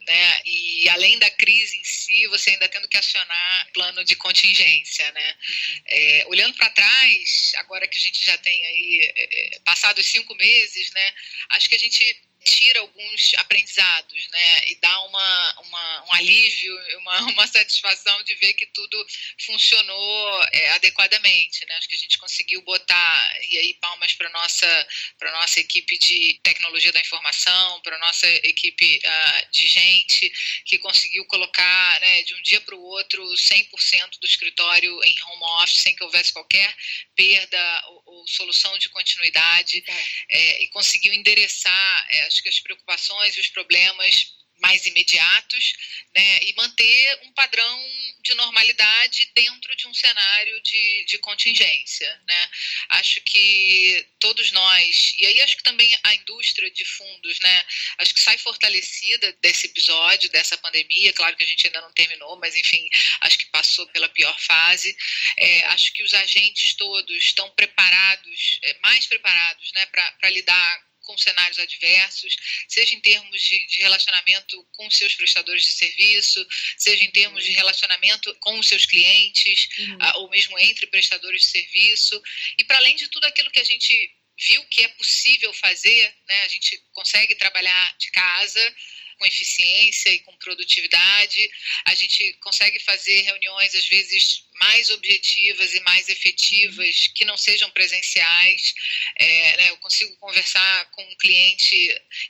né? 0.06 0.40
E 0.44 0.88
além 0.90 1.18
da 1.18 1.30
crise 1.30 1.76
em 1.76 1.84
si, 1.84 2.26
você 2.28 2.50
ainda 2.50 2.68
tendo 2.68 2.88
que 2.88 2.96
acionar 2.96 3.68
plano 3.72 4.04
de 4.04 4.16
contingência, 4.16 5.10
né? 5.12 5.34
Uhum. 5.48 5.82
É, 5.86 6.24
olhando 6.28 6.54
para 6.54 6.70
trás, 6.70 7.52
agora 7.56 7.86
que 7.86 7.98
a 7.98 8.00
gente 8.00 8.24
já 8.24 8.36
tem 8.38 8.66
aí 8.66 9.12
é, 9.16 9.54
é 9.56 9.58
passados 9.60 10.04
cinco 10.06 10.34
meses, 10.34 10.90
né? 10.92 11.14
Acho 11.50 11.68
que 11.68 11.74
a 11.74 11.78
gente 11.78 12.22
tira 12.44 12.80
alguns 12.80 13.34
aprendizados, 13.38 14.28
né? 14.28 14.68
E 14.68 14.76
dá 14.76 15.00
uma, 15.06 15.60
uma, 15.60 16.04
um 16.04 16.12
alívio, 16.14 16.78
uma, 16.98 17.20
uma 17.32 17.46
satisfação 17.46 18.22
de 18.24 18.34
ver 18.36 18.54
que 18.54 18.66
tudo 18.66 19.06
funcionou 19.44 20.42
é, 20.52 20.70
adequadamente, 20.70 21.64
né? 21.66 21.74
Acho 21.76 21.88
que 21.88 21.94
a 21.94 21.98
gente 21.98 22.18
conseguiu 22.18 22.62
botar, 22.62 23.38
e 23.50 23.58
aí 23.58 23.74
palmas 23.74 24.12
para 24.12 24.28
nossa 24.30 24.88
para 25.18 25.32
nossa 25.32 25.60
equipe 25.60 25.98
de 25.98 26.38
tecnologia 26.42 26.92
da 26.92 27.00
informação, 27.00 27.80
para 27.80 27.98
nossa 27.98 28.26
equipe 28.26 29.00
uh, 29.04 29.50
de 29.50 29.66
gente 29.66 30.32
que 30.64 30.78
conseguiu 30.78 31.24
colocar, 31.26 32.00
né, 32.00 32.22
de 32.22 32.34
um 32.34 32.42
dia 32.42 32.60
para 32.60 32.74
o 32.74 32.82
outro 32.82 33.22
100% 33.22 34.18
do 34.20 34.26
escritório 34.26 34.92
em 35.04 35.22
home 35.24 35.62
office 35.62 35.82
sem 35.82 35.94
que 35.94 36.04
houvesse 36.04 36.32
qualquer 36.32 36.74
perda 37.14 37.84
ou, 37.88 38.02
ou 38.06 38.26
solução 38.26 38.76
de 38.78 38.88
continuidade 38.88 39.82
é, 40.28 40.62
e 40.62 40.68
conseguiu 40.68 41.12
endereçar 41.12 42.06
é, 42.08 42.26
as 42.48 42.58
preocupações 42.58 43.36
e 43.36 43.40
os 43.40 43.48
problemas 43.48 44.34
mais 44.58 44.86
imediatos, 44.86 45.74
né, 46.14 46.38
e 46.42 46.54
manter 46.54 47.20
um 47.24 47.32
padrão 47.32 47.84
de 48.22 48.34
normalidade 48.34 49.30
dentro 49.34 49.76
de 49.76 49.86
um 49.86 49.92
cenário 49.92 50.60
de, 50.62 51.04
de 51.06 51.18
contingência. 51.18 52.08
Né. 52.26 52.50
Acho 52.90 53.20
que 53.22 54.06
todos 54.18 54.52
nós, 54.52 55.14
e 55.18 55.26
aí 55.26 55.42
acho 55.42 55.56
que 55.56 55.62
também 55.62 55.98
a 56.02 56.14
indústria 56.14 56.70
de 56.70 56.84
fundos, 56.84 57.38
né, 57.40 57.64
acho 57.98 58.14
que 58.14 58.20
sai 58.20 58.38
fortalecida 58.38 59.32
desse 59.42 59.66
episódio, 59.66 60.30
dessa 60.30 60.56
pandemia, 60.56 61.12
claro 61.12 61.36
que 61.36 61.44
a 61.44 61.46
gente 61.46 61.66
ainda 61.66 61.80
não 61.80 61.92
terminou, 61.92 62.38
mas 62.38 62.56
enfim, 62.56 62.88
acho 63.20 63.38
que 63.38 63.46
passou 63.46 63.86
pela 63.88 64.08
pior 64.08 64.38
fase. 64.40 64.96
É, 65.36 65.64
acho 65.66 65.92
que 65.92 66.02
os 66.02 66.14
agentes 66.14 66.74
todos 66.74 67.16
estão 67.16 67.50
preparados, 67.50 68.58
é, 68.62 68.78
mais 68.82 69.06
preparados 69.06 69.72
né, 69.72 69.86
para 69.86 70.30
lidar 70.30 70.93
com 71.04 71.16
cenários 71.16 71.58
adversos, 71.58 72.36
seja 72.68 72.94
em 72.94 73.00
termos 73.00 73.42
de, 73.42 73.66
de, 73.66 73.76
relacionamento 73.78 74.66
com 74.72 74.90
seus 74.90 75.14
prestadores 75.14 75.62
de 75.62 75.72
serviço, 75.72 76.46
seja 76.76 77.04
em 77.04 77.10
termos 77.10 77.44
de 77.44 77.52
relacionamento 77.52 78.34
com 78.40 78.58
os 78.58 78.66
seus 78.66 78.84
clientes, 78.84 79.68
uhum. 79.78 79.96
uh, 79.96 80.18
ou 80.20 80.30
mesmo 80.30 80.58
entre 80.58 80.86
prestadores 80.86 81.42
de 81.42 81.48
serviço, 81.48 82.20
e 82.58 82.64
para 82.64 82.78
além 82.78 82.96
de 82.96 83.08
tudo 83.08 83.24
aquilo 83.24 83.50
que 83.50 83.60
a 83.60 83.64
gente 83.64 84.14
viu 84.36 84.64
que 84.66 84.82
é 84.82 84.88
possível 84.88 85.52
fazer, 85.52 86.12
né, 86.28 86.42
a 86.42 86.48
gente 86.48 86.76
consegue 86.92 87.34
trabalhar 87.36 87.96
de 87.98 88.10
casa, 88.10 88.74
com 89.18 89.26
eficiência 89.26 90.10
e 90.10 90.18
com 90.20 90.36
produtividade. 90.36 91.50
A 91.86 91.94
gente 91.94 92.32
consegue 92.34 92.78
fazer 92.80 93.22
reuniões, 93.22 93.74
às 93.74 93.86
vezes, 93.86 94.44
mais 94.64 94.88
objetivas 94.88 95.74
e 95.74 95.80
mais 95.80 96.08
efetivas 96.08 97.08
que 97.14 97.24
não 97.26 97.36
sejam 97.36 97.70
presenciais. 97.70 98.74
É, 99.16 99.56
né, 99.58 99.70
eu 99.70 99.76
consigo 99.76 100.16
conversar 100.16 100.90
com 100.92 101.02
um 101.02 101.16
cliente, 101.16 101.76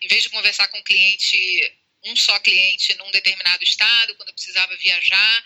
em 0.02 0.08
vez 0.08 0.24
de 0.24 0.30
conversar 0.30 0.66
com 0.68 0.78
um 0.78 0.82
cliente, 0.82 1.38
um 2.04 2.16
só 2.16 2.38
cliente 2.40 2.92
num 2.94 3.10
determinado 3.12 3.62
estado, 3.62 4.16
quando 4.16 4.30
eu 4.30 4.34
precisava 4.34 4.76
viajar 4.76 5.44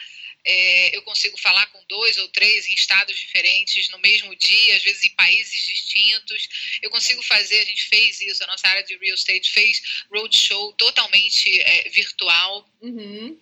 é, 0.50 0.96
eu 0.96 1.02
consigo 1.02 1.36
falar 1.36 1.66
com 1.66 1.84
dois 1.86 2.16
ou 2.16 2.26
três 2.28 2.66
em 2.66 2.72
estados 2.72 3.14
diferentes 3.20 3.90
no 3.90 3.98
mesmo 3.98 4.34
dia, 4.34 4.76
às 4.76 4.82
vezes 4.82 5.04
em 5.04 5.10
países 5.10 5.66
distintos. 5.66 6.48
Eu 6.80 6.88
consigo 6.88 7.22
fazer, 7.22 7.60
a 7.60 7.64
gente 7.66 7.84
fez 7.84 8.18
isso, 8.22 8.42
a 8.42 8.46
nossa 8.46 8.66
área 8.66 8.82
de 8.82 8.96
real 8.96 9.14
estate 9.14 9.50
fez 9.50 9.82
roadshow 10.10 10.72
totalmente 10.72 11.60
é, 11.60 11.90
virtual. 11.90 12.66
Uhum. 12.80 13.38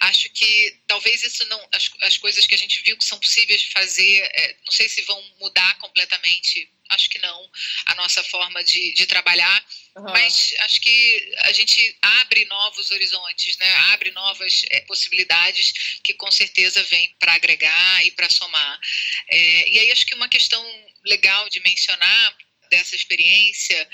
Acho 0.00 0.28
que 0.30 0.76
talvez 0.88 1.22
isso 1.22 1.46
não. 1.48 1.68
As, 1.72 1.90
as 2.02 2.18
coisas 2.18 2.44
que 2.44 2.56
a 2.56 2.58
gente 2.58 2.82
viu 2.82 2.96
que 2.98 3.04
são 3.04 3.20
possíveis 3.20 3.62
de 3.62 3.70
fazer, 3.70 4.28
é, 4.34 4.56
não 4.64 4.72
sei 4.72 4.88
se 4.88 5.02
vão 5.02 5.22
mudar 5.38 5.78
completamente 5.78 6.68
acho 6.90 7.08
que 7.10 7.18
não, 7.18 7.50
a 7.86 7.94
nossa 7.96 8.22
forma 8.24 8.62
de, 8.64 8.92
de 8.94 9.06
trabalhar, 9.06 9.66
uhum. 9.96 10.04
mas 10.04 10.54
acho 10.60 10.80
que 10.80 11.32
a 11.42 11.52
gente 11.52 11.96
abre 12.02 12.44
novos 12.46 12.90
horizontes, 12.90 13.56
né? 13.58 13.74
abre 13.92 14.10
novas 14.12 14.62
é, 14.70 14.80
possibilidades 14.82 15.98
que 16.02 16.14
com 16.14 16.30
certeza 16.30 16.82
vêm 16.84 17.14
para 17.18 17.34
agregar 17.34 18.06
e 18.06 18.10
para 18.12 18.28
somar. 18.28 18.80
É, 19.28 19.68
e 19.68 19.78
aí 19.78 19.92
acho 19.92 20.06
que 20.06 20.14
uma 20.14 20.28
questão 20.28 20.64
legal 21.04 21.48
de 21.48 21.60
mencionar 21.60 22.36
dessa 22.68 22.94
experiência 22.94 23.88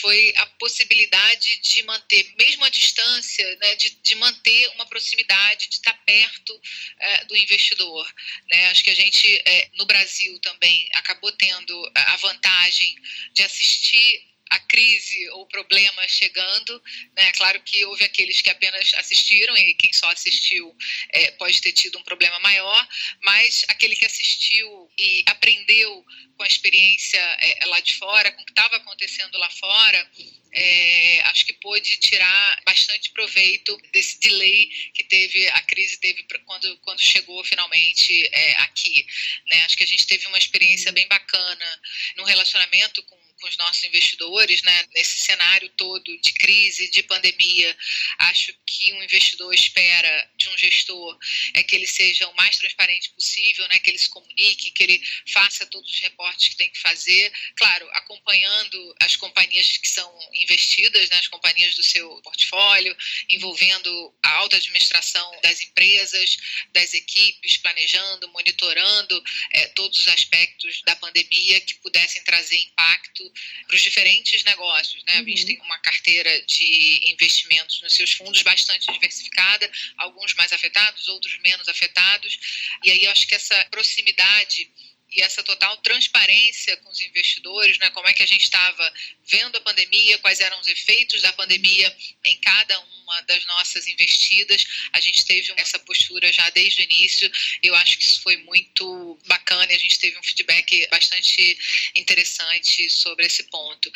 foi 0.00 0.32
a 0.36 0.46
possibilidade 0.46 1.60
de 1.60 1.82
manter, 1.82 2.32
mesmo 2.38 2.64
a 2.64 2.68
distância, 2.68 3.56
né, 3.56 3.74
de, 3.76 3.90
de 3.90 4.14
manter 4.14 4.68
uma 4.70 4.86
proximidade, 4.86 5.68
de 5.68 5.76
estar 5.76 5.94
perto 6.04 6.60
é, 6.98 7.24
do 7.24 7.36
investidor. 7.36 8.14
Né? 8.48 8.66
Acho 8.70 8.82
que 8.82 8.90
a 8.90 8.94
gente, 8.94 9.42
é, 9.44 9.68
no 9.74 9.84
Brasil 9.86 10.38
também, 10.40 10.88
acabou 10.94 11.32
tendo 11.32 11.92
a 11.94 12.16
vantagem 12.16 12.96
de 13.32 13.42
assistir 13.42 14.33
a 14.54 14.58
crise 14.60 15.28
ou 15.30 15.46
problema 15.46 16.06
chegando. 16.06 16.82
Né? 17.16 17.32
Claro 17.32 17.60
que 17.62 17.84
houve 17.86 18.04
aqueles 18.04 18.40
que 18.40 18.50
apenas 18.50 18.94
assistiram, 18.94 19.56
e 19.56 19.74
quem 19.74 19.92
só 19.92 20.08
assistiu 20.10 20.74
é, 21.10 21.32
pode 21.32 21.60
ter 21.60 21.72
tido 21.72 21.98
um 21.98 22.02
problema 22.02 22.38
maior, 22.38 22.88
mas 23.22 23.64
aquele 23.68 23.96
que 23.96 24.04
assistiu 24.04 24.90
e 24.96 25.24
aprendeu 25.26 26.04
com 26.36 26.42
a 26.44 26.46
experiência 26.46 27.18
é, 27.18 27.66
lá 27.66 27.80
de 27.80 27.94
fora, 27.96 28.30
com 28.32 28.42
o 28.42 28.44
que 28.44 28.52
estava 28.52 28.76
acontecendo 28.76 29.36
lá 29.38 29.50
fora, 29.50 30.10
é, 30.52 31.20
acho 31.30 31.44
que 31.44 31.52
pôde 31.54 31.96
tirar 31.96 32.62
bastante 32.64 33.10
proveito 33.10 33.76
desse 33.92 34.20
delay 34.20 34.66
que 34.94 35.02
teve 35.02 35.48
a 35.48 35.60
crise 35.62 35.98
teve 35.98 36.24
quando, 36.44 36.78
quando 36.78 37.00
chegou 37.00 37.42
finalmente 37.42 38.28
é, 38.32 38.54
aqui. 38.62 39.04
Né? 39.46 39.64
Acho 39.64 39.76
que 39.76 39.82
a 39.82 39.86
gente 39.86 40.06
teve 40.06 40.26
uma 40.28 40.38
experiência 40.38 40.92
bem 40.92 41.08
bacana 41.08 41.82
no 42.16 42.24
relacionamento 42.24 43.02
com 43.02 43.23
com 43.44 43.48
os 43.48 43.56
nossos 43.58 43.84
investidores, 43.84 44.62
né, 44.62 44.86
nesse 44.94 45.18
cenário 45.18 45.68
todo 45.76 46.16
de 46.18 46.32
crise, 46.32 46.90
de 46.90 47.02
pandemia. 47.02 47.76
Acho 48.20 48.54
que 48.64 48.90
um 48.94 49.02
investidor 49.02 49.52
espera 49.52 50.30
de 50.38 50.48
um 50.48 50.56
gestor 50.56 51.18
é 51.52 51.62
que 51.62 51.76
ele 51.76 51.86
seja 51.86 52.26
o 52.26 52.34
mais 52.36 52.56
transparente 52.56 53.10
possível, 53.10 53.68
né, 53.68 53.78
que 53.80 53.90
ele 53.90 53.98
se 53.98 54.08
comunique, 54.08 54.70
que 54.70 54.82
ele 54.82 55.02
faça 55.30 55.66
todos 55.66 55.90
os 55.90 56.00
reportes 56.00 56.48
que 56.48 56.56
tem 56.56 56.70
que 56.70 56.80
fazer, 56.80 57.30
claro, 57.56 57.86
acompanhando 57.92 58.96
as 59.00 59.14
companhias 59.16 59.76
que 59.76 59.88
são 59.90 60.10
investidas, 60.40 61.10
né, 61.10 61.18
as 61.18 61.28
companhias 61.28 61.74
do 61.74 61.82
seu 61.82 62.08
portfólio, 62.22 62.96
envolvendo 63.28 64.14
a 64.22 64.30
alta 64.36 64.56
administração 64.56 65.38
das 65.42 65.60
empresas, 65.60 66.36
das 66.72 66.94
equipes, 66.94 67.58
planejando, 67.58 68.26
monitorando 68.30 69.22
é, 69.50 69.66
todos 69.68 70.00
os 70.00 70.08
aspectos 70.08 70.80
da 70.86 70.96
pandemia 70.96 71.60
que 71.60 71.74
pudessem 71.74 72.24
trazer 72.24 72.56
impacto 72.56 73.33
para 73.66 73.76
os 73.76 73.82
diferentes 73.82 74.44
negócios. 74.44 75.02
Né? 75.04 75.14
Uhum. 75.16 75.20
A 75.22 75.28
gente 75.28 75.46
tem 75.46 75.60
uma 75.60 75.78
carteira 75.78 76.42
de 76.42 77.00
investimentos 77.12 77.80
nos 77.82 77.92
seus 77.94 78.12
fundos 78.12 78.42
bastante 78.42 78.90
diversificada, 78.92 79.70
alguns 79.96 80.34
mais 80.34 80.52
afetados, 80.52 81.08
outros 81.08 81.38
menos 81.38 81.68
afetados. 81.68 82.38
E 82.84 82.90
aí 82.90 83.04
eu 83.04 83.10
acho 83.10 83.26
que 83.26 83.34
essa 83.34 83.64
proximidade 83.70 84.70
e 85.14 85.22
essa 85.22 85.42
total 85.42 85.76
transparência 85.78 86.76
com 86.78 86.90
os 86.90 87.00
investidores, 87.00 87.78
né? 87.78 87.90
como 87.90 88.08
é 88.08 88.12
que 88.12 88.22
a 88.22 88.26
gente 88.26 88.44
estava 88.44 88.92
vendo 89.26 89.56
a 89.56 89.60
pandemia, 89.60 90.18
quais 90.18 90.40
eram 90.40 90.58
os 90.60 90.68
efeitos 90.68 91.22
da 91.22 91.32
pandemia 91.32 91.96
em 92.24 92.36
cada 92.38 92.78
um 92.80 92.94
uma 93.04 93.20
das 93.22 93.44
nossas 93.46 93.86
investidas. 93.86 94.64
A 94.92 95.00
gente 95.00 95.24
teve 95.24 95.52
essa 95.56 95.78
postura 95.80 96.32
já 96.32 96.48
desde 96.50 96.82
o 96.82 96.84
início. 96.84 97.30
Eu 97.62 97.74
acho 97.76 97.98
que 97.98 98.04
isso 98.04 98.22
foi 98.22 98.36
muito 98.38 99.18
bacana 99.26 99.70
e 99.70 99.76
a 99.76 99.78
gente 99.78 99.98
teve 99.98 100.18
um 100.18 100.22
feedback 100.22 100.88
bastante 100.90 101.58
interessante 101.94 102.90
sobre 102.90 103.26
esse 103.26 103.44
ponto. 103.44 103.92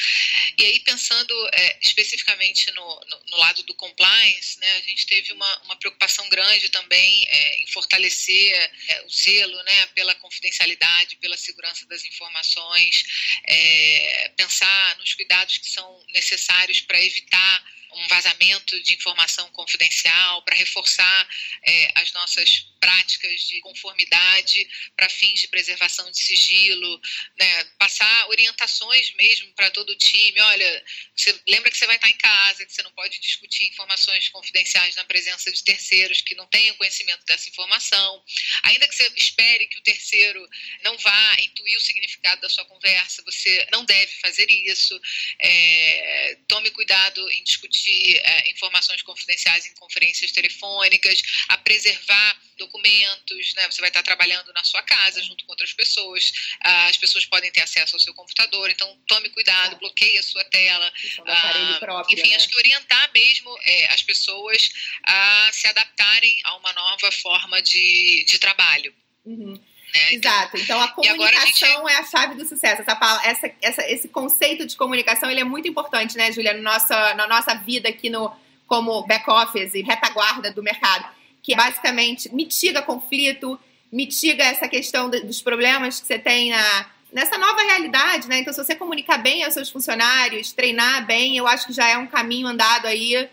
E 0.58 0.64
aí, 0.64 0.80
pensando 0.80 1.34
é, 1.52 1.78
especificamente 1.82 2.70
no, 2.72 3.00
no, 3.06 3.20
no, 3.30 3.36
lado 3.38 3.62
do 3.64 3.74
compliance, 3.74 4.58
né, 4.60 4.76
a 4.76 4.80
gente 4.80 5.06
teve 5.06 5.32
uma, 5.32 5.62
uma 5.62 5.76
preocupação 5.76 6.28
grande 6.28 6.68
também 6.68 7.26
é, 7.28 7.62
em 7.62 7.66
fortalecer 7.68 8.70
é, 8.88 9.02
o 9.04 9.10
zelo 9.10 9.62
né, 9.64 9.86
pela 9.94 10.14
confidencialidade, 10.16 11.07
pela 11.16 11.36
segurança 11.36 11.86
das 11.86 12.04
informações, 12.04 13.04
é, 13.46 14.32
pensar 14.36 14.96
nos 14.98 15.14
cuidados 15.14 15.58
que 15.58 15.70
são 15.70 16.04
necessários 16.14 16.80
para 16.80 17.02
evitar 17.02 17.77
um 17.94 18.08
vazamento 18.08 18.80
de 18.82 18.94
informação 18.94 19.48
confidencial, 19.50 20.42
para 20.42 20.54
reforçar 20.54 21.28
é, 21.66 21.92
as 21.96 22.12
nossas 22.12 22.66
práticas 22.80 23.48
de 23.48 23.60
conformidade 23.60 24.68
para 24.96 25.08
fins 25.08 25.40
de 25.40 25.48
preservação 25.48 26.10
de 26.10 26.18
sigilo, 26.18 27.00
né? 27.38 27.64
passar 27.78 28.28
orientações 28.28 29.12
mesmo 29.14 29.52
para 29.54 29.70
todo 29.70 29.90
o 29.90 29.96
time. 29.96 30.40
Olha, 30.40 30.84
você 31.16 31.40
lembra 31.48 31.70
que 31.70 31.76
você 31.76 31.86
vai 31.86 31.96
estar 31.96 32.08
em 32.08 32.16
casa, 32.16 32.64
que 32.64 32.72
você 32.72 32.82
não 32.82 32.92
pode 32.92 33.18
discutir 33.20 33.68
informações 33.68 34.28
confidenciais 34.28 34.94
na 34.94 35.04
presença 35.04 35.50
de 35.50 35.62
terceiros 35.64 36.20
que 36.20 36.34
não 36.34 36.46
tenham 36.46 36.76
conhecimento 36.76 37.24
dessa 37.24 37.48
informação. 37.48 38.22
Ainda 38.64 38.86
que 38.86 38.94
você 38.94 39.10
espere 39.16 39.66
que 39.66 39.78
o 39.78 39.82
terceiro 39.82 40.48
não 40.82 40.96
vá 40.98 41.36
intuir 41.40 41.76
o 41.76 41.80
significado 41.80 42.40
da 42.40 42.48
sua 42.48 42.64
conversa, 42.66 43.22
você 43.24 43.66
não 43.72 43.84
deve 43.84 44.12
fazer 44.20 44.48
isso. 44.50 44.98
É, 45.40 46.38
tome 46.46 46.70
cuidado 46.70 47.28
em 47.32 47.42
discutir 47.42 47.77
é, 47.86 48.50
informações 48.50 49.02
confidenciais 49.02 49.66
em 49.66 49.74
conferências 49.74 50.32
telefônicas, 50.32 51.22
a 51.48 51.58
preservar 51.58 52.40
documentos, 52.56 53.54
né? 53.54 53.66
Você 53.70 53.80
vai 53.80 53.88
estar 53.88 54.02
trabalhando 54.02 54.52
na 54.52 54.64
sua 54.64 54.82
casa 54.82 55.22
junto 55.22 55.44
com 55.44 55.52
outras 55.52 55.72
pessoas. 55.72 56.32
As 56.60 56.96
pessoas 56.96 57.24
podem 57.24 57.50
ter 57.52 57.60
acesso 57.60 57.96
ao 57.96 58.00
seu 58.00 58.12
computador, 58.14 58.68
então 58.70 58.98
tome 59.06 59.28
cuidado, 59.30 59.76
é. 59.76 59.78
bloqueie 59.78 60.18
a 60.18 60.22
sua 60.22 60.44
tela. 60.44 60.92
Ah, 61.26 61.76
próprio, 61.78 62.18
enfim, 62.18 62.30
né? 62.30 62.36
acho 62.36 62.48
que 62.48 62.56
orientar 62.56 63.10
mesmo 63.12 63.56
é, 63.64 63.86
as 63.94 64.02
pessoas 64.02 64.70
a 65.04 65.50
se 65.52 65.66
adaptarem 65.68 66.40
a 66.44 66.56
uma 66.56 66.72
nova 66.72 67.10
forma 67.12 67.62
de, 67.62 68.24
de 68.26 68.38
trabalho. 68.38 68.94
Uhum. 69.24 69.62
Né? 69.94 70.14
Exato. 70.14 70.56
Então 70.58 70.80
a 70.80 70.88
comunicação 70.88 71.86
a 71.86 71.90
gente... 71.90 71.96
é 71.96 71.98
a 71.98 72.04
chave 72.04 72.34
do 72.34 72.46
sucesso. 72.46 72.82
Essa, 72.82 73.20
essa, 73.24 73.50
essa, 73.62 73.90
esse 73.90 74.08
conceito 74.08 74.66
de 74.66 74.76
comunicação 74.76 75.30
ele 75.30 75.40
é 75.40 75.44
muito 75.44 75.66
importante, 75.68 76.16
né, 76.16 76.30
Julia, 76.32 76.54
no 76.54 76.62
nossa, 76.62 77.14
na 77.14 77.26
nossa 77.26 77.54
vida 77.54 77.88
aqui 77.88 78.10
no 78.10 78.30
como 78.66 79.06
back 79.06 79.30
office 79.30 79.74
e 79.74 79.82
retaguarda 79.82 80.52
do 80.52 80.62
mercado 80.62 81.18
que 81.48 81.54
basicamente 81.54 82.32
mitiga 82.34 82.82
conflito, 82.82 83.58
mitiga 83.90 84.44
essa 84.44 84.68
questão 84.68 85.08
dos 85.08 85.40
problemas 85.40 85.98
que 85.98 86.06
você 86.06 86.18
tem 86.18 86.50
na, 86.50 86.86
nessa 87.10 87.38
nova 87.38 87.62
realidade, 87.62 88.28
né? 88.28 88.40
Então, 88.40 88.52
se 88.52 88.62
você 88.62 88.74
comunicar 88.74 89.16
bem 89.16 89.42
aos 89.42 89.54
seus 89.54 89.70
funcionários, 89.70 90.52
treinar 90.52 91.06
bem, 91.06 91.38
eu 91.38 91.46
acho 91.46 91.66
que 91.66 91.72
já 91.72 91.88
é 91.88 91.96
um 91.96 92.06
caminho 92.06 92.46
andado 92.48 92.86
aí, 92.86 93.28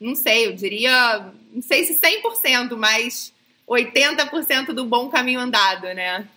não 0.00 0.16
sei, 0.16 0.46
eu 0.46 0.52
diria, 0.52 1.32
não 1.52 1.62
sei 1.62 1.84
se 1.84 1.94
100%, 1.94 2.76
mas 2.76 3.32
80% 3.70 4.72
do 4.72 4.84
bom 4.84 5.08
caminho 5.08 5.40
andado, 5.40 5.92
né? 5.94 6.28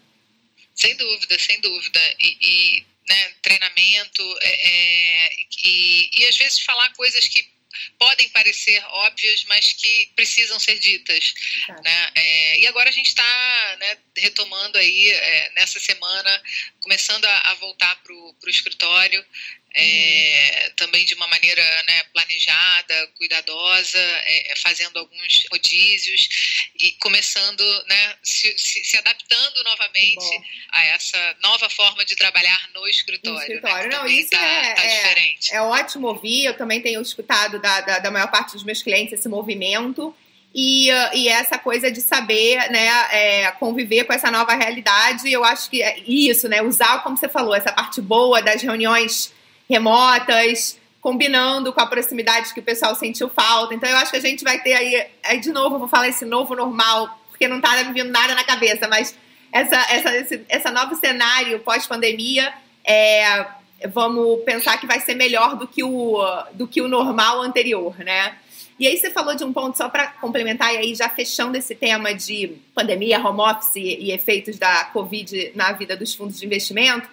Sem 0.76 0.96
dúvida, 0.96 1.40
sem 1.40 1.60
dúvida. 1.62 2.00
E, 2.20 2.38
e 2.42 2.86
né, 3.08 3.32
treinamento, 3.42 4.38
é, 4.42 4.70
é, 4.70 5.30
e, 5.66 6.10
e 6.14 6.26
às 6.28 6.38
vezes 6.38 6.62
falar 6.62 6.94
coisas 6.94 7.28
que 7.28 7.52
podem 7.98 8.30
parecer 8.30 8.84
óbvias, 8.86 9.44
mas 9.46 9.74
que 9.74 10.12
precisam 10.16 10.60
ser 10.60 10.78
ditas. 10.80 11.34
Tá. 11.66 11.82
Né? 11.82 12.12
É, 12.16 12.60
e 12.60 12.68
agora 12.68 12.90
a 12.90 12.94
gente 12.94 13.08
está 13.08 13.78
né, 13.80 13.98
retomando 14.18 14.78
aí, 14.78 15.10
é, 15.10 15.52
nessa 15.56 15.80
semana, 15.80 16.44
começando 16.80 17.26
a, 17.26 17.52
a 17.52 17.54
voltar 17.56 17.96
para 18.04 18.14
o 18.14 18.36
escritório 18.48 19.26
é, 19.76 20.72
também 20.76 21.04
de 21.04 21.16
uma 21.16 21.28
maneira 21.28 21.64
né, 21.88 22.04
planejada, 22.14 23.08
cuidadosa, 23.18 23.98
é, 23.98 24.52
é, 24.52 24.56
fazendo 24.58 24.98
alguns 25.00 25.46
rodízios 25.52 26.30
e 26.80 26.92
começando, 27.00 27.64
né, 27.88 28.16
se, 28.22 28.56
se, 28.58 28.84
se 28.84 28.98
adaptando 28.98 29.64
novamente 29.64 30.42
a 30.72 30.86
essa 30.86 31.36
nova 31.42 31.70
forma 31.72 32.06
de 32.06 32.16
trabalhar 32.16 32.70
no 32.74 32.88
escritório. 32.88 33.36
No 33.36 33.42
escritório. 33.42 33.90
Né, 33.90 33.96
Não, 33.96 34.08
isso 34.08 34.30
tá, 34.30 34.38
é, 34.38 34.74
tá 34.74 34.84
é, 34.84 35.36
é, 35.54 35.62
ótimo 35.62 36.08
ouvir. 36.08 36.46
Eu 36.46 36.56
também 36.56 36.80
tenho 36.82 37.02
escutado 37.02 37.60
da, 37.60 37.82
da, 37.82 38.00
da 38.00 38.12
maior 38.12 38.30
parte 38.30 38.54
dos 38.54 38.64
meus 38.64 38.84
clientes 38.84 39.14
esse 39.14 39.28
movimento. 39.28 40.16
E, 40.56 40.90
e, 41.16 41.28
essa 41.30 41.58
coisa 41.58 41.92
de 41.92 42.00
saber 42.00 42.70
né, 42.70 42.88
é, 43.12 43.52
conviver 43.54 44.04
com 44.04 44.14
essa 44.14 44.30
nova 44.30 44.54
realidade, 44.54 45.32
eu 45.32 45.44
acho 45.44 45.68
que 45.68 45.82
é 45.82 45.98
isso, 46.06 46.48
né? 46.48 46.62
Usar, 46.62 47.02
como 47.02 47.18
você 47.18 47.28
falou, 47.28 47.56
essa 47.56 47.72
parte 47.72 48.00
boa 48.00 48.40
das 48.40 48.62
reuniões 48.62 49.34
remotas, 49.70 50.80
combinando 51.02 51.74
com 51.74 51.82
a 51.82 51.86
proximidade 51.86 52.54
que 52.54 52.60
o 52.60 52.64
pessoal 52.64 52.96
sentiu 52.96 53.30
falta. 53.30 53.74
Então 53.74 53.90
eu 53.90 53.98
acho 53.98 54.12
que 54.12 54.18
a 54.18 54.22
gente 54.22 54.44
vai 54.44 54.60
ter 54.62 54.74
aí, 54.74 55.06
aí 55.24 55.40
de 55.40 55.52
novo, 55.52 55.78
vou 55.78 55.88
falar 55.88 56.08
esse 56.08 56.26
novo 56.26 56.56
normal, 56.56 57.20
porque 57.30 57.48
não 57.48 57.58
está 57.58 57.84
me 57.84 57.94
vindo 57.94 58.10
nada 58.10 58.34
na 58.34 58.44
cabeça, 58.44 58.88
mas 58.88 59.16
essa, 59.52 59.76
essa, 59.92 60.16
esse 60.16 60.42
essa 60.48 60.72
novo 60.72 60.96
cenário 60.96 61.60
pós-pandemia, 61.60 62.54
é, 62.86 63.46
vamos 63.90 64.44
pensar 64.44 64.78
que 64.78 64.88
vai 64.88 65.00
ser 65.00 65.16
melhor 65.16 65.58
do 65.58 65.68
que 65.68 65.84
o, 65.84 66.20
do 66.54 66.68
que 66.68 66.82
o 66.82 66.88
normal 66.88 67.42
anterior, 67.42 67.98
né? 68.00 68.38
E 68.80 68.88
aí 68.88 68.98
você 68.98 69.12
falou 69.12 69.36
de 69.36 69.44
um 69.44 69.54
ponto 69.54 69.78
só 69.78 69.88
para 69.88 70.08
complementar 70.08 70.74
e 70.74 70.78
aí 70.78 70.96
já 70.96 71.08
fechando 71.08 71.56
esse 71.56 71.76
tema 71.76 72.14
de 72.14 72.58
pandemia, 72.74 73.20
home 73.20 73.42
office 73.42 73.76
e 73.76 74.12
efeitos 74.12 74.58
da 74.58 74.86
Covid 74.86 75.52
na 75.54 75.74
vida 75.74 75.96
dos 75.96 76.16
fundos 76.16 76.40
de 76.40 76.46
investimento 76.46 77.08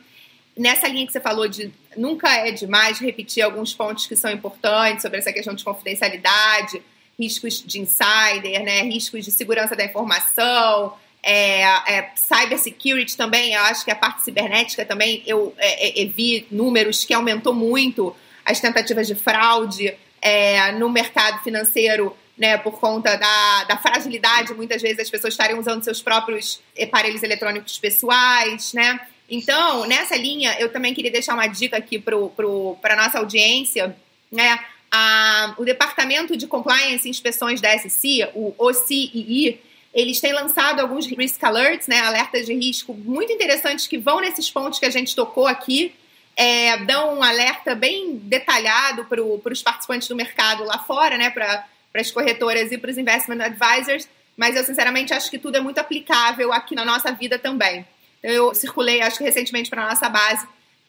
nessa 0.56 0.88
linha 0.88 1.06
que 1.06 1.12
você 1.12 1.20
falou 1.20 1.48
de 1.48 1.72
nunca 1.96 2.28
é 2.30 2.50
demais 2.50 2.98
repetir 2.98 3.42
alguns 3.42 3.74
pontos 3.74 4.06
que 4.06 4.16
são 4.16 4.30
importantes 4.30 5.02
sobre 5.02 5.18
essa 5.18 5.32
questão 5.32 5.54
de 5.54 5.64
confidencialidade, 5.64 6.82
riscos 7.18 7.62
de 7.64 7.80
insider, 7.80 8.62
né, 8.62 8.82
riscos 8.82 9.24
de 9.24 9.30
segurança 9.30 9.76
da 9.76 9.84
informação, 9.84 10.94
é, 11.22 11.62
é, 11.62 12.10
cybersecurity 12.16 13.16
também, 13.16 13.52
eu 13.52 13.62
acho 13.62 13.84
que 13.84 13.90
a 13.90 13.94
parte 13.94 14.22
cibernética 14.22 14.84
também, 14.84 15.22
eu, 15.26 15.54
é, 15.58 16.02
é, 16.02 16.06
vi 16.06 16.46
números 16.50 17.04
que 17.04 17.12
aumentou 17.12 17.52
muito 17.52 18.16
as 18.44 18.58
tentativas 18.58 19.06
de 19.06 19.14
fraude 19.14 19.94
é, 20.22 20.72
no 20.72 20.88
mercado 20.88 21.42
financeiro, 21.42 22.16
né, 22.38 22.56
por 22.56 22.80
conta 22.80 23.16
da, 23.16 23.64
da 23.64 23.76
fragilidade, 23.76 24.54
muitas 24.54 24.80
vezes 24.80 25.00
as 25.00 25.10
pessoas 25.10 25.34
estarem 25.34 25.58
usando 25.58 25.84
seus 25.84 26.00
próprios 26.00 26.62
aparelhos 26.82 27.22
eletrônicos 27.22 27.78
pessoais, 27.78 28.72
né, 28.72 28.98
então, 29.30 29.86
nessa 29.86 30.16
linha, 30.16 30.56
eu 30.58 30.72
também 30.72 30.92
queria 30.92 31.10
deixar 31.10 31.34
uma 31.34 31.46
dica 31.46 31.76
aqui 31.76 31.98
para 31.98 32.94
a 32.94 32.96
nossa 32.96 33.18
audiência, 33.18 33.96
né? 34.30 34.58
A, 34.90 35.54
o 35.56 35.64
Departamento 35.64 36.36
de 36.36 36.48
Compliance 36.48 37.06
e 37.06 37.10
Inspeções 37.10 37.60
da 37.60 37.70
SC, 37.78 38.28
o 38.34 38.52
OCII, 38.58 39.60
eles 39.94 40.20
têm 40.20 40.32
lançado 40.32 40.80
alguns 40.80 41.06
risk 41.06 41.42
alerts, 41.44 41.86
né, 41.86 42.00
alertas 42.00 42.46
de 42.46 42.54
risco 42.54 42.92
muito 42.92 43.32
interessantes 43.32 43.86
que 43.86 43.98
vão 43.98 44.20
nesses 44.20 44.50
pontos 44.50 44.80
que 44.80 44.86
a 44.86 44.90
gente 44.90 45.14
tocou 45.14 45.46
aqui, 45.46 45.94
é, 46.36 46.76
dão 46.78 47.18
um 47.18 47.22
alerta 47.22 47.74
bem 47.74 48.16
detalhado 48.16 49.04
para 49.04 49.22
os 49.22 49.62
participantes 49.62 50.08
do 50.08 50.16
mercado 50.16 50.64
lá 50.64 50.78
fora, 50.78 51.16
né, 51.16 51.30
para 51.30 51.64
as 51.94 52.10
corretoras 52.10 52.72
e 52.72 52.78
para 52.78 52.90
os 52.90 52.98
investment 52.98 53.44
advisors, 53.44 54.08
mas 54.36 54.56
eu 54.56 54.64
sinceramente 54.64 55.12
acho 55.12 55.30
que 55.30 55.38
tudo 55.38 55.56
é 55.56 55.60
muito 55.60 55.78
aplicável 55.78 56.52
aqui 56.52 56.74
na 56.74 56.84
nossa 56.84 57.12
vida 57.12 57.38
também. 57.38 57.84
Eu 58.22 58.54
circulei, 58.54 59.00
acho 59.00 59.18
que 59.18 59.24
recentemente, 59.24 59.70
para 59.70 59.84
a 59.84 59.88
nossa 59.90 60.08
base 60.08 60.46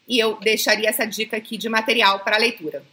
e 0.07 0.19
eu 0.19 0.37
deixaria 0.41 0.89
essa 0.89 1.05
dica 1.05 1.37
aqui 1.37 1.57
de 1.57 1.69
material 1.69 2.19
para 2.19 2.37
leitura. 2.37 2.83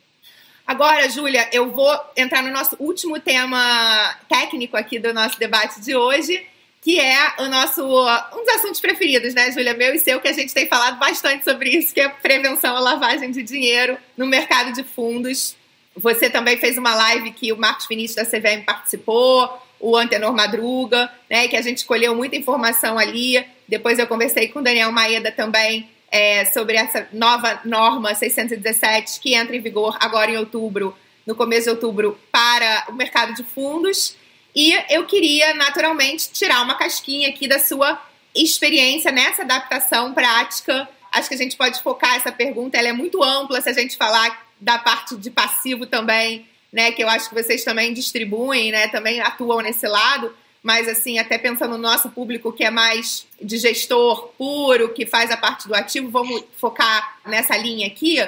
Agora, 0.66 1.09
Júlia, 1.09 1.49
eu 1.51 1.70
vou 1.70 1.99
entrar 2.16 2.43
no 2.43 2.53
nosso 2.53 2.76
último 2.78 3.18
tema 3.18 4.14
técnico 4.28 4.76
aqui 4.76 4.99
do 4.99 5.14
nosso 5.14 5.39
debate 5.39 5.80
de 5.80 5.97
hoje, 5.97 6.47
que 6.82 7.01
é 7.01 7.34
o 7.39 7.49
nosso 7.49 7.82
um 7.82 8.45
dos 8.45 8.55
assuntos 8.55 8.80
preferidos, 8.80 9.34
né, 9.34 9.51
Júlia, 9.51 9.74
meu 9.74 9.95
e 9.95 9.99
seu, 9.99 10.20
que 10.20 10.28
a 10.28 10.32
gente 10.32 10.53
tem 10.53 10.68
falado 10.68 10.99
bastante 10.99 11.43
sobre 11.43 11.70
isso, 11.70 11.93
que 11.93 12.01
é 12.01 12.09
prevenção 12.09 12.76
à 12.76 12.80
lavagem 12.80 13.30
de 13.30 13.43
dinheiro 13.43 13.97
no 14.16 14.26
mercado 14.26 14.72
de 14.72 14.84
fundos. 14.84 15.57
Você 15.97 16.30
também 16.30 16.57
fez 16.59 16.78
uma 16.78 16.95
live 16.95 17.32
que 17.32 17.53
o 17.53 17.57
Marcos 17.57 17.89
Vinícius 17.89 18.14
da 18.14 18.24
CVM 18.24 18.64
participou, 18.64 19.51
o 19.81 19.97
Antenor 19.97 20.33
Madruga, 20.33 21.11
né, 21.31 21.49
que 21.49 21.57
a 21.57 21.62
gente 21.62 21.79
escolheu 21.79 22.14
muita 22.14 22.37
informação 22.37 22.99
ali. 22.99 23.45
Depois 23.66 23.99
eu 23.99 24.07
conversei 24.07 24.49
com 24.49 24.61
o 24.61 24.62
Daniel 24.62 24.91
Maeda 24.91 25.31
também 25.31 25.89
é, 26.11 26.45
sobre 26.47 26.76
essa 26.76 27.07
nova 27.12 27.61
norma 27.64 28.14
617 28.14 29.20
que 29.20 29.35
entra 29.35 29.55
em 29.55 29.61
vigor 29.61 29.97
agora 30.01 30.31
em 30.31 30.37
outubro, 30.37 30.97
no 31.26 31.35
começo 31.35 31.64
de 31.64 31.70
outubro, 31.70 32.18
para 32.33 32.87
o 32.89 32.93
mercado 32.93 33.35
de 33.35 33.45
fundos. 33.45 34.16
E 34.55 34.74
eu 34.89 35.05
queria, 35.05 35.55
naturalmente, 35.55 36.31
tirar 36.33 36.62
uma 36.62 36.74
casquinha 36.74 37.29
aqui 37.29 37.47
da 37.47 37.59
sua 37.59 38.01
experiência 38.35 39.12
nessa 39.12 39.43
adaptação 39.43 40.12
prática. 40.14 40.89
Acho 41.12 41.29
que 41.29 41.35
a 41.35 41.39
gente 41.39 41.57
pode 41.57 41.83
focar 41.83 42.16
essa 42.16 42.33
pergunta, 42.33 42.79
ela 42.79 42.89
é 42.89 42.93
muito 42.93 43.22
ampla 43.22 43.61
se 43.61 43.68
a 43.68 43.72
gente 43.72 43.97
falar 43.97 44.49
da 44.61 44.79
parte 44.79 45.16
de 45.16 45.31
passivo 45.31 45.87
também 45.87 46.47
né, 46.73 46.93
que 46.93 47.03
eu 47.03 47.09
acho 47.09 47.29
que 47.29 47.35
vocês 47.35 47.64
também 47.64 47.93
distribuem, 47.93 48.71
né, 48.71 48.89
também 48.89 49.21
atuam 49.21 49.61
nesse 49.61 49.87
lado, 49.87 50.35
mas 50.62 50.89
assim, 50.89 51.19
até 51.19 51.39
pensando 51.39 51.73
no 51.73 51.79
nosso 51.79 52.11
público 52.11 52.53
que 52.53 52.64
é 52.64 52.71
mais 52.71 53.27
de 53.41 53.59
gestor 53.59 54.29
puro, 54.37 54.93
que 54.93 55.07
faz 55.07 55.31
a 55.31 55.37
parte 55.37 55.66
do 55.66 55.75
ativo, 55.75 56.11
vamos 56.11 56.43
focar 56.57 57.19
nessa 57.27 57.57
linha 57.57 57.87
aqui. 57.87 58.19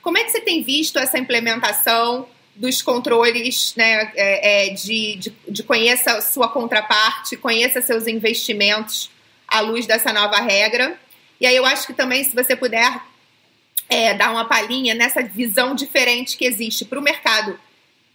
Como 0.00 0.18
é 0.18 0.24
que 0.24 0.30
você 0.30 0.40
tem 0.40 0.62
visto 0.62 0.98
essa 0.98 1.18
implementação 1.18 2.28
dos 2.54 2.80
controles 2.80 3.74
né, 3.76 4.12
é, 4.14 4.68
é, 4.68 4.70
de, 4.70 5.16
de, 5.16 5.34
de 5.48 5.62
conheça 5.62 6.20
sua 6.20 6.48
contraparte, 6.48 7.36
conheça 7.36 7.82
seus 7.82 8.06
investimentos 8.06 9.10
à 9.48 9.60
luz 9.60 9.86
dessa 9.86 10.12
nova 10.12 10.36
regra? 10.40 10.98
E 11.40 11.46
aí 11.46 11.56
eu 11.56 11.66
acho 11.66 11.86
que 11.86 11.92
também, 11.92 12.22
se 12.22 12.34
você 12.34 12.54
puder 12.54 13.00
é, 13.88 14.14
dar 14.14 14.30
uma 14.30 14.44
palhinha 14.44 14.94
nessa 14.94 15.22
visão 15.22 15.74
diferente 15.74 16.36
que 16.36 16.46
existe 16.46 16.84
para 16.84 16.98
o 16.98 17.02
mercado 17.02 17.58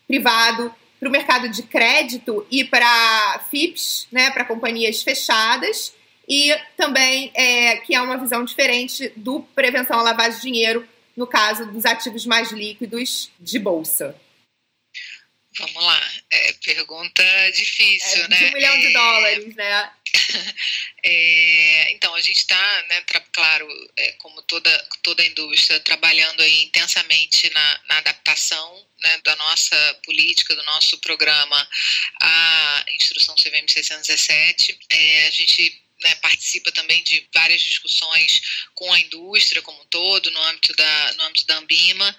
privado, 0.10 0.74
para 1.00 1.08
o 1.08 1.12
mercado 1.12 1.48
de 1.48 1.62
crédito 1.62 2.46
e 2.50 2.64
para 2.64 3.46
FIPS, 3.52 4.08
né, 4.12 4.32
para 4.32 4.44
companhias 4.44 5.04
fechadas, 5.04 5.94
e 6.28 6.52
também 6.76 7.32
é, 7.36 7.78
que 7.78 7.94
é 7.94 8.02
uma 8.02 8.18
visão 8.18 8.44
diferente 8.44 9.14
do 9.16 9.42
prevenção 9.56 10.00
à 10.00 10.02
lavagem 10.02 10.36
de 10.36 10.42
dinheiro 10.42 10.90
no 11.16 11.28
caso 11.28 11.66
dos 11.68 11.86
ativos 11.86 12.26
mais 12.26 12.52
líquidos 12.52 13.30
de 13.40 13.60
bolsa. 13.60 14.16
Vamos 15.58 15.84
lá, 15.84 16.02
é, 16.32 16.54
pergunta 16.54 17.24
difícil, 17.52 18.24
é, 18.24 18.28
né? 18.30 18.38
De 18.38 18.46
um 18.46 18.54
milhão 18.54 18.80
de 18.80 18.88
é, 18.88 18.94
dólares, 18.94 19.56
né? 19.56 19.92
É, 21.02 21.92
então, 21.94 22.14
a 22.14 22.20
gente 22.20 22.40
está, 22.40 22.86
né, 22.90 23.02
claro, 23.32 23.66
é, 23.98 24.12
como 24.14 24.42
toda, 24.42 24.90
toda 25.02 25.24
a 25.24 25.26
indústria, 25.26 25.80
trabalhando 25.80 26.42
aí 26.42 26.64
intensamente 26.64 27.50
na, 27.52 27.82
na 27.88 27.98
adaptação 28.00 28.88
né, 29.00 29.18
da 29.24 29.36
nossa 29.38 30.00
política, 30.04 30.54
do 30.56 30.64
nosso 30.66 30.98
programa 30.98 31.70
à 32.22 32.86
Instrução 32.90 33.34
CVM 33.36 33.66
617. 33.72 34.78
É, 34.90 35.28
a 35.28 35.32
gente 35.32 35.82
né, 36.02 36.16
participa 36.16 36.72
também 36.72 37.04
de 37.04 37.28
várias 37.34 37.62
discussões 37.62 38.42
com 38.74 38.92
a 38.94 39.00
indústria 39.00 39.62
como 39.62 39.82
um 39.82 39.86
todo, 39.86 40.32
no 40.32 40.42
âmbito 40.44 40.76
da, 40.76 41.14
no 41.14 41.24
âmbito 41.24 41.46
da 41.46 41.58
Ambima. 41.58 42.16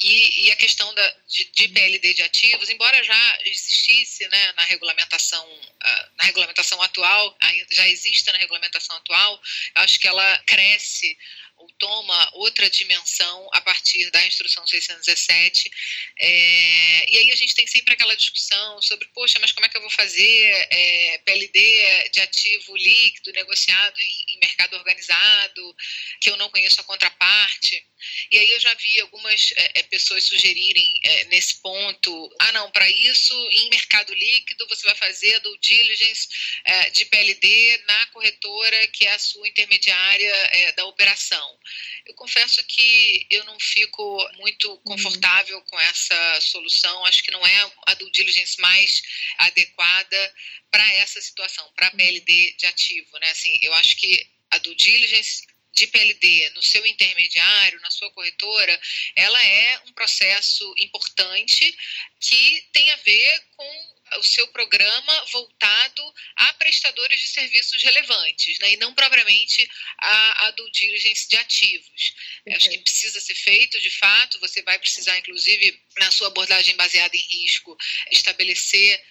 E, 0.00 0.46
e, 0.46 0.50
a 0.50 0.56
questão 0.56 0.92
da, 0.94 1.16
de, 1.28 1.44
de, 1.44 1.68
PLD 1.68 2.14
de 2.14 2.22
ativos, 2.22 2.68
embora 2.68 3.02
já 3.04 3.38
existisse 3.44 4.26
né, 4.28 4.52
na 4.52 4.64
regulamentação 4.64 5.44
uh, 5.46 6.10
na 6.16 6.24
regulamentação 6.24 6.80
atual, 6.82 7.36
já 7.70 7.88
exista 7.88 8.32
na 8.32 8.38
regulamentação 8.38 8.96
atual, 8.96 9.40
acho 9.76 9.98
que 9.98 10.08
ela 10.08 10.38
cresce 10.46 11.16
ou 11.56 11.68
toma 11.78 12.30
outra 12.34 12.68
dimensão 12.68 13.48
a 13.52 13.60
partir 13.60 14.10
da 14.10 14.26
instrução 14.26 14.66
617. 14.66 15.70
É, 16.18 17.12
e 17.12 17.18
aí 17.18 17.30
a 17.30 17.36
gente 17.36 17.54
tem 17.54 17.66
sempre 17.66 17.94
aquela 17.94 18.16
discussão 18.16 18.82
sobre, 18.82 19.06
poxa, 19.08 19.38
mas 19.40 19.52
como 19.52 19.66
é 19.66 19.68
que 19.68 19.76
eu 19.76 19.80
vou 19.80 19.90
fazer 19.90 20.68
é, 20.70 21.18
PLD 21.24 22.08
de 22.10 22.20
ativo 22.20 22.76
líquido 22.76 23.32
negociado 23.32 24.00
em, 24.00 24.23
em 24.34 24.38
mercado 24.40 24.76
organizado, 24.76 25.76
que 26.20 26.30
eu 26.30 26.36
não 26.36 26.50
conheço 26.50 26.80
a 26.80 26.84
contraparte? 26.84 27.86
E 28.30 28.38
aí 28.38 28.50
eu 28.50 28.60
já 28.60 28.74
vi 28.74 29.00
algumas 29.00 29.52
é, 29.56 29.80
é 29.80 29.82
pessoas 29.84 30.24
sugerirem 30.24 31.00
é, 31.02 31.24
nesse 31.24 31.60
ponto, 31.60 32.34
ah 32.40 32.52
não, 32.52 32.70
para 32.70 32.88
isso 32.90 33.34
em 33.50 33.70
mercado 33.70 34.12
líquido 34.14 34.66
você 34.68 34.86
vai 34.86 34.94
fazer 34.96 35.38
do 35.40 35.56
diligence 35.58 36.28
é, 36.64 36.90
de 36.90 37.04
PLD 37.06 37.82
na 37.86 38.06
corretora 38.06 38.86
que 38.88 39.06
é 39.06 39.14
a 39.14 39.18
sua 39.18 39.48
intermediária 39.48 40.34
é, 40.52 40.72
da 40.72 40.84
operação. 40.86 41.58
Eu 42.06 42.14
confesso 42.14 42.62
que 42.66 43.26
eu 43.30 43.44
não 43.44 43.58
fico 43.58 44.30
muito 44.36 44.70
uhum. 44.70 44.78
confortável 44.78 45.60
com 45.62 45.80
essa 45.80 46.40
solução, 46.40 47.04
acho 47.06 47.22
que 47.22 47.30
não 47.30 47.46
é 47.46 47.72
a 47.86 47.94
do 47.94 48.10
diligence 48.10 48.60
mais 48.60 49.02
adequada 49.38 50.34
para 50.70 50.92
essa 50.94 51.20
situação, 51.20 51.70
para 51.74 51.86
a 51.86 51.90
uhum. 51.90 51.96
PLD 51.96 52.54
de 52.58 52.66
ativo, 52.66 53.18
né? 53.20 53.30
Assim, 53.30 53.58
eu 53.62 53.72
acho 53.74 53.96
que 53.96 54.23
a 54.54 54.58
do 54.58 54.74
diligence 54.74 55.42
de 55.74 55.88
PLD 55.88 56.50
no 56.54 56.62
seu 56.62 56.86
intermediário, 56.86 57.80
na 57.80 57.90
sua 57.90 58.10
corretora, 58.12 58.80
ela 59.16 59.44
é 59.44 59.78
um 59.86 59.92
processo 59.92 60.72
importante 60.78 61.76
que 62.20 62.68
tem 62.72 62.90
a 62.92 62.96
ver 62.96 63.44
com 63.56 63.94
o 64.18 64.22
seu 64.22 64.46
programa 64.48 65.24
voltado 65.32 66.14
a 66.36 66.52
prestadores 66.54 67.20
de 67.20 67.28
serviços 67.28 67.82
relevantes, 67.82 68.58
né, 68.60 68.72
e 68.72 68.76
não 68.76 68.94
propriamente 68.94 69.68
a, 69.98 70.46
a 70.46 70.50
due 70.52 70.70
diligence 70.70 71.28
de 71.28 71.36
ativos. 71.36 72.14
Okay. 72.42 72.54
Acho 72.54 72.70
que 72.70 72.78
precisa 72.78 73.20
ser 73.20 73.34
feito, 73.34 73.80
de 73.80 73.90
fato, 73.90 74.38
você 74.38 74.62
vai 74.62 74.78
precisar, 74.78 75.18
inclusive, 75.18 75.80
na 75.98 76.12
sua 76.12 76.28
abordagem 76.28 76.76
baseada 76.76 77.16
em 77.16 77.42
risco, 77.42 77.76
estabelecer 78.12 79.02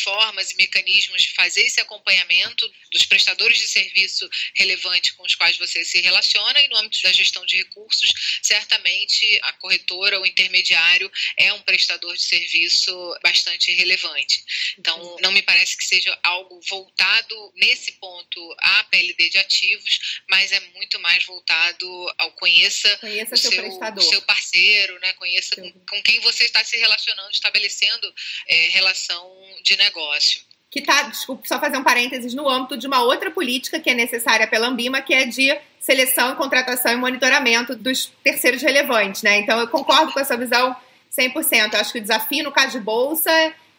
formas 0.00 0.50
e 0.50 0.56
mecanismos 0.56 1.22
de 1.22 1.32
fazer 1.34 1.62
esse 1.62 1.80
acompanhamento 1.80 2.70
dos 2.90 3.04
prestadores 3.04 3.58
de 3.58 3.68
serviço 3.68 4.28
relevante 4.54 5.14
com 5.14 5.24
os 5.24 5.34
quais 5.34 5.56
você 5.56 5.84
se 5.84 6.00
relaciona 6.00 6.60
e 6.60 6.68
no 6.68 6.76
âmbito 6.76 7.02
da 7.02 7.12
gestão 7.12 7.44
de 7.46 7.56
recursos, 7.56 8.12
certamente 8.42 9.40
a 9.42 9.52
corretora 9.52 10.18
ou 10.18 10.26
intermediário 10.26 11.10
é 11.36 11.52
um 11.52 11.62
prestador 11.62 12.14
de 12.14 12.22
serviço 12.22 12.92
bastante 13.22 13.72
relevante. 13.72 14.42
Então, 14.78 15.16
não 15.20 15.32
me 15.32 15.42
parece 15.42 15.76
que 15.76 15.84
seja 15.84 16.18
algo 16.22 16.60
voltado 16.68 17.52
nesse 17.56 17.92
ponto 17.92 18.56
à 18.58 18.84
PLD 18.84 19.28
de 19.30 19.38
ativos, 19.38 20.20
mas 20.28 20.52
é 20.52 20.60
muito 20.74 20.98
mais 21.00 21.24
voltado 21.24 22.14
ao 22.18 22.32
conheça, 22.32 22.96
conheça 22.98 23.34
o 23.34 23.38
seu, 23.38 23.50
seu, 23.50 24.02
seu, 24.02 24.22
parceiro, 24.22 24.98
né? 25.00 25.12
conheça 25.14 25.56
com, 25.56 25.70
com, 25.86 26.02
quem 26.02 26.20
você 26.20 26.44
está 26.44 26.64
se 26.64 26.76
relacionando, 26.76 27.30
estabelecendo 27.30 28.14
é, 28.46 28.68
relação 28.68 29.30
de 29.62 29.76
negócio. 29.84 30.40
Que 30.70 30.80
está, 30.80 31.02
desculpe, 31.02 31.46
só 31.46 31.60
fazer 31.60 31.76
um 31.76 31.82
parênteses, 31.82 32.32
no 32.32 32.48
âmbito 32.48 32.78
de 32.78 32.86
uma 32.86 33.02
outra 33.02 33.30
política 33.30 33.78
que 33.78 33.90
é 33.90 33.94
necessária 33.94 34.46
pela 34.46 34.68
Ambima, 34.68 35.02
que 35.02 35.12
é 35.12 35.26
de 35.26 35.54
seleção, 35.78 36.34
contratação 36.34 36.92
e 36.92 36.96
monitoramento 36.96 37.76
dos 37.76 38.10
terceiros 38.24 38.62
relevantes, 38.62 39.22
né? 39.22 39.38
Então, 39.38 39.58
eu 39.58 39.68
concordo 39.68 40.12
com 40.12 40.20
essa 40.20 40.36
visão 40.36 40.74
100%. 41.16 41.74
Eu 41.74 41.80
acho 41.80 41.92
que 41.92 41.98
o 41.98 42.02
desafio 42.02 42.44
no 42.44 42.52
caso 42.52 42.78
de 42.78 42.80
bolsa 42.80 43.30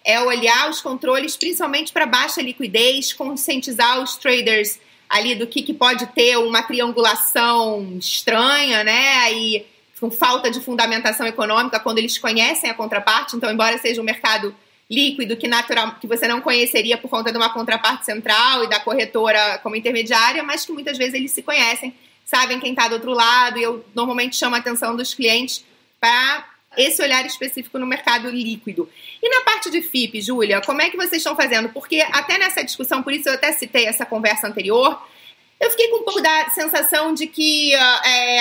é 0.04 0.20
olhar 0.20 0.70
os 0.70 0.82
controles, 0.82 1.36
principalmente 1.36 1.92
para 1.92 2.06
baixa 2.06 2.42
liquidez, 2.42 3.14
conscientizar 3.14 4.02
os 4.02 4.18
traders 4.18 4.80
ali 5.10 5.36
do 5.36 5.48
que, 5.48 5.62
que 5.62 5.74
pode 5.74 6.06
ter 6.08 6.38
uma 6.38 6.62
triangulação 6.62 7.98
estranha, 7.98 8.84
né? 8.84 9.32
E 9.34 9.66
com 10.00 10.12
falta 10.12 10.52
de 10.52 10.60
fundamentação 10.60 11.26
econômica 11.26 11.80
quando 11.80 12.00
eles 12.00 12.18
conhecem 12.18 12.70
a 12.70 12.74
contraparte. 12.74 13.36
Então, 13.36 13.50
embora 13.50 13.78
seja 13.78 14.02
um 14.02 14.04
mercado 14.04 14.54
líquido 14.90 15.38
que 15.38 15.48
natural 15.48 15.96
que 16.00 16.08
você 16.08 16.28
não 16.28 16.42
conheceria 16.42 16.98
por 16.98 17.10
conta 17.10 17.32
de 17.32 17.38
uma 17.38 17.50
contraparte 17.50 18.06
central 18.06 18.64
e 18.64 18.70
da 18.70 18.80
corretora 18.80 19.58
como 19.60 19.76
intermediária, 19.76 20.44
mas 20.44 20.66
que 20.66 20.72
muitas 20.72 20.98
vezes 20.98 21.14
eles 21.14 21.32
se 21.32 21.42
conhecem, 21.42 21.96
sabem 22.26 22.60
quem 22.60 22.72
está 22.72 22.88
do 22.88 22.96
outro 22.96 23.12
lado, 23.12 23.58
e 23.58 23.64
eu 23.64 23.86
normalmente 23.96 24.36
chamo 24.36 24.56
a 24.56 24.60
atenção 24.60 24.96
dos 24.96 25.14
clientes 25.14 25.64
para 26.00 26.46
esse 26.76 27.02
olhar 27.02 27.26
específico 27.26 27.78
no 27.78 27.86
mercado 27.86 28.30
líquido. 28.30 28.90
E 29.22 29.30
na 29.30 29.42
parte 29.42 29.70
de 29.70 29.82
FIP, 29.82 30.22
Júlia, 30.22 30.62
como 30.62 30.82
é 30.82 30.90
que 30.90 30.98
vocês 30.98 31.18
estão 31.18 31.36
fazendo? 31.36 31.70
Porque 31.70 32.02
até 32.12 32.38
nessa 32.38 32.64
discussão, 32.64 33.04
por 33.04 33.14
isso 33.14 33.30
eu 33.30 33.34
até 33.34 33.52
citei 33.52 33.86
essa 33.86 34.06
conversa 34.06 34.48
anterior, 34.48 35.02
eu 35.60 35.70
fiquei 35.70 35.88
com 35.90 35.98
um 35.98 36.04
pouco 36.04 36.22
da 36.22 36.50
sensação 36.50 37.14
de 37.14 37.28
que 37.28 37.74
é, 37.74 38.40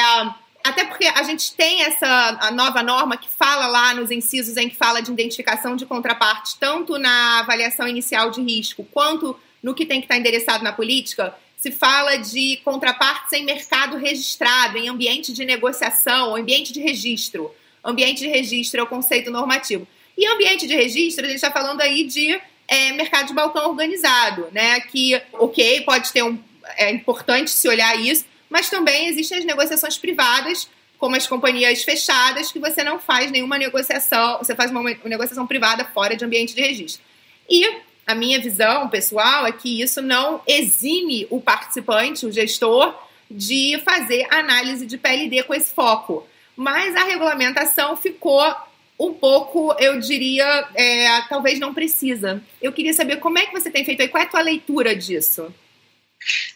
até 0.65 0.85
porque 0.85 1.07
a 1.07 1.23
gente 1.23 1.53
tem 1.55 1.83
essa 1.83 2.51
nova 2.53 2.83
norma 2.83 3.17
que 3.17 3.29
fala 3.29 3.67
lá 3.67 3.95
nos 3.95 4.11
incisos 4.11 4.57
em 4.57 4.69
que 4.69 4.77
fala 4.77 5.01
de 5.01 5.11
identificação 5.11 5.77
de 5.77 5.87
contraparte, 5.87 6.57
tanto 6.59 6.99
na 6.99 7.41
avaliação 7.41 7.87
inicial 7.89 8.31
de 8.31 8.41
risco 8.41 8.85
quanto 8.93 9.39
no 9.63 9.75
que 9.75 9.87
tem 9.87 10.01
que 10.01 10.07
estar 10.07 10.17
endereçado 10.17 10.65
na 10.65 10.73
política, 10.73 11.35
se 11.57 11.71
fala 11.71 12.17
de 12.17 12.61
contrapartes 12.65 13.33
em 13.33 13.45
mercado 13.45 13.97
registrado, 13.97 14.77
em 14.77 14.89
ambiente 14.89 15.33
de 15.33 15.45
negociação, 15.45 16.35
ambiente 16.35 16.73
de 16.73 16.81
registro. 16.81 17.55
Ambiente 17.85 18.19
de 18.19 18.29
registro 18.29 18.81
é 18.81 18.83
o 18.83 18.87
conceito 18.89 19.31
normativo. 19.31 19.87
E 20.19 20.27
ambiente 20.27 20.67
de 20.67 20.75
registro, 20.75 21.25
a 21.25 21.29
gente 21.29 21.37
está 21.37 21.53
falando 21.53 21.81
aí 21.81 22.05
de 22.05 22.41
é, 22.67 22.93
mercado 22.93 23.29
de 23.29 23.35
balcão 23.35 23.71
organizado, 23.71 24.49
né? 24.53 24.81
Que, 24.81 25.21
ok, 25.33 25.83
pode 25.83 26.13
ter 26.13 26.23
um. 26.23 26.39
É 26.77 26.91
importante 26.91 27.51
se 27.51 27.69
olhar 27.69 27.95
isso, 27.99 28.25
mas 28.53 28.69
também 28.69 29.09
existem 29.09 29.39
as 29.39 29.47
negociações 29.47 29.97
privadas, 29.97 30.69
como 30.99 31.17
as 31.17 31.27
companhias 31.27 31.83
fechadas, 31.83 32.53
que 32.53 32.59
você 32.59 32.85
não 32.85 32.99
faz 32.99 33.31
nenhuma 33.31 33.57
negociação, 33.57 34.37
você 34.37 34.55
faz 34.55 34.71
uma 34.71 34.83
negociação 34.83 35.47
privada 35.47 35.87
fora 35.87 36.15
de 36.15 36.23
ambiente 36.23 36.55
de 36.55 36.61
registro. 36.61 37.03
E 37.49 37.67
a 38.07 38.15
minha 38.15 38.39
visão 38.39 38.91
pessoal 38.91 39.47
é 39.47 39.53
que 39.53 39.81
isso 39.81 40.03
não 40.03 40.43
exime 40.47 41.27
o 41.31 41.41
participante, 41.41 42.27
o 42.27 42.31
gestor, 42.31 42.95
de 43.31 43.81
fazer 43.87 44.27
análise 44.31 44.85
de 44.85 44.99
PLD 44.99 45.45
com 45.45 45.55
esse 45.55 45.73
foco. 45.73 46.27
Mas 46.55 46.95
a 46.95 47.05
regulamentação 47.05 47.97
ficou 47.97 48.55
um 49.01 49.15
pouco, 49.15 49.75
eu 49.79 49.99
diria, 49.99 50.69
é, 50.75 51.23
talvez 51.23 51.59
não 51.59 51.73
precisa. 51.73 52.43
Eu 52.61 52.71
queria 52.71 52.93
saber 52.93 53.17
como 53.17 53.39
é 53.39 53.47
que 53.47 53.53
você 53.53 53.71
tem 53.71 53.83
feito 53.83 54.03
aí, 54.03 54.09
qual 54.09 54.23
é 54.23 54.27
a 54.27 54.29
tua 54.29 54.43
leitura 54.43 54.95
disso? 54.95 55.51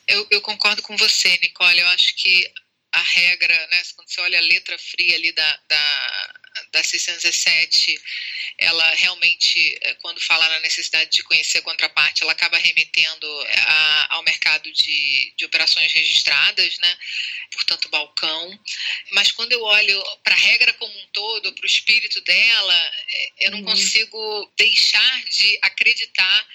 Eu, 0.09 0.27
eu 0.31 0.41
concordo 0.41 0.83
com 0.83 0.97
você, 0.97 1.37
Nicole. 1.39 1.81
Eu 1.81 1.89
acho 1.89 2.15
que 2.17 2.53
a 2.93 3.03
regra, 3.03 3.55
né, 3.71 3.83
quando 3.95 4.09
você 4.09 4.21
olha 4.23 4.39
a 4.39 4.43
letra 4.43 4.79
fria 4.79 5.17
ali 5.17 5.31
da, 5.33 5.61
da, 5.69 6.35
da 6.73 6.83
617, 6.83 8.01
ela 8.59 8.89
realmente, 8.95 9.77
eh, 9.83 9.95
quando 9.97 10.19
fala 10.21 10.49
na 10.49 10.61
necessidade 10.61 11.11
de 11.11 11.23
conhecer 11.25 11.59
a 11.59 11.63
contraparte, 11.63 12.23
ela 12.23 12.33
acaba 12.33 12.57
remetendo 12.57 13.27
a, 13.67 14.15
ao 14.15 14.23
mercado 14.23 14.73
de, 14.73 15.35
de 15.37 15.45
operações 15.45 15.93
registradas, 15.93 16.79
né? 16.79 16.99
portanto, 17.53 17.91
balcão. 17.91 18.59
Mas 19.13 19.31
quando 19.33 19.53
eu 19.53 19.63
olho 19.63 20.03
para 20.25 20.35
a 20.35 20.39
regra 20.39 20.73
como 20.75 20.99
um 20.99 21.07
todo, 21.09 21.53
para 21.53 21.65
o 21.65 21.67
espírito 21.67 22.21
dela, 22.23 22.93
eh, 23.11 23.33
eu 23.41 23.51
não 23.51 23.59
uhum. 23.59 23.65
consigo 23.67 24.53
deixar 24.57 25.25
de 25.25 25.59
acreditar 25.61 26.49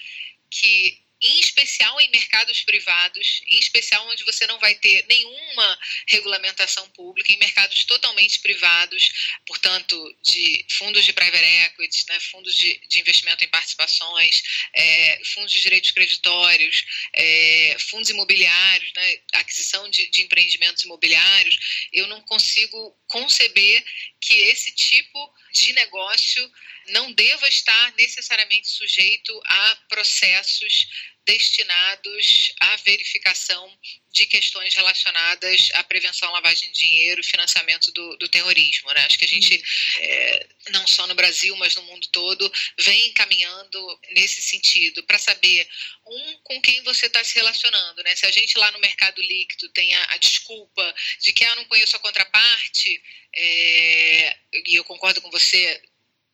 que 0.50 1.01
em 1.22 1.38
especial 1.38 2.00
em 2.00 2.10
mercados 2.10 2.62
privados, 2.62 3.42
em 3.48 3.58
especial 3.58 4.06
onde 4.08 4.24
você 4.24 4.46
não 4.46 4.58
vai 4.58 4.74
ter 4.74 5.04
nenhuma 5.08 5.78
regulamentação 6.08 6.88
pública, 6.90 7.32
em 7.32 7.38
mercados 7.38 7.84
totalmente 7.84 8.40
privados, 8.40 9.36
portanto, 9.46 10.16
de 10.22 10.64
fundos 10.70 11.04
de 11.04 11.12
private 11.12 11.44
equity, 11.44 12.04
né, 12.08 12.18
fundos 12.20 12.54
de, 12.56 12.80
de 12.88 13.00
investimento 13.00 13.44
em 13.44 13.48
participações, 13.48 14.42
é, 14.74 15.20
fundos 15.34 15.52
de 15.52 15.60
direitos 15.60 15.92
creditórios, 15.92 16.84
é, 17.14 17.76
fundos 17.78 18.10
imobiliários, 18.10 18.92
né, 18.94 19.18
aquisição 19.34 19.88
de, 19.88 20.08
de 20.10 20.22
empreendimentos 20.22 20.84
imobiliários, 20.84 21.88
eu 21.92 22.06
não 22.08 22.20
consigo 22.22 22.96
conceber 23.06 23.84
que 24.20 24.34
esse 24.34 24.72
tipo 24.72 25.34
de 25.52 25.72
negócio 25.72 26.50
não 26.88 27.12
deva 27.12 27.46
estar 27.48 27.92
necessariamente 27.96 28.68
sujeito 28.68 29.40
a 29.44 29.76
processos 29.88 30.88
destinados 31.26 32.52
à 32.60 32.76
verificação 32.78 33.78
de 34.12 34.26
questões 34.26 34.74
relacionadas 34.74 35.70
à 35.74 35.84
prevenção 35.84 36.28
à 36.28 36.32
lavagem 36.32 36.70
de 36.70 36.78
dinheiro 36.80 37.20
e 37.20 37.24
financiamento 37.24 37.90
do, 37.92 38.16
do 38.18 38.28
terrorismo. 38.28 38.92
Né? 38.92 39.04
Acho 39.04 39.18
que 39.18 39.24
a 39.24 39.28
gente, 39.28 39.62
é, 40.00 40.46
não 40.70 40.86
só 40.86 41.06
no 41.06 41.14
Brasil, 41.14 41.56
mas 41.56 41.74
no 41.74 41.82
mundo 41.84 42.06
todo, 42.08 42.52
vem 42.78 43.12
caminhando 43.12 44.00
nesse 44.10 44.42
sentido, 44.42 45.02
para 45.04 45.18
saber, 45.18 45.66
um, 46.06 46.38
com 46.42 46.60
quem 46.60 46.82
você 46.82 47.06
está 47.06 47.22
se 47.24 47.34
relacionando. 47.34 48.02
Né? 48.02 48.14
Se 48.16 48.26
a 48.26 48.30
gente 48.30 48.58
lá 48.58 48.70
no 48.72 48.80
mercado 48.80 49.22
líquido 49.22 49.68
tem 49.70 49.94
a, 49.94 50.04
a 50.12 50.16
desculpa 50.18 50.94
de 51.20 51.32
que 51.32 51.44
ah, 51.44 51.54
não 51.54 51.64
conheço 51.64 51.96
a 51.96 52.00
contraparte, 52.00 53.02
é, 53.34 54.36
e 54.66 54.76
eu 54.76 54.84
concordo 54.84 55.20
com 55.22 55.30
você, 55.30 55.80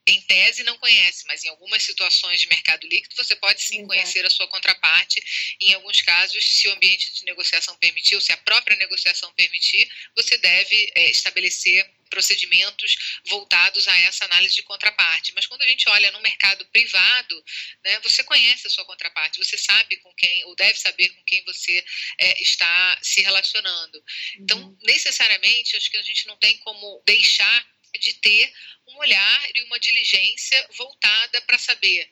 em 0.09 0.21
tese 0.23 0.63
não 0.65 0.79
conhece, 0.79 1.27
mas 1.27 1.45
em 1.45 1.49
algumas 1.49 1.83
situações 1.83 2.41
de 2.41 2.49
mercado 2.49 2.87
líquido 2.87 3.15
você 3.17 3.37
pode 3.37 3.63
sim 3.63 3.77
Exato. 3.77 3.89
conhecer 3.89 4.27
a 4.27 4.31
sua 4.31 4.49
contraparte. 4.49 5.23
Em 5.61 5.75
alguns 5.75 6.01
casos, 6.01 6.43
se 6.45 6.69
o 6.69 6.73
ambiente 6.73 7.13
de 7.13 7.25
negociação 7.25 7.77
permitir, 7.77 8.15
ou 8.15 8.21
se 8.21 8.33
a 8.33 8.37
própria 8.39 8.77
negociação 8.77 9.33
permitir, 9.35 9.89
você 10.15 10.37
deve 10.39 10.93
é, 10.95 11.11
estabelecer 11.11 11.89
procedimentos 12.09 13.21
voltados 13.27 13.87
a 13.87 13.97
essa 14.01 14.25
análise 14.25 14.55
de 14.55 14.63
contraparte. 14.63 15.33
Mas 15.35 15.47
quando 15.47 15.63
a 15.63 15.67
gente 15.67 15.89
olha 15.89 16.11
no 16.11 16.21
mercado 16.21 16.65
privado, 16.67 17.45
né, 17.85 18.01
você 18.01 18.25
conhece 18.25 18.67
a 18.67 18.71
sua 18.71 18.85
contraparte, 18.85 19.39
você 19.39 19.57
sabe 19.57 19.97
com 19.99 20.13
quem, 20.15 20.45
ou 20.47 20.57
deve 20.57 20.79
saber 20.79 21.11
com 21.11 21.23
quem 21.25 21.45
você 21.45 21.85
é, 22.19 22.43
está 22.43 22.99
se 23.03 23.21
relacionando. 23.21 24.03
Então, 24.39 24.59
uhum. 24.59 24.79
necessariamente, 24.83 25.77
acho 25.77 25.91
que 25.91 25.97
a 25.97 26.03
gente 26.03 26.27
não 26.27 26.37
tem 26.37 26.57
como 26.59 27.03
deixar 27.07 27.69
de 28.01 28.15
ter 28.15 28.53
um 28.89 28.99
olhar 28.99 29.49
e 29.55 29.62
uma 29.64 29.78
diligência 29.78 30.66
voltada 30.76 31.41
para 31.43 31.59
saber 31.59 32.09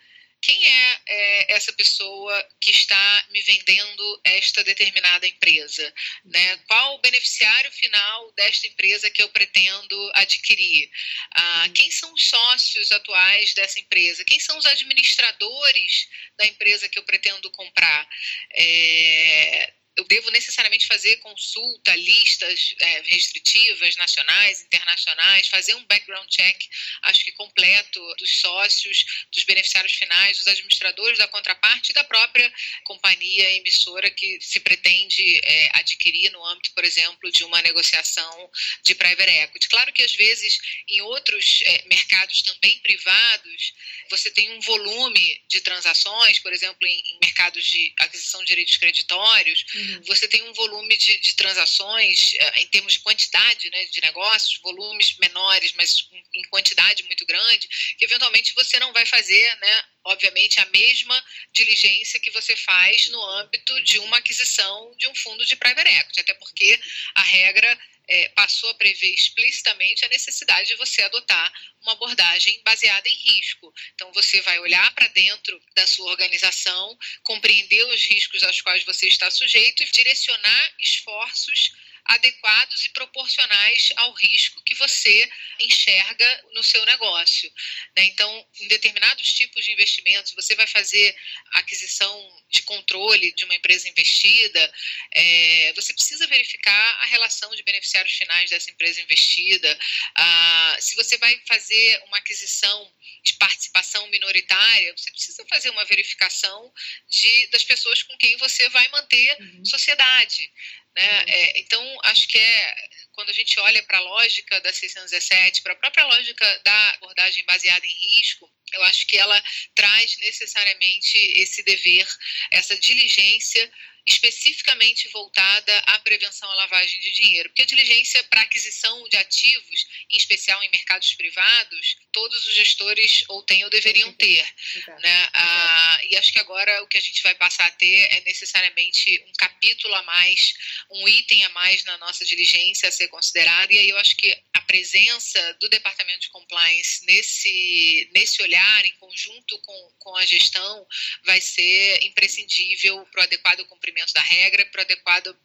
quem 0.47 0.64
é, 0.64 1.01
é, 1.09 1.53
essa 1.55 1.72
pessoa 1.72 2.49
que 2.61 2.70
está 2.70 3.27
me 3.31 3.41
vendendo 3.43 4.20
esta 4.24 4.62
determinada 4.62 5.27
empresa? 5.27 5.93
Né? 6.24 6.57
Qual 6.68 6.95
o 6.95 7.01
beneficiário 7.01 7.70
final 7.72 8.33
desta 8.33 8.66
empresa 8.66 9.11
que 9.11 9.22
eu 9.22 9.29
pretendo 9.31 10.11
adquirir? 10.14 10.89
Ah, 11.35 11.68
quem 11.74 11.91
são 11.91 12.12
os 12.12 12.22
sócios 12.22 12.93
atuais 12.93 13.55
dessa 13.55 13.81
empresa? 13.81 14.24
Quem 14.24 14.39
são 14.39 14.57
os 14.57 14.66
administradores 14.66 16.09
da 16.39 16.47
empresa 16.47 16.89
que 16.89 16.99
eu 16.99 17.05
pretendo 17.05 17.51
comprar? 17.51 18.09
É, 18.55 19.72
eu 19.97 20.05
devo 20.05 20.31
necessariamente 20.31 20.87
fazer 20.87 21.17
consulta, 21.17 21.97
listas 21.97 22.75
é, 22.79 23.01
restritivas, 23.07 23.97
nacionais, 23.97 24.61
internacionais, 24.63 25.49
fazer 25.49 25.75
um 25.75 25.85
background 25.87 26.29
check, 26.29 26.69
acho 27.03 27.25
que 27.25 27.33
completo, 27.33 28.01
dos 28.19 28.31
sócios, 28.39 29.27
dos 29.33 29.45
beneficiários 29.45 29.95
finais, 29.95 30.37
dos 30.37 30.47
administradores 30.47 31.19
da 31.19 31.27
contraparte 31.29 31.91
e 31.93 31.95
da 31.95 32.05
própria 32.05 32.53
companhia 32.85 33.51
emissora 33.57 34.11
que 34.11 34.39
se 34.41 34.61
pretende 34.61 35.41
é, 35.43 35.71
adquirir 35.79 36.31
no 36.31 36.45
âmbito, 36.45 36.73
por 36.75 36.85
exemplo, 36.85 37.33
de 37.33 37.45
uma 37.45 37.63
negociação 37.63 38.51
de 38.85 38.95
private 38.95 39.31
equity. 39.31 39.69
Claro 39.69 39.93
que 39.95 40.03
às 40.03 40.15
vezes 40.15 40.59
em 40.89 41.01
outros 41.01 41.63
é, 41.63 41.85
mercados 41.87 42.43
também 42.43 42.79
privados, 42.81 43.73
você 44.11 44.31
tem 44.31 44.51
um 44.53 44.61
volume 44.61 45.43
de 45.49 45.63
transações, 45.63 46.39
por 46.39 46.53
exemplo, 46.53 46.87
em, 46.87 46.99
em 46.99 47.19
mercados 47.23 47.65
de 47.65 47.95
aquisição 47.99 48.41
de 48.41 48.49
direitos 48.49 48.77
creditórios, 48.77 49.65
uhum 49.75 49.86
Você 50.07 50.28
tem 50.28 50.43
um 50.43 50.53
volume 50.53 50.97
de, 50.97 51.18
de 51.20 51.34
transações, 51.34 52.34
eh, 52.34 52.61
em 52.61 52.66
termos 52.68 52.95
de 52.95 53.01
quantidade 53.01 53.70
né, 53.70 53.84
de 53.87 54.01
negócios, 54.01 54.59
volumes 54.61 55.16
menores, 55.18 55.72
mas 55.76 56.09
em 56.34 56.43
quantidade 56.51 57.03
muito 57.05 57.24
grande, 57.26 57.68
que 57.99 58.05
eventualmente 58.05 58.55
você 58.55 58.78
não 58.78 58.93
vai 58.93 59.07
fazer, 59.07 59.57
né, 59.61 59.84
obviamente, 60.07 60.61
a 60.61 60.67
mesma 60.67 61.25
diligência 61.53 62.21
que 62.21 62.31
você 62.31 62.57
faz 62.57 63.09
no 63.09 63.23
âmbito 63.23 63.81
de 63.83 63.99
uma 64.01 64.19
aquisição 64.19 64.95
de 64.97 65.09
um 65.09 65.15
fundo 65.15 65.45
de 65.45 65.57
private 65.57 65.89
equity, 65.89 66.21
até 66.21 66.35
porque 66.35 66.81
a 67.15 67.23
regra 67.23 67.79
é, 68.09 68.29
passou 68.31 68.71
a 68.71 68.75
prever 68.75 69.13
explicitamente 69.13 70.05
a 70.05 70.09
necessidade 70.09 70.69
de 70.69 70.77
você 70.77 71.03
adotar 71.03 71.53
uma 71.83 71.93
abordagem 71.93 72.61
baseada 72.65 73.09
em 73.09 73.15
risco. 73.15 73.73
Então, 73.95 74.13
você 74.13 74.41
vai 74.43 74.59
olhar 74.61 74.95
para 74.95 75.09
dentro 75.09 75.61
da 75.75 75.87
sua 75.87 76.11
organização, 76.11 76.97
compreender 77.23 77.85
os 77.87 78.05
riscos 78.05 78.43
aos 78.45 78.61
quais 78.61 78.85
você 78.85 79.09
está 79.09 79.31
sujeito 79.31 79.83
e 79.83 79.91
direcionar 79.91 80.75
esforços 80.79 81.73
adequados 82.09 82.85
e 82.85 82.91
proporcionais 82.91 83.93
ao 83.97 84.13
risco 84.13 84.63
que 84.63 84.75
você 84.75 85.29
enxerga 85.61 86.45
no 86.53 86.63
seu 86.63 86.85
negócio. 86.85 87.53
Né? 87.97 88.05
Então, 88.05 88.49
em 88.61 88.69
determinados 88.69 89.33
tipos 89.33 89.65
de 89.65 89.73
investimentos, 89.73 90.33
você 90.33 90.55
vai 90.55 90.67
fazer 90.67 91.17
aquisição 91.53 92.45
de 92.49 92.63
controle 92.63 93.33
de 93.33 93.45
uma 93.45 93.55
empresa 93.55 93.89
investida, 93.89 94.73
é, 95.13 95.73
você 95.75 95.93
precisa 95.93 96.27
verificar 96.27 96.99
a 97.03 97.07
relação 97.07 97.55
de 97.55 97.63
beneficiários 97.63 98.15
finais 98.15 98.51
dessa 98.51 98.71
empresa 98.71 99.01
investida. 99.01 99.79
Ah, 100.15 100.77
se 100.81 100.95
você 100.97 101.19
vai 101.19 101.41
fazer 101.47 102.03
uma 102.07 102.19
aquisição 102.19 102.93
de 103.27 103.33
participação 103.35 104.07
minoritária, 104.07 104.95
você 104.97 105.11
precisa 105.11 105.45
fazer 105.49 105.70
uma 105.70 105.85
verificação 105.85 106.72
de, 107.09 107.47
das 107.49 107.64
pessoas 107.64 108.03
com 108.05 108.16
quem 108.16 108.37
você 108.37 108.68
vai 108.68 108.87
manter 108.89 109.37
uhum. 109.41 109.64
sociedade. 109.64 110.51
Né? 110.95 111.18
Uhum. 111.18 111.24
É, 111.29 111.59
então, 111.59 111.99
acho 112.05 112.29
que 112.29 112.39
é 112.39 112.89
quando 113.12 113.31
a 113.31 113.33
gente 113.33 113.59
olha 113.61 113.83
para 113.83 113.99
a 113.99 114.03
lógica 114.03 114.61
da 114.61 114.72
617, 114.72 115.62
para 115.62 115.72
a 115.72 115.77
própria 115.77 116.05
lógica 116.05 116.61
da 116.64 116.91
abordagem 116.91 117.45
baseada 117.45 117.85
em 117.85 118.14
risco, 118.14 118.49
eu 118.72 118.83
acho 118.85 119.07
que 119.07 119.16
ela 119.16 119.43
traz 119.74 120.16
necessariamente 120.18 121.18
esse 121.35 121.62
dever, 121.64 122.07
essa 122.51 122.77
diligência 122.79 123.72
especificamente 124.07 125.09
voltada 125.09 125.77
à 125.87 125.99
prevenção 125.99 126.51
à 126.51 126.55
lavagem 126.55 127.01
de 127.01 127.11
dinheiro. 127.13 127.49
Porque 127.49 127.63
a 127.63 127.67
diligência 127.67 128.23
para 128.25 128.43
aquisição 128.43 129.09
de 129.09 129.17
ativos, 129.17 129.87
em 130.11 130.17
especial 130.17 130.63
em 130.63 130.71
mercados 130.71 131.15
privados, 131.15 131.97
todos 132.13 132.47
os 132.47 132.55
gestores 132.55 133.25
ou 133.29 133.43
têm 133.43 133.65
ou 133.65 133.71
deveriam 133.71 134.13
ter. 134.13 134.47
Exato. 134.75 135.03
Né? 135.03 135.29
Ah, 135.33 135.99
e 136.05 136.17
acho 136.17 136.33
que 136.33 136.39
agora 136.39 136.83
o 136.83 136.87
que 136.87 136.99
a 136.99 137.01
gente 137.01 137.23
vai 137.23 137.35
passar 137.35 137.67
a 137.67 137.71
ter 137.73 138.09
é 138.13 138.21
necessariamente 138.21 139.23
um 139.29 139.33
capítulo 139.39 139.95
a 139.95 140.03
mais, 140.05 140.55
um 140.91 141.09
item 141.09 141.45
a 141.45 141.49
mais 141.51 141.85
na 141.85 141.99
nossa 141.99 142.25
diligência 142.25 142.89
a 142.89 142.93
ser 142.93 143.09
considerado. 143.09 143.73
E 143.73 143.79
aí 143.79 143.89
eu 143.89 143.99
acho 143.99 144.17
que 144.17 144.37
a 144.57 144.61
presença 144.63 145.53
do 145.61 145.69
Departamento 145.69 146.21
de 146.21 146.31
Compliance 146.31 147.05
nesse, 147.05 148.11
nesse 148.15 148.43
olhar, 148.43 148.87
em 148.87 148.97
conjunto 148.97 149.59
com, 149.61 149.93
com 149.99 150.17
a 150.17 150.25
gestão, 150.25 150.87
vai 151.25 151.41
ser 151.41 152.03
imprescindível 152.05 153.05
para 153.13 153.21
o 153.21 153.25
adequado 153.25 153.67
cumprimento 153.67 154.13
da 154.15 154.23
regra, 154.23 154.65
para 154.67 154.81
o 154.81 154.85
adequado 154.85 155.39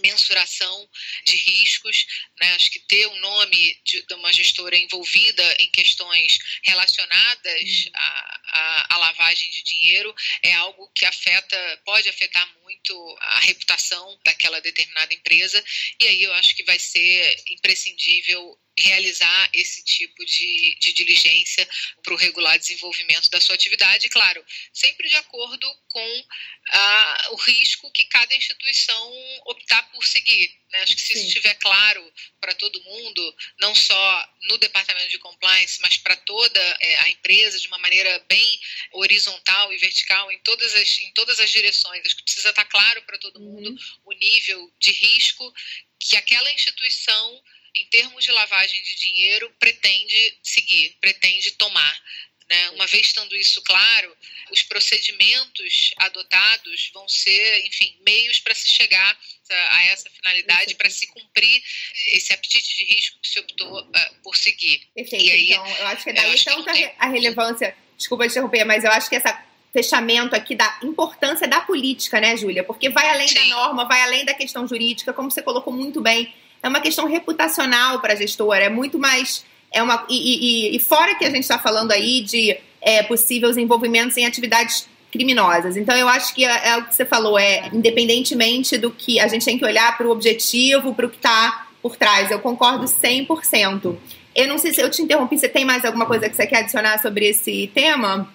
mensuração 0.00 0.88
de 1.26 1.36
riscos, 1.36 2.06
né? 2.40 2.54
acho 2.54 2.70
que 2.70 2.80
ter 2.80 3.06
o 3.06 3.12
um 3.12 3.20
nome 3.20 3.80
de, 3.84 4.02
de, 4.06 4.14
uma 4.14 4.32
gestora 4.32 4.76
envolvida 4.76 5.56
em 5.60 5.70
questões 5.70 6.38
relacionadas 6.64 7.86
uhum. 7.86 7.92
à, 7.94 8.94
à, 8.94 8.98
lavagem 8.98 9.50
de 9.50 9.62
dinheiro 9.62 10.14
é 10.42 10.52
algo 10.54 10.90
que 10.94 11.04
afeta, 11.04 11.82
pode 11.84 12.08
afetar 12.08 12.48
muito 12.62 13.18
a 13.20 13.40
reputação 13.40 14.18
daquela 14.24 14.60
determinada 14.60 15.14
empresa 15.14 15.62
e 15.98 16.06
aí 16.06 16.22
eu 16.22 16.32
acho 16.34 16.54
que 16.54 16.64
vai 16.64 16.78
ser 16.78 17.42
imprescindível 17.48 18.58
realizar 18.80 19.50
esse 19.52 19.84
tipo 19.84 20.24
de, 20.24 20.76
de 20.80 20.92
diligência 20.92 21.68
para 22.02 22.14
o 22.14 22.16
regular 22.16 22.58
desenvolvimento 22.58 23.28
da 23.30 23.40
sua 23.40 23.54
atividade, 23.54 24.08
claro, 24.08 24.44
sempre 24.72 25.08
de 25.08 25.16
acordo 25.16 25.66
com 25.88 26.26
ah, 26.70 27.28
o 27.32 27.36
risco 27.36 27.90
que 27.92 28.04
cada 28.06 28.34
instituição 28.34 29.12
optar 29.46 29.90
por 29.90 30.04
seguir. 30.04 30.50
Né? 30.70 30.82
Acho 30.82 30.94
que 30.94 31.00
se 31.00 31.08
Sim. 31.08 31.14
isso 31.14 31.26
estiver 31.28 31.54
claro 31.54 32.12
para 32.40 32.54
todo 32.54 32.82
mundo, 32.82 33.36
não 33.58 33.74
só 33.74 34.34
no 34.42 34.58
departamento 34.58 35.08
de 35.08 35.18
compliance, 35.18 35.80
mas 35.82 35.96
para 35.96 36.16
toda 36.16 36.60
é, 36.80 36.98
a 36.98 37.08
empresa 37.08 37.58
de 37.58 37.66
uma 37.68 37.78
maneira 37.78 38.18
bem 38.28 38.60
horizontal 38.92 39.72
e 39.72 39.78
vertical 39.78 40.30
em 40.30 40.38
todas 40.40 40.74
as, 40.74 40.98
em 41.00 41.12
todas 41.12 41.40
as 41.40 41.50
direções. 41.50 42.04
Acho 42.04 42.16
que 42.16 42.24
precisa 42.24 42.50
estar 42.50 42.64
claro 42.66 43.02
para 43.02 43.18
todo 43.18 43.40
mundo 43.40 43.70
uhum. 43.70 43.78
o 44.04 44.12
nível 44.12 44.72
de 44.78 44.92
risco 44.92 45.52
que 45.98 46.16
aquela 46.16 46.50
instituição 46.52 47.42
em 47.74 47.86
termos 47.86 48.24
de 48.24 48.32
lavagem 48.32 48.82
de 48.82 48.94
dinheiro, 48.96 49.52
pretende 49.58 50.38
seguir, 50.42 50.96
pretende 51.00 51.52
tomar. 51.52 52.02
Né? 52.50 52.70
Uma 52.70 52.86
vez 52.86 53.06
estando 53.06 53.36
isso 53.36 53.62
claro, 53.62 54.16
os 54.50 54.62
procedimentos 54.62 55.92
adotados 55.98 56.90
vão 56.92 57.08
ser, 57.08 57.66
enfim, 57.66 57.96
meios 58.04 58.40
para 58.40 58.54
se 58.54 58.68
chegar 58.68 59.18
a 59.48 59.84
essa 59.84 60.10
finalidade, 60.10 60.74
para 60.74 60.90
se 60.90 61.06
cumprir 61.08 61.62
esse 62.08 62.32
apetite 62.32 62.76
de 62.76 62.84
risco 62.84 63.18
que 63.20 63.28
se 63.28 63.40
optou 63.40 63.82
uh, 63.82 64.14
por 64.22 64.36
seguir. 64.36 64.82
Perfeito. 64.94 65.24
E 65.24 65.30
aí, 65.30 65.44
então, 65.44 65.66
eu 65.66 65.86
acho 65.88 66.04
que 66.04 66.10
é 66.10 66.12
daí 66.12 66.44
tanta 66.44 66.72
tem... 66.72 66.92
a 66.98 67.08
relevância. 67.08 67.76
Desculpa 67.96 68.24
te 68.24 68.30
interromper, 68.30 68.64
mas 68.64 68.84
eu 68.84 68.90
acho 68.90 69.08
que 69.08 69.16
essa 69.16 69.46
fechamento 69.72 70.34
aqui 70.34 70.56
da 70.56 70.80
importância 70.82 71.46
da 71.46 71.60
política, 71.60 72.20
né, 72.20 72.36
Júlia? 72.36 72.64
Porque 72.64 72.88
vai 72.88 73.08
além 73.08 73.28
Sim. 73.28 73.34
da 73.34 73.44
norma, 73.46 73.86
vai 73.86 74.02
além 74.02 74.24
da 74.24 74.34
questão 74.34 74.66
jurídica, 74.66 75.12
como 75.12 75.30
você 75.30 75.42
colocou 75.42 75.72
muito 75.72 76.00
bem. 76.00 76.34
É 76.62 76.68
uma 76.68 76.80
questão 76.80 77.06
reputacional 77.06 78.00
para 78.00 78.12
a 78.12 78.16
gestora, 78.16 78.64
é 78.64 78.68
muito 78.68 78.98
mais 78.98 79.44
é 79.72 79.82
uma, 79.82 80.04
e, 80.08 80.72
e, 80.72 80.76
e 80.76 80.78
fora 80.80 81.14
que 81.14 81.24
a 81.24 81.30
gente 81.30 81.42
está 81.42 81.58
falando 81.58 81.92
aí 81.92 82.22
de 82.22 82.56
é, 82.80 83.02
possíveis 83.02 83.56
envolvimentos 83.56 84.16
em 84.16 84.26
atividades 84.26 84.88
criminosas. 85.12 85.76
Então, 85.76 85.96
eu 85.96 86.08
acho 86.08 86.34
que 86.34 86.44
é, 86.44 86.68
é, 86.68 86.76
o 86.76 86.84
que 86.84 86.94
você 86.94 87.04
falou, 87.04 87.38
é 87.38 87.68
independentemente 87.72 88.76
do 88.78 88.90
que 88.90 89.20
a 89.20 89.28
gente 89.28 89.44
tem 89.44 89.58
que 89.58 89.64
olhar 89.64 89.96
para 89.96 90.06
o 90.06 90.10
objetivo, 90.10 90.94
para 90.94 91.06
o 91.06 91.10
que 91.10 91.16
está 91.16 91.68
por 91.82 91.96
trás. 91.96 92.30
Eu 92.30 92.40
concordo 92.40 92.84
100%. 92.84 93.96
Eu 94.34 94.46
não 94.46 94.58
sei 94.58 94.72
se 94.72 94.80
eu 94.80 94.90
te 94.90 95.02
interrompi, 95.02 95.38
você 95.38 95.48
tem 95.48 95.64
mais 95.64 95.84
alguma 95.84 96.06
coisa 96.06 96.28
que 96.28 96.36
você 96.36 96.46
quer 96.46 96.58
adicionar 96.58 97.00
sobre 97.00 97.28
esse 97.28 97.70
tema? 97.74 98.32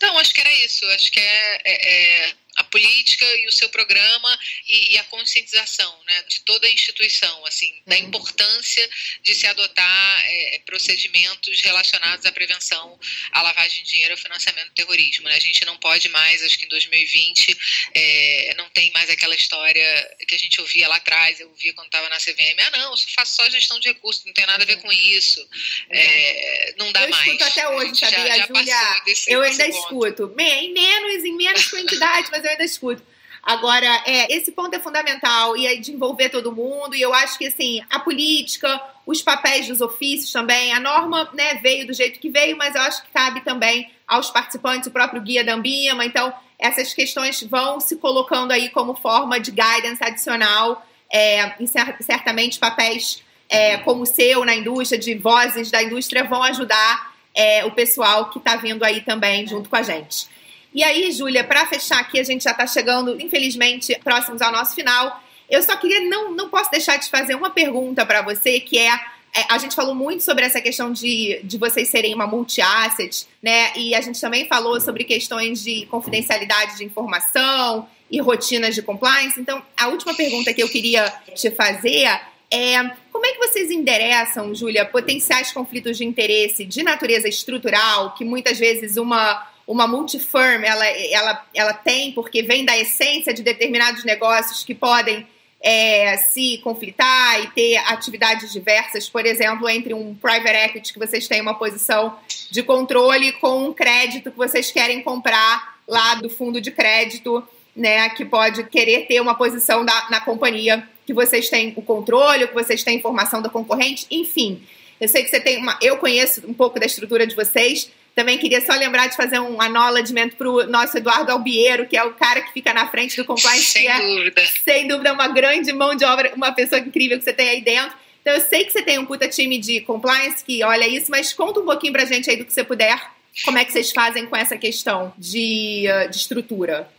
Não, 0.00 0.18
acho 0.18 0.32
que 0.32 0.40
era 0.40 0.52
isso. 0.64 0.84
Acho 0.94 1.10
que 1.10 1.20
é, 1.20 1.60
é, 1.64 2.24
é 2.24 2.32
política 2.68 3.24
e 3.36 3.46
o 3.46 3.52
seu 3.52 3.68
programa 3.68 4.38
e, 4.66 4.94
e 4.94 4.98
a 4.98 5.04
conscientização 5.04 5.98
né, 6.06 6.22
de 6.28 6.40
toda 6.40 6.66
a 6.66 6.70
instituição, 6.70 7.46
assim, 7.46 7.74
da 7.86 7.96
uhum. 7.96 8.02
importância 8.02 8.90
de 9.22 9.34
se 9.34 9.46
adotar 9.46 10.24
é, 10.26 10.62
procedimentos 10.64 11.60
relacionados 11.60 12.24
à 12.26 12.32
prevenção 12.32 12.98
à 13.32 13.42
lavagem 13.42 13.82
de 13.82 13.90
dinheiro 13.90 14.12
e 14.12 14.14
ao 14.14 14.18
financiamento 14.18 14.68
do 14.68 14.74
terrorismo. 14.74 15.28
Né? 15.28 15.34
A 15.34 15.40
gente 15.40 15.64
não 15.64 15.76
pode 15.78 16.08
mais, 16.08 16.42
acho 16.42 16.58
que 16.58 16.64
em 16.64 16.68
2020, 16.68 17.58
é, 17.94 18.54
não 18.56 18.68
tem 18.70 18.90
mais 18.92 19.10
aquela 19.10 19.34
história 19.34 20.16
que 20.26 20.34
a 20.34 20.38
gente 20.38 20.60
ouvia 20.60 20.88
lá 20.88 20.96
atrás, 20.96 21.40
eu 21.40 21.48
ouvia 21.48 21.72
quando 21.74 21.86
estava 21.86 22.08
na 22.08 22.16
CVM, 22.16 22.58
ah 22.60 22.70
não, 22.70 22.92
eu 22.92 22.96
faço 23.14 23.34
só 23.36 23.48
gestão 23.50 23.78
de 23.80 23.88
recursos, 23.88 24.24
não 24.24 24.32
tem 24.32 24.46
nada 24.46 24.62
a 24.62 24.66
ver 24.66 24.80
com 24.80 24.92
isso, 24.92 25.46
é, 25.90 26.74
não 26.76 26.92
dá 26.92 27.04
eu 27.04 27.10
mais. 27.10 27.26
Eu 27.26 27.34
escuto 27.34 27.50
até 27.50 27.68
hoje, 27.68 27.96
sabia, 27.96 28.18
já, 28.18 28.38
já 28.38 28.46
Júlia? 28.46 29.02
Desse, 29.04 29.30
eu 29.30 29.42
ainda 29.42 29.66
escuto, 29.66 30.34
em 30.38 30.72
menos, 30.72 31.24
em 31.24 31.36
menos 31.36 31.68
quantidade, 31.68 32.28
mas 32.30 32.44
eu 32.44 32.57
ainda 32.58 32.64
escuto. 32.64 33.02
Agora, 33.42 33.86
é, 34.04 34.34
esse 34.34 34.52
ponto 34.52 34.74
é 34.74 34.80
fundamental 34.80 35.56
e 35.56 35.66
é 35.66 35.76
de 35.76 35.92
envolver 35.92 36.28
todo 36.28 36.54
mundo. 36.54 36.94
E 36.94 37.00
eu 37.00 37.14
acho 37.14 37.38
que 37.38 37.46
assim, 37.46 37.80
a 37.88 38.00
política, 38.00 38.80
os 39.06 39.22
papéis 39.22 39.68
dos 39.68 39.80
ofícios 39.80 40.32
também, 40.32 40.72
a 40.72 40.80
norma 40.80 41.30
né, 41.32 41.54
veio 41.54 41.86
do 41.86 41.94
jeito 41.94 42.18
que 42.18 42.28
veio, 42.28 42.56
mas 42.56 42.74
eu 42.74 42.82
acho 42.82 43.02
que 43.02 43.10
cabe 43.10 43.40
também 43.40 43.90
aos 44.06 44.30
participantes, 44.30 44.88
o 44.88 44.90
próprio 44.90 45.22
guia 45.22 45.44
da 45.44 45.54
Ambima. 45.54 46.04
Então, 46.04 46.32
essas 46.58 46.92
questões 46.92 47.42
vão 47.44 47.80
se 47.80 47.96
colocando 47.96 48.52
aí 48.52 48.68
como 48.70 48.94
forma 48.94 49.38
de 49.38 49.50
guidance 49.50 50.02
adicional. 50.02 50.84
É, 51.10 51.54
e 51.58 51.66
certamente 52.02 52.58
papéis 52.58 53.22
é, 53.48 53.78
como 53.78 54.02
o 54.02 54.06
seu 54.06 54.44
na 54.44 54.54
indústria, 54.54 55.00
de 55.00 55.14
vozes 55.14 55.70
da 55.70 55.82
indústria, 55.82 56.24
vão 56.24 56.42
ajudar 56.42 57.14
é, 57.34 57.64
o 57.64 57.70
pessoal 57.70 58.28
que 58.28 58.38
está 58.38 58.56
vindo 58.56 58.84
aí 58.84 59.00
também 59.00 59.46
junto 59.46 59.70
com 59.70 59.76
a 59.76 59.82
gente. 59.82 60.26
E 60.74 60.82
aí, 60.82 61.10
Júlia, 61.12 61.44
para 61.44 61.66
fechar 61.66 62.00
aqui, 62.00 62.20
a 62.20 62.24
gente 62.24 62.44
já 62.44 62.50
está 62.50 62.66
chegando, 62.66 63.20
infelizmente, 63.20 63.98
próximos 64.04 64.42
ao 64.42 64.52
nosso 64.52 64.74
final. 64.74 65.22
Eu 65.48 65.62
só 65.62 65.76
queria, 65.76 66.00
não, 66.00 66.32
não 66.32 66.48
posso 66.48 66.70
deixar 66.70 66.98
de 66.98 67.08
fazer 67.08 67.34
uma 67.34 67.50
pergunta 67.50 68.04
para 68.04 68.20
você, 68.22 68.60
que 68.60 68.78
é, 68.78 68.92
é, 69.34 69.44
a 69.48 69.58
gente 69.58 69.74
falou 69.74 69.94
muito 69.94 70.22
sobre 70.22 70.44
essa 70.44 70.60
questão 70.60 70.92
de, 70.92 71.40
de 71.42 71.56
vocês 71.56 71.88
serem 71.88 72.14
uma 72.14 72.26
multi-asset, 72.26 73.26
né? 73.42 73.72
E 73.76 73.94
a 73.94 74.00
gente 74.00 74.20
também 74.20 74.46
falou 74.46 74.80
sobre 74.80 75.04
questões 75.04 75.62
de 75.62 75.86
confidencialidade 75.86 76.76
de 76.76 76.84
informação 76.84 77.88
e 78.10 78.20
rotinas 78.20 78.74
de 78.74 78.82
compliance. 78.82 79.40
Então, 79.40 79.62
a 79.76 79.88
última 79.88 80.14
pergunta 80.14 80.52
que 80.52 80.62
eu 80.62 80.68
queria 80.68 81.10
te 81.34 81.50
fazer 81.50 82.20
é 82.50 82.90
como 83.10 83.26
é 83.26 83.32
que 83.32 83.38
vocês 83.38 83.70
endereçam, 83.70 84.54
Júlia, 84.54 84.84
potenciais 84.84 85.52
conflitos 85.52 85.98
de 85.98 86.04
interesse 86.04 86.64
de 86.64 86.82
natureza 86.82 87.28
estrutural, 87.28 88.14
que 88.14 88.24
muitas 88.24 88.58
vezes 88.58 88.96
uma 88.96 89.46
uma 89.68 89.86
multifirm 89.86 90.64
ela, 90.64 90.86
ela, 90.86 91.46
ela 91.54 91.72
tem, 91.74 92.10
porque 92.12 92.42
vem 92.42 92.64
da 92.64 92.76
essência 92.76 93.34
de 93.34 93.42
determinados 93.42 94.02
negócios 94.02 94.64
que 94.64 94.74
podem 94.74 95.26
é, 95.60 96.16
se 96.16 96.58
conflitar 96.64 97.42
e 97.42 97.48
ter 97.48 97.76
atividades 97.76 98.50
diversas, 98.50 99.10
por 99.10 99.26
exemplo, 99.26 99.68
entre 99.68 99.92
um 99.92 100.14
private 100.14 100.56
equity 100.56 100.92
que 100.94 100.98
vocês 100.98 101.28
têm 101.28 101.42
uma 101.42 101.52
posição 101.52 102.18
de 102.50 102.62
controle 102.62 103.32
com 103.32 103.66
um 103.66 103.72
crédito 103.74 104.30
que 104.30 104.38
vocês 104.38 104.72
querem 104.72 105.02
comprar 105.02 105.76
lá 105.86 106.14
do 106.14 106.30
fundo 106.30 106.62
de 106.62 106.70
crédito, 106.70 107.46
né, 107.76 108.08
que 108.08 108.24
pode 108.24 108.64
querer 108.64 109.06
ter 109.06 109.20
uma 109.20 109.34
posição 109.34 109.84
da, 109.84 110.08
na 110.10 110.20
companhia 110.20 110.88
que 111.04 111.12
vocês 111.12 111.50
têm 111.50 111.74
o 111.76 111.82
controle, 111.82 112.48
que 112.48 112.54
vocês 112.54 112.82
têm 112.82 112.96
informação 112.96 113.42
da 113.42 113.50
concorrente, 113.50 114.06
enfim. 114.10 114.62
Eu 114.98 115.08
sei 115.08 115.22
que 115.22 115.30
você 115.30 115.40
tem 115.40 115.58
uma. 115.58 115.78
Eu 115.80 115.96
conheço 115.98 116.42
um 116.46 116.54
pouco 116.54 116.80
da 116.80 116.86
estrutura 116.86 117.26
de 117.26 117.36
vocês, 117.36 117.90
também 118.18 118.36
queria 118.36 118.60
só 118.60 118.72
lembrar 118.72 119.06
de 119.06 119.14
fazer 119.14 119.38
um 119.38 119.62
acknowledgement 119.62 120.30
para 120.30 120.50
o 120.50 120.66
nosso 120.66 120.98
Eduardo 120.98 121.30
Albiero, 121.30 121.86
que 121.86 121.96
é 121.96 122.02
o 122.02 122.14
cara 122.14 122.42
que 122.42 122.52
fica 122.52 122.74
na 122.74 122.88
frente 122.88 123.16
do 123.16 123.24
compliance. 123.24 123.66
Sem 123.66 123.86
é, 123.86 123.96
dúvida. 123.96 124.44
Sem 124.64 124.88
dúvida, 124.88 125.12
uma 125.12 125.28
grande 125.28 125.72
mão 125.72 125.94
de 125.94 126.04
obra, 126.04 126.34
uma 126.34 126.50
pessoa 126.50 126.80
incrível 126.80 127.16
que 127.16 127.22
você 127.22 127.32
tem 127.32 127.48
aí 127.48 127.60
dentro. 127.60 127.96
Então, 128.20 128.34
eu 128.34 128.40
sei 128.40 128.64
que 128.64 128.72
você 128.72 128.82
tem 128.82 128.98
um 128.98 129.06
puta 129.06 129.28
time 129.28 129.56
de 129.56 129.82
compliance 129.82 130.44
que 130.44 130.64
olha 130.64 130.88
isso, 130.88 131.12
mas 131.12 131.32
conta 131.32 131.60
um 131.60 131.64
pouquinho 131.64 131.92
pra 131.92 132.04
gente 132.04 132.28
aí 132.28 132.36
do 132.36 132.44
que 132.44 132.52
você 132.52 132.64
puder. 132.64 133.00
Como 133.44 133.56
é 133.56 133.64
que 133.64 133.70
vocês 133.70 133.92
fazem 133.92 134.26
com 134.26 134.36
essa 134.36 134.58
questão 134.58 135.14
de, 135.16 135.84
de 136.10 136.16
estrutura? 136.16 136.90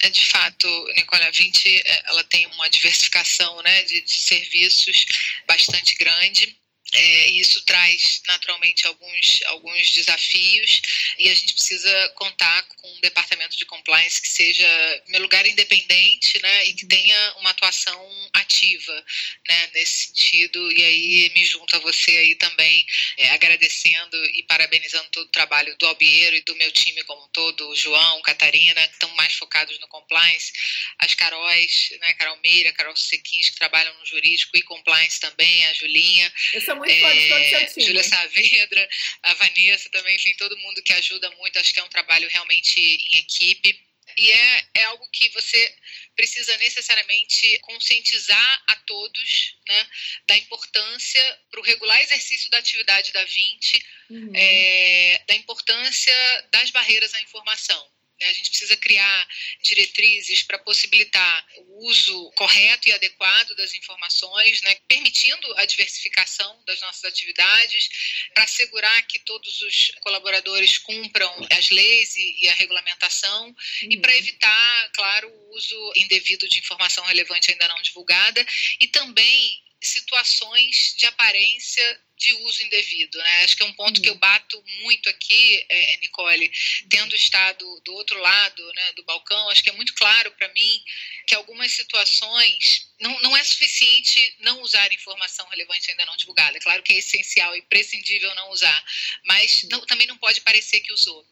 É, 0.00 0.10
de 0.10 0.26
fato, 0.26 0.66
Nicole, 0.96 1.22
a 1.22 1.30
20 1.30 1.82
é, 1.86 2.02
ela 2.06 2.24
tem 2.24 2.48
uma 2.48 2.68
diversificação 2.68 3.62
né, 3.62 3.82
de, 3.84 4.00
de 4.00 4.18
serviços 4.18 5.06
bastante 5.46 5.94
grande. 5.94 6.56
É, 6.94 7.30
isso 7.30 7.64
traz 7.64 8.20
naturalmente 8.26 8.86
alguns, 8.86 9.40
alguns 9.46 9.90
desafios 9.92 10.82
e 11.18 11.28
a 11.30 11.34
gente 11.34 11.54
precisa 11.54 12.08
contar 12.16 12.62
com 12.64 12.88
um 12.92 13.00
departamento 13.00 13.56
de 13.56 13.64
compliance 13.64 14.20
que 14.20 14.28
seja, 14.28 15.02
em 15.06 15.12
meu 15.12 15.22
lugar, 15.22 15.46
independente 15.46 16.40
né, 16.42 16.66
e 16.66 16.74
que 16.74 16.86
tenha 16.86 17.34
uma 17.38 17.50
atuação 17.50 18.30
ativa 18.34 19.04
né, 19.48 19.70
nesse 19.74 20.08
sentido. 20.08 20.70
E 20.72 20.84
aí 20.84 21.32
me 21.34 21.46
junto 21.46 21.74
a 21.76 21.78
você 21.78 22.10
aí 22.10 22.34
também, 22.34 22.84
é, 23.16 23.30
agradecendo 23.30 24.22
e 24.34 24.42
parabenizando 24.42 25.08
todo 25.10 25.26
o 25.26 25.30
trabalho 25.30 25.74
do 25.78 25.86
Albiero 25.86 26.36
e 26.36 26.42
do 26.42 26.54
meu 26.56 26.70
time 26.72 27.02
como 27.04 27.24
um 27.24 27.28
todo, 27.28 27.68
o 27.70 27.76
João, 27.76 28.20
Catarina, 28.20 28.86
que 28.88 28.92
estão 28.92 29.08
mais 29.14 29.32
focados 29.34 29.78
no 29.80 29.88
compliance, 29.88 30.52
as 30.98 31.14
Caróis, 31.14 31.92
né, 32.00 32.12
Carol 32.14 32.38
Meira, 32.42 32.72
Carol 32.72 32.94
Sequins, 32.96 33.48
que 33.48 33.56
trabalham 33.56 33.96
no 33.98 34.06
jurídico 34.06 34.56
e 34.56 34.62
compliance 34.62 35.18
também, 35.18 35.66
a 35.66 35.72
Julinha. 35.72 36.32
Eu 36.52 36.60
sou 36.60 36.81
muito 36.86 37.00
fã 37.00 37.14
de 37.14 37.28
todo 37.28 37.40
o 37.40 37.48
seu 37.48 37.66
time. 37.66 37.86
Júlia 37.86 38.04
Saavedra, 38.04 38.88
a 39.22 39.34
Vanessa 39.34 39.88
também, 39.90 40.16
enfim, 40.16 40.34
todo 40.34 40.58
mundo 40.58 40.82
que 40.82 40.92
ajuda 40.92 41.30
muito. 41.32 41.58
Acho 41.58 41.72
que 41.72 41.80
é 41.80 41.84
um 41.84 41.88
trabalho 41.88 42.28
realmente 42.28 42.78
em 42.80 43.18
equipe. 43.18 43.78
E 44.16 44.30
é, 44.30 44.64
é 44.74 44.84
algo 44.84 45.08
que 45.10 45.30
você 45.30 45.74
precisa 46.14 46.56
necessariamente 46.58 47.58
conscientizar 47.60 48.62
a 48.66 48.76
todos 48.76 49.56
né, 49.66 49.86
da 50.26 50.36
importância 50.36 51.38
para 51.50 51.60
o 51.60 51.62
regular 51.62 52.00
exercício 52.02 52.50
da 52.50 52.58
atividade 52.58 53.12
da 53.12 53.24
20, 53.24 53.86
uhum. 54.10 54.32
é, 54.34 55.22
da 55.26 55.34
importância 55.34 56.14
das 56.50 56.70
barreiras 56.70 57.14
à 57.14 57.22
informação. 57.22 57.90
Né? 58.22 58.28
A 58.28 58.32
gente 58.32 58.50
precisa 58.50 58.76
criar 58.76 59.28
diretrizes 59.62 60.42
para 60.44 60.58
possibilitar 60.60 61.46
o 61.56 61.86
uso 61.88 62.30
correto 62.36 62.88
e 62.88 62.92
adequado 62.92 63.54
das 63.56 63.74
informações, 63.74 64.62
né? 64.62 64.76
permitindo 64.86 65.52
a 65.58 65.64
diversificação 65.64 66.62
das 66.64 66.80
nossas 66.80 67.04
atividades, 67.04 67.88
para 68.32 68.44
assegurar 68.44 69.06
que 69.08 69.18
todos 69.20 69.60
os 69.62 69.90
colaboradores 70.00 70.78
cumpram 70.78 71.48
as 71.50 71.70
leis 71.70 72.14
e, 72.16 72.48
a 72.48 72.54
regulamentação 72.54 73.48
uhum. 73.48 73.88
e 73.90 73.96
para 73.96 74.16
evitar, 74.16 74.90
claro, 74.94 75.28
o 75.28 75.56
uso 75.56 75.92
indevido 75.96 76.48
de 76.48 76.60
informação 76.60 77.04
relevante 77.04 77.50
ainda 77.50 77.68
não 77.68 77.82
divulgada 77.82 78.46
e 78.80 78.86
também 78.86 79.62
situações 79.80 80.94
de 80.96 81.06
aparência 81.06 82.00
de 82.22 82.32
uso 82.34 82.62
indevido. 82.62 83.18
Né? 83.18 83.44
Acho 83.44 83.56
que 83.56 83.62
é 83.62 83.66
um 83.66 83.72
ponto 83.72 84.00
que 84.00 84.08
eu 84.08 84.14
bato 84.14 84.62
muito 84.82 85.08
aqui, 85.08 85.66
é, 85.68 85.96
Nicole, 85.98 86.50
tendo 86.88 87.16
estado 87.16 87.80
do 87.84 87.92
outro 87.94 88.18
lado 88.20 88.72
né, 88.74 88.92
do 88.92 89.04
balcão, 89.04 89.48
acho 89.50 89.62
que 89.62 89.70
é 89.70 89.72
muito 89.72 89.92
claro 89.94 90.30
para 90.32 90.48
mim 90.52 90.84
que 91.26 91.34
algumas 91.34 91.72
situações 91.72 92.88
não, 93.00 93.20
não 93.20 93.36
é 93.36 93.42
suficiente 93.42 94.36
não 94.40 94.62
usar 94.62 94.92
informação 94.92 95.46
relevante 95.48 95.90
ainda 95.90 96.06
não 96.06 96.16
divulgada. 96.16 96.56
É 96.56 96.60
claro 96.60 96.82
que 96.82 96.92
é 96.92 96.98
essencial 96.98 97.56
e 97.56 97.62
prescindível 97.62 98.32
não 98.36 98.50
usar, 98.50 98.84
mas 99.24 99.64
não, 99.64 99.84
também 99.86 100.06
não 100.06 100.16
pode 100.18 100.40
parecer 100.42 100.80
que 100.80 100.92
usou. 100.92 101.26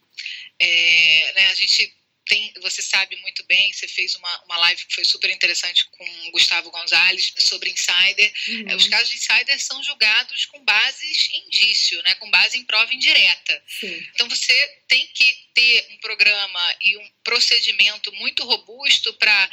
É, 0.59 1.33
né, 1.35 1.47
a 1.47 1.55
gente 1.55 1.95
tem, 2.31 2.53
você 2.61 2.81
sabe 2.81 3.17
muito 3.17 3.43
bem, 3.43 3.73
você 3.73 3.89
fez 3.89 4.15
uma, 4.15 4.45
uma 4.45 4.57
live 4.59 4.87
que 4.87 4.95
foi 4.95 5.05
super 5.05 5.29
interessante 5.31 5.85
com 5.87 6.29
o 6.29 6.31
Gustavo 6.31 6.71
Gonzalez 6.71 7.35
sobre 7.41 7.71
insider. 7.71 8.33
Uhum. 8.47 8.77
Os 8.77 8.87
casos 8.87 9.09
de 9.11 9.17
insider 9.17 9.61
são 9.61 9.83
julgados 9.83 10.47
com 10.47 10.65
bases 10.65 11.29
em 11.33 11.49
indício, 11.49 12.01
né, 12.05 12.15
com 12.15 12.31
base 12.31 12.57
em 12.57 12.65
prova 12.65 12.95
indireta. 12.95 13.61
Sim. 13.67 14.09
Então 14.15 14.29
você 14.29 14.79
tem 14.87 15.09
que 15.09 15.49
ter 15.53 15.89
um 15.91 15.97
programa 15.99 16.77
e 16.81 16.97
um 16.99 17.11
procedimento 17.25 18.13
muito 18.13 18.45
robusto 18.45 19.13
para 19.15 19.51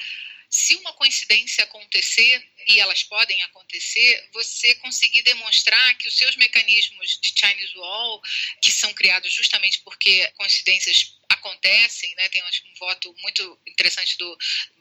se 0.50 0.76
uma 0.76 0.94
coincidência 0.94 1.64
acontecer, 1.64 2.48
e 2.68 2.80
elas 2.80 3.04
podem 3.04 3.42
acontecer, 3.44 4.30
você 4.32 4.76
conseguir 4.76 5.22
demonstrar 5.24 5.98
que 5.98 6.08
os 6.08 6.16
seus 6.16 6.36
mecanismos 6.36 7.20
de 7.20 7.34
Chinese 7.38 7.78
Wall, 7.78 8.22
que 8.62 8.72
são 8.72 8.94
criados 8.94 9.34
justamente 9.34 9.80
porque 9.80 10.26
coincidências 10.38 11.17
acontecem, 11.30 12.14
né? 12.16 12.30
Tem 12.30 12.44
um 12.44 12.80
voto 12.80 13.14
muito 13.22 13.60
interessante 13.66 14.18
do 14.18 14.38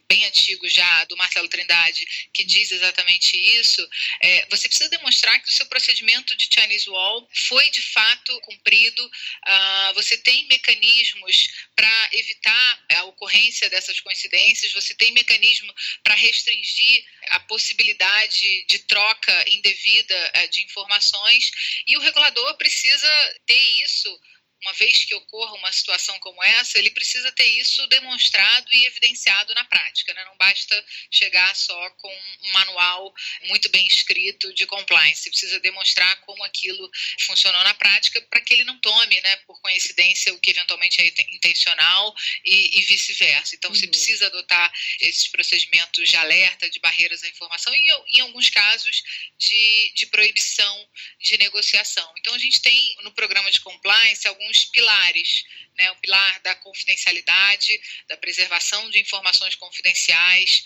bem 0.09 0.25
antigo 0.25 0.69
já 0.69 1.05
do 1.05 1.17
Marcelo 1.17 1.49
Trindade 1.49 2.07
que 2.33 2.45
diz 2.45 2.71
exatamente 2.71 3.37
isso. 3.37 3.87
É, 4.21 4.47
você 4.49 4.69
precisa 4.69 4.89
demonstrar 4.91 5.41
que 5.43 5.49
o 5.49 5.53
seu 5.53 5.67
procedimento 5.67 6.37
de 6.37 6.49
Chinese 6.53 6.89
Wall 6.89 7.29
foi 7.49 7.69
de 7.71 7.83
fato 7.83 8.41
cumprido. 8.43 9.05
Uh, 9.05 9.95
você 9.95 10.17
tem 10.19 10.47
mecanismos 10.47 11.49
para 11.75 12.09
evitar 12.13 12.85
a 12.93 13.05
ocorrência 13.05 13.69
dessas 13.69 14.01
coincidências. 14.01 14.73
Você 14.73 14.95
tem 14.95 15.13
mecanismo 15.13 15.73
para 16.03 16.15
restringir 16.15 17.05
a 17.31 17.41
possibilidade 17.41 18.65
de 18.69 18.79
troca 18.81 19.45
indevida 19.49 20.33
uh, 20.37 20.49
de 20.51 20.63
informações 20.63 21.51
e 21.87 21.97
o 21.97 22.01
regulador 22.01 22.57
precisa 22.57 23.37
ter 23.47 23.83
isso 23.83 24.21
uma 24.63 24.73
vez 24.73 25.05
que 25.05 25.15
ocorra 25.15 25.55
uma 25.55 25.71
situação 25.73 26.19
como 26.21 26.43
essa, 26.43 26.79
ele 26.79 26.91
precisa 26.91 27.31
ter 27.33 27.45
isso 27.45 27.87
demonstrado 27.89 28.67
e 28.73 28.87
evidenciado 28.87 29.55
na 29.55 29.65
prática. 29.65 30.13
Né? 30.15 30.25
Não 30.25 30.37
basta 30.37 30.85
chegar 31.11 31.55
só 31.55 31.91
com 31.91 32.13
um 32.43 32.53
manual 32.53 33.15
muito 33.45 33.69
bem 33.69 33.87
escrito 33.87 34.53
de 34.55 34.67
compliance. 34.67 35.31
Precisa 35.31 35.61
demonstrar 35.61 36.21
como 36.23 36.43
aquilo 36.45 36.91
funcionou 37.21 37.63
na 37.65 37.75
prática 37.75 38.21
para 38.23 38.41
que 38.41 38.55
ele 38.55 38.65
não 38.65 38.79
tome, 38.79 39.21
né, 39.21 39.37
por 39.47 39.61
coincidência, 39.61 40.33
o 40.35 40.41
que 40.41 40.51
eventualmente 40.51 41.01
é 41.01 41.07
intencional 41.35 42.15
e, 42.45 42.79
e 42.79 42.83
vice-versa. 42.83 43.55
Então, 43.55 43.71
uhum. 43.71 43.77
você 43.77 43.87
precisa 43.87 44.27
adotar 44.27 44.73
esses 45.01 45.29
procedimentos 45.29 46.09
de 46.09 46.17
alerta, 46.17 46.69
de 46.71 46.81
barreiras 46.81 47.23
à 47.23 47.29
informação 47.29 47.75
e, 47.75 48.19
em 48.19 48.21
alguns 48.21 48.49
casos, 48.49 49.03
de, 49.39 49.93
de 49.95 50.07
proibição 50.07 50.89
de 51.21 51.37
negociação. 51.39 52.11
Então, 52.19 52.35
a 52.35 52.39
gente 52.39 52.61
tem 52.61 52.97
no 53.03 53.13
programa 53.13 53.51
de 53.51 53.61
compliance 53.61 54.27
alguns 54.27 54.46
alguns 54.47 54.65
pilares, 54.67 55.45
né? 55.77 55.91
o 55.91 55.97
pilar 55.97 56.41
da 56.43 56.55
confidencialidade, 56.57 57.81
da 58.09 58.17
preservação 58.17 58.89
de 58.91 59.01
informações 59.01 59.57
confidenciais, 59.57 60.63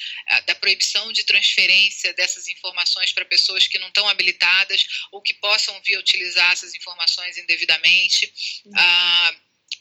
da 0.47 0.55
proibição 0.55 1.13
de 1.13 1.25
transferência 1.25 2.13
dessas 2.15 2.47
informações 2.49 3.13
para 3.13 3.25
pessoas 3.25 3.67
que 3.67 3.79
não 3.79 3.89
estão 3.89 4.09
habilitadas 4.09 4.85
ou 5.11 5.23
que 5.23 5.35
possam 5.35 5.81
vir 5.83 5.97
a 5.97 6.01
utilizar 6.01 6.53
essas 6.53 6.75
informações 6.75 7.39
indevidamente. 7.39 8.33
Uhum. 8.67 8.73
Ah, 8.77 9.35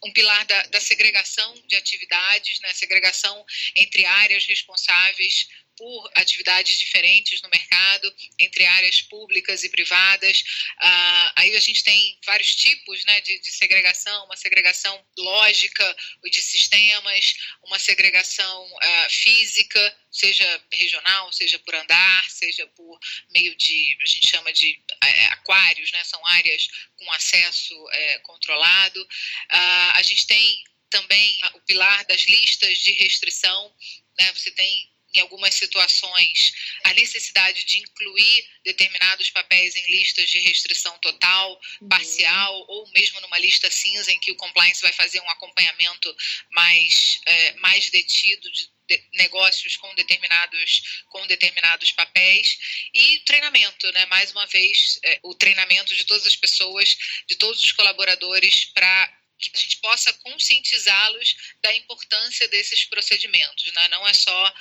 um 0.03 0.13
pilar 0.13 0.45
da, 0.45 0.61
da, 0.67 0.79
segregação 0.79 1.53
de 1.67 1.75
atividades, 1.75 2.59
né, 2.61 2.71
segregação 2.73 3.45
entre 3.75 4.05
áreas 4.05 4.45
responsáveis 4.45 5.49
por 5.79 6.11
atividades 6.13 6.77
diferentes 6.77 7.41
no 7.41 7.47
mercado, 7.47 8.13
entre 8.37 8.65
áreas 8.65 9.01
públicas 9.01 9.63
e 9.63 9.69
privadas. 9.69 10.43
Ah, 10.77 11.33
aí 11.37 11.55
a 11.55 11.59
gente 11.61 11.85
tem 11.85 12.19
vários 12.25 12.53
tipos 12.53 13.05
né, 13.05 13.21
de, 13.21 13.39
de, 13.39 13.49
segregação, 13.49 14.25
uma 14.25 14.35
segregação 14.35 15.01
lógica 15.17 15.95
de 16.29 16.41
sistemas, 16.41 17.33
uma 17.63 17.79
segregação 17.79 18.77
ah, 18.81 19.07
física, 19.09 19.97
seja 20.11 20.63
regional, 20.73 21.31
seja 21.31 21.57
por 21.59 21.73
andar, 21.73 22.29
seja 22.29 22.67
por 22.67 22.99
meio 23.31 23.55
de, 23.55 23.97
a 24.01 24.05
gente 24.05 24.27
chama 24.27 24.51
de 24.51 24.77
é, 25.01 25.25
aquários, 25.27 25.93
né, 25.93 26.03
são 26.03 26.23
áreas 26.25 26.67
com 26.97 27.09
acesso 27.13 27.73
é, 27.93 28.19
controlado. 28.19 29.07
Ah, 29.47 29.93
a 29.95 30.01
gente 30.01 30.27
tem 30.27 30.61
também 30.89 31.39
o 31.53 31.61
pilar 31.61 32.05
das 32.05 32.23
listas 32.23 32.79
de 32.79 32.91
restrição, 32.91 33.73
né, 34.19 34.33
você 34.33 34.51
tem 34.51 34.98
em 35.13 35.21
algumas 35.21 35.55
situações, 35.55 36.53
a 36.83 36.93
necessidade 36.93 37.65
de 37.65 37.79
incluir 37.79 38.49
determinados 38.63 39.29
papéis 39.31 39.75
em 39.75 39.91
listas 39.91 40.29
de 40.29 40.39
restrição 40.39 40.97
total, 40.99 41.59
uhum. 41.81 41.89
parcial, 41.89 42.65
ou 42.67 42.89
mesmo 42.91 43.19
numa 43.21 43.39
lista 43.39 43.69
cinza 43.71 44.11
em 44.11 44.19
que 44.19 44.31
o 44.31 44.35
compliance 44.35 44.81
vai 44.81 44.93
fazer 44.93 45.19
um 45.21 45.29
acompanhamento 45.29 46.15
mais, 46.51 47.19
é, 47.25 47.53
mais 47.53 47.89
detido 47.89 48.51
de, 48.51 48.69
de 48.87 49.03
negócios 49.13 49.77
com 49.77 49.93
determinados 49.95 51.03
com 51.09 51.25
determinados 51.27 51.91
papéis 51.91 52.57
e 52.93 53.19
treinamento, 53.19 53.91
né? 53.91 54.05
Mais 54.07 54.31
uma 54.31 54.45
vez, 54.47 54.99
é, 55.03 55.19
o 55.23 55.33
treinamento 55.33 55.95
de 55.95 56.05
todas 56.05 56.25
as 56.27 56.35
pessoas, 56.35 56.95
de 57.27 57.35
todos 57.35 57.63
os 57.63 57.71
colaboradores 57.71 58.65
para 58.65 59.19
que 59.39 59.51
a 59.53 59.59
gente 59.59 59.77
possa 59.77 60.11
conscientizá-los 60.13 61.35
da 61.61 61.73
importância 61.73 62.47
desses 62.49 62.83
procedimentos. 62.85 63.71
Né? 63.71 63.87
Não 63.87 64.05
é 64.07 64.13
só 64.13 64.53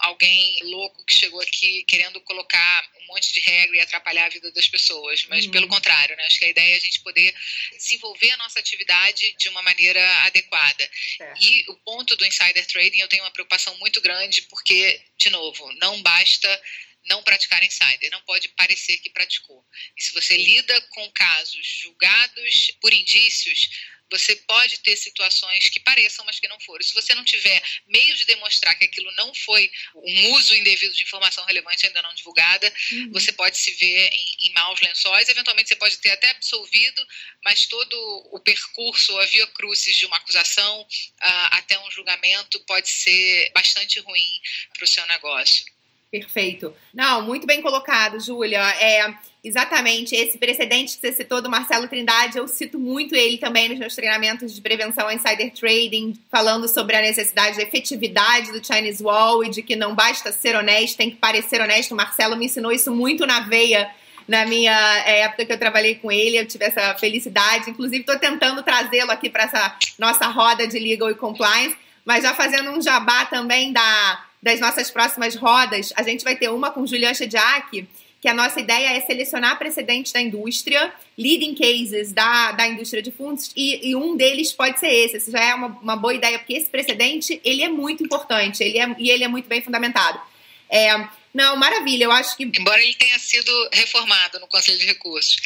alguém 0.00 0.58
louco 0.64 1.04
que 1.04 1.14
chegou 1.14 1.40
aqui 1.40 1.84
querendo 1.84 2.20
colocar 2.20 2.90
um 3.02 3.06
monte 3.06 3.32
de 3.32 3.40
regra 3.40 3.76
e 3.76 3.80
atrapalhar 3.80 4.26
a 4.26 4.28
vida 4.28 4.50
das 4.52 4.66
pessoas, 4.66 5.24
mas 5.26 5.44
uhum. 5.44 5.50
pelo 5.50 5.68
contrário, 5.68 6.16
né? 6.16 6.24
acho 6.26 6.38
que 6.38 6.44
a 6.44 6.50
ideia 6.50 6.74
é 6.74 6.76
a 6.76 6.80
gente 6.80 7.00
poder 7.00 7.34
desenvolver 7.76 8.30
a 8.30 8.36
nossa 8.36 8.58
atividade 8.58 9.34
de 9.38 9.48
uma 9.48 9.62
maneira 9.62 10.00
adequada. 10.24 10.90
É. 11.20 11.34
E 11.40 11.64
o 11.68 11.76
ponto 11.76 12.16
do 12.16 12.26
insider 12.26 12.66
trading, 12.66 13.00
eu 13.00 13.08
tenho 13.08 13.24
uma 13.24 13.30
preocupação 13.30 13.76
muito 13.78 14.00
grande, 14.00 14.42
porque, 14.42 15.00
de 15.16 15.30
novo, 15.30 15.72
não 15.74 16.00
basta 16.02 16.62
não 17.06 17.22
praticar 17.22 17.64
insider, 17.64 18.10
não 18.10 18.20
pode 18.22 18.48
parecer 18.48 18.98
que 18.98 19.10
praticou. 19.10 19.64
E 19.96 20.02
se 20.02 20.12
você 20.12 20.36
lida 20.36 20.80
com 20.90 21.10
casos 21.12 21.66
julgados 21.82 22.70
por 22.80 22.92
indícios, 22.92 23.68
você 24.10 24.36
pode 24.36 24.78
ter 24.80 24.96
situações 24.96 25.68
que 25.68 25.80
pareçam, 25.80 26.24
mas 26.24 26.40
que 26.40 26.48
não 26.48 26.58
foram. 26.60 26.82
Se 26.82 26.94
você 26.94 27.14
não 27.14 27.24
tiver 27.24 27.62
meio 27.86 28.14
de 28.16 28.24
demonstrar 28.24 28.74
que 28.76 28.84
aquilo 28.84 29.10
não 29.12 29.34
foi 29.34 29.70
um 29.94 30.32
uso 30.32 30.54
indevido 30.54 30.94
de 30.94 31.02
informação 31.02 31.44
relevante 31.44 31.86
ainda 31.86 32.02
não 32.02 32.14
divulgada, 32.14 32.72
uhum. 32.92 33.12
você 33.12 33.32
pode 33.32 33.58
se 33.58 33.72
ver 33.72 34.10
em, 34.12 34.48
em 34.48 34.52
maus 34.52 34.80
lençóis. 34.80 35.28
Eventualmente, 35.28 35.68
você 35.68 35.76
pode 35.76 35.98
ter 35.98 36.10
até 36.10 36.30
absolvido, 36.30 37.06
mas 37.44 37.66
todo 37.66 37.94
o 38.32 38.40
percurso, 38.40 39.16
a 39.18 39.26
via 39.26 39.46
crucis 39.48 39.96
de 39.96 40.06
uma 40.06 40.16
acusação 40.16 40.82
uh, 40.82 41.48
até 41.52 41.78
um 41.78 41.90
julgamento 41.90 42.60
pode 42.60 42.88
ser 42.88 43.50
bastante 43.54 44.00
ruim 44.00 44.40
para 44.74 44.84
o 44.84 44.88
seu 44.88 45.06
negócio. 45.06 45.64
Perfeito. 46.10 46.74
Não, 46.94 47.20
muito 47.20 47.46
bem 47.46 47.60
colocado, 47.60 48.18
Júlia. 48.18 48.62
É 48.80 49.14
exatamente 49.48 50.14
esse 50.14 50.38
precedente 50.38 50.94
que 50.94 51.00
você 51.00 51.12
citou 51.12 51.40
do 51.40 51.50
Marcelo 51.50 51.88
Trindade, 51.88 52.38
eu 52.38 52.46
cito 52.46 52.78
muito 52.78 53.14
ele 53.14 53.38
também 53.38 53.68
nos 53.68 53.78
meus 53.78 53.94
treinamentos 53.94 54.54
de 54.54 54.60
prevenção 54.60 55.06
ao 55.06 55.12
insider 55.12 55.50
trading, 55.52 56.14
falando 56.30 56.68
sobre 56.68 56.96
a 56.96 57.00
necessidade 57.00 57.56
da 57.56 57.62
efetividade 57.62 58.52
do 58.52 58.64
Chinese 58.64 59.02
Wall 59.02 59.44
e 59.44 59.50
de 59.50 59.62
que 59.62 59.74
não 59.74 59.94
basta 59.94 60.30
ser 60.30 60.54
honesto, 60.54 60.96
tem 60.96 61.10
que 61.10 61.16
parecer 61.16 61.60
honesto. 61.60 61.92
O 61.92 61.96
Marcelo 61.96 62.36
me 62.36 62.46
ensinou 62.46 62.70
isso 62.70 62.94
muito 62.94 63.26
na 63.26 63.40
veia 63.40 63.90
na 64.28 64.44
minha 64.44 65.02
é, 65.06 65.20
época 65.20 65.46
que 65.46 65.52
eu 65.52 65.58
trabalhei 65.58 65.94
com 65.94 66.12
ele, 66.12 66.38
eu 66.38 66.46
tive 66.46 66.66
essa 66.66 66.94
felicidade. 66.96 67.70
Inclusive, 67.70 68.00
estou 68.00 68.18
tentando 68.18 68.62
trazê-lo 68.62 69.10
aqui 69.10 69.30
para 69.30 69.44
essa 69.44 69.74
nossa 69.98 70.26
roda 70.26 70.68
de 70.68 70.78
legal 70.78 71.10
e 71.10 71.14
compliance, 71.14 71.74
mas 72.04 72.22
já 72.22 72.34
fazendo 72.34 72.70
um 72.70 72.82
jabá 72.82 73.24
também 73.24 73.72
da 73.72 74.24
das 74.40 74.60
nossas 74.60 74.88
próximas 74.88 75.34
rodas, 75.34 75.92
a 75.96 76.02
gente 76.04 76.22
vai 76.22 76.36
ter 76.36 76.48
uma 76.48 76.70
com 76.70 76.86
Julian 76.86 77.12
Shediak, 77.12 77.88
que 78.20 78.28
a 78.28 78.34
nossa 78.34 78.58
ideia 78.60 78.96
é 78.96 79.00
selecionar 79.00 79.58
precedentes 79.58 80.12
da 80.12 80.20
indústria, 80.20 80.92
leading 81.16 81.54
cases 81.54 82.12
da, 82.12 82.52
da 82.52 82.66
indústria 82.66 83.02
de 83.02 83.12
fundos, 83.12 83.52
e, 83.56 83.90
e 83.90 83.96
um 83.96 84.16
deles 84.16 84.52
pode 84.52 84.80
ser 84.80 84.88
esse. 84.88 85.16
Esse 85.18 85.30
já 85.30 85.40
é 85.40 85.54
uma, 85.54 85.68
uma 85.80 85.96
boa 85.96 86.14
ideia, 86.14 86.38
porque 86.38 86.54
esse 86.54 86.68
precedente, 86.68 87.40
ele 87.44 87.62
é 87.62 87.68
muito 87.68 88.02
importante, 88.02 88.62
ele 88.62 88.78
é, 88.78 88.96
e 88.98 89.10
ele 89.10 89.24
é 89.24 89.28
muito 89.28 89.48
bem 89.48 89.62
fundamentado. 89.62 90.20
É, 90.68 91.08
Não, 91.32 91.56
maravilha. 91.56 92.04
Eu 92.04 92.12
acho 92.12 92.36
que. 92.36 92.44
Embora 92.44 92.82
ele 92.82 92.94
tenha 92.94 93.18
sido 93.18 93.52
reformado 93.72 94.40
no 94.40 94.46
Conselho 94.46 94.78
de 94.78 94.86
Recursos. 94.86 95.36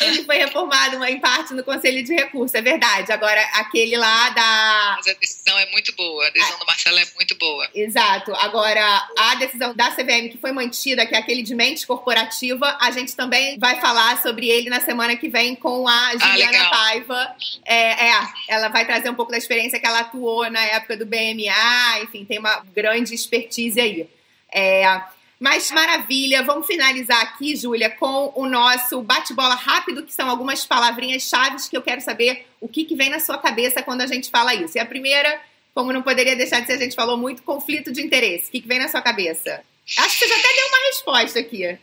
Ele 0.00 0.24
foi 0.24 0.38
reformado 0.38 1.02
em 1.04 1.20
parte 1.20 1.54
no 1.54 1.64
Conselho 1.64 2.02
de 2.02 2.14
Recursos, 2.14 2.54
é 2.54 2.62
verdade. 2.62 3.12
Agora, 3.12 3.40
aquele 3.52 3.96
lá 3.96 4.30
da. 4.30 4.94
Mas 4.96 5.08
a 5.08 5.18
decisão 5.18 5.58
é 5.58 5.70
muito 5.70 5.94
boa. 5.94 6.26
A 6.26 6.30
decisão 6.30 6.58
do 6.58 6.66
Marcelo 6.66 6.98
é 6.98 7.06
muito 7.14 7.34
boa. 7.36 7.68
Exato. 7.74 8.34
Agora, 8.34 9.08
a 9.16 9.34
decisão 9.36 9.74
da 9.74 9.90
CVM 9.90 10.28
que 10.30 10.38
foi 10.38 10.52
mantida, 10.52 11.06
que 11.06 11.14
é 11.14 11.18
aquele 11.18 11.42
de 11.42 11.54
mente 11.54 11.86
corporativa, 11.86 12.76
a 12.80 12.90
gente 12.90 13.14
também 13.14 13.58
vai 13.58 13.80
falar 13.80 14.20
sobre 14.22 14.48
ele 14.48 14.68
na 14.68 14.80
semana 14.80 15.16
que 15.16 15.28
vem 15.28 15.54
com 15.54 15.86
a 15.88 16.12
Juliana 16.12 16.62
ah, 16.62 16.70
Paiva. 16.70 17.36
É, 17.64 18.08
é, 18.08 18.28
ela 18.48 18.68
vai 18.68 18.84
trazer 18.84 19.10
um 19.10 19.14
pouco 19.14 19.32
da 19.32 19.38
experiência 19.38 19.78
que 19.78 19.86
ela 19.86 20.00
atuou 20.00 20.50
na 20.50 20.62
época 20.62 20.96
do 20.96 21.06
BMA, 21.06 22.02
enfim, 22.02 22.24
tem 22.24 22.38
uma 22.38 22.64
grande 22.74 23.14
expertise 23.14 23.80
aí. 23.80 24.08
É, 24.54 24.84
mas 25.40 25.70
maravilha, 25.72 26.44
vamos 26.44 26.66
finalizar 26.66 27.20
aqui, 27.20 27.56
Júlia, 27.56 27.90
com 27.90 28.32
o 28.36 28.46
nosso 28.46 29.02
bate-bola 29.02 29.56
rápido, 29.56 30.06
que 30.06 30.14
são 30.14 30.30
algumas 30.30 30.64
palavrinhas 30.64 31.24
chaves 31.24 31.68
que 31.68 31.76
eu 31.76 31.82
quero 31.82 32.00
saber 32.00 32.46
o 32.60 32.68
que, 32.68 32.84
que 32.84 32.94
vem 32.94 33.10
na 33.10 33.18
sua 33.18 33.36
cabeça 33.36 33.82
quando 33.82 34.02
a 34.02 34.06
gente 34.06 34.30
fala 34.30 34.54
isso. 34.54 34.78
E 34.78 34.80
a 34.80 34.86
primeira, 34.86 35.42
como 35.74 35.92
não 35.92 36.02
poderia 36.02 36.36
deixar 36.36 36.60
de 36.60 36.68
ser, 36.68 36.74
a 36.74 36.78
gente 36.78 36.94
falou 36.94 37.16
muito, 37.16 37.42
conflito 37.42 37.92
de 37.92 38.00
interesse. 38.00 38.48
O 38.48 38.52
que, 38.52 38.60
que 38.60 38.68
vem 38.68 38.78
na 38.78 38.88
sua 38.88 39.02
cabeça? 39.02 39.62
Acho 39.98 40.18
que 40.18 40.24
você 40.24 40.28
já 40.28 40.38
até 40.38 40.54
deu 40.54 40.66
uma 40.68 40.86
resposta 40.86 41.38
aqui. 41.40 41.64
É, 41.64 41.78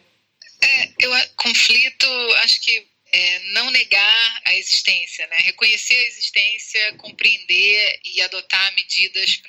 eu, 1.00 1.12
conflito, 1.36 2.08
acho 2.44 2.62
que 2.62 2.88
é, 3.12 3.40
não 3.54 3.70
negar 3.70 4.42
a 4.46 4.56
existência, 4.56 5.28
né? 5.28 5.36
reconhecer 5.40 5.96
a 5.96 6.08
existência, 6.08 6.94
compreender 6.94 8.00
e 8.06 8.22
adotar 8.22 8.74
medidas 8.76 9.42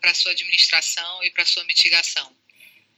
para 0.00 0.14
sua 0.14 0.32
administração 0.32 1.24
e 1.24 1.30
para 1.30 1.44
sua 1.44 1.64
mitigação. 1.64 2.39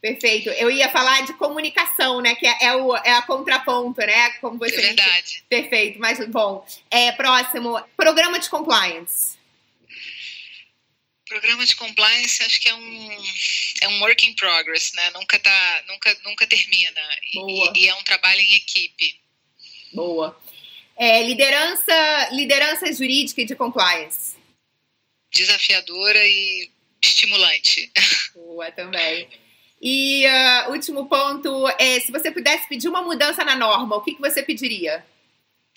Perfeito. 0.03 0.51
Eu 0.51 0.69
ia 0.69 0.91
falar 0.91 1.21
de 1.25 1.33
comunicação, 1.35 2.21
né? 2.21 2.35
Que 2.35 2.45
é, 2.45 2.57
é, 2.61 2.75
o, 2.75 2.97
é 2.97 3.13
a 3.13 3.23
contraponto, 3.23 4.01
né? 4.01 4.31
Como 4.41 4.59
você 4.59 4.75
é 4.75 4.81
verdade. 4.81 5.23
Disse. 5.23 5.43
Perfeito. 5.49 6.01
Mas, 6.01 6.19
bom, 6.29 6.67
é, 6.91 7.13
próximo. 7.13 7.81
Programa 7.97 8.41
de 8.41 8.51
compliance. 8.51 9.39
Programa 11.29 11.65
de 11.65 11.77
compliance, 11.77 12.43
acho 12.43 12.61
que 12.61 12.69
é 12.69 12.75
um, 12.75 13.25
é 13.81 13.89
um 13.89 14.01
work 14.01 14.27
in 14.27 14.35
progress, 14.35 14.93
né? 14.93 15.09
Nunca, 15.15 15.39
tá, 15.39 15.85
nunca, 15.87 16.19
nunca 16.25 16.47
termina. 16.49 17.01
E, 17.33 17.79
e 17.79 17.89
é 17.89 17.95
um 17.95 18.03
trabalho 18.03 18.41
em 18.41 18.57
equipe. 18.57 19.21
Boa. 19.95 20.37
É, 20.97 21.23
liderança, 21.23 22.29
liderança 22.33 22.93
jurídica 22.93 23.41
e 23.41 23.45
de 23.45 23.55
compliance. 23.55 24.37
Desafiadora 25.31 26.27
e 26.27 26.71
estimulante. 27.01 27.91
Boa 28.35 28.71
também. 28.73 29.29
E 29.83 30.25
uh, 30.29 30.71
último 30.71 31.09
ponto 31.09 31.69
é, 31.77 31.99
se 31.99 32.13
você 32.13 32.31
pudesse 32.31 32.69
pedir 32.69 32.89
uma 32.89 33.03
mudança 33.03 33.43
na 33.45 33.57
norma, 33.57 33.97
o 33.97 34.01
que, 34.01 34.15
que 34.15 34.21
você 34.21 34.41
pediria? 34.41 35.05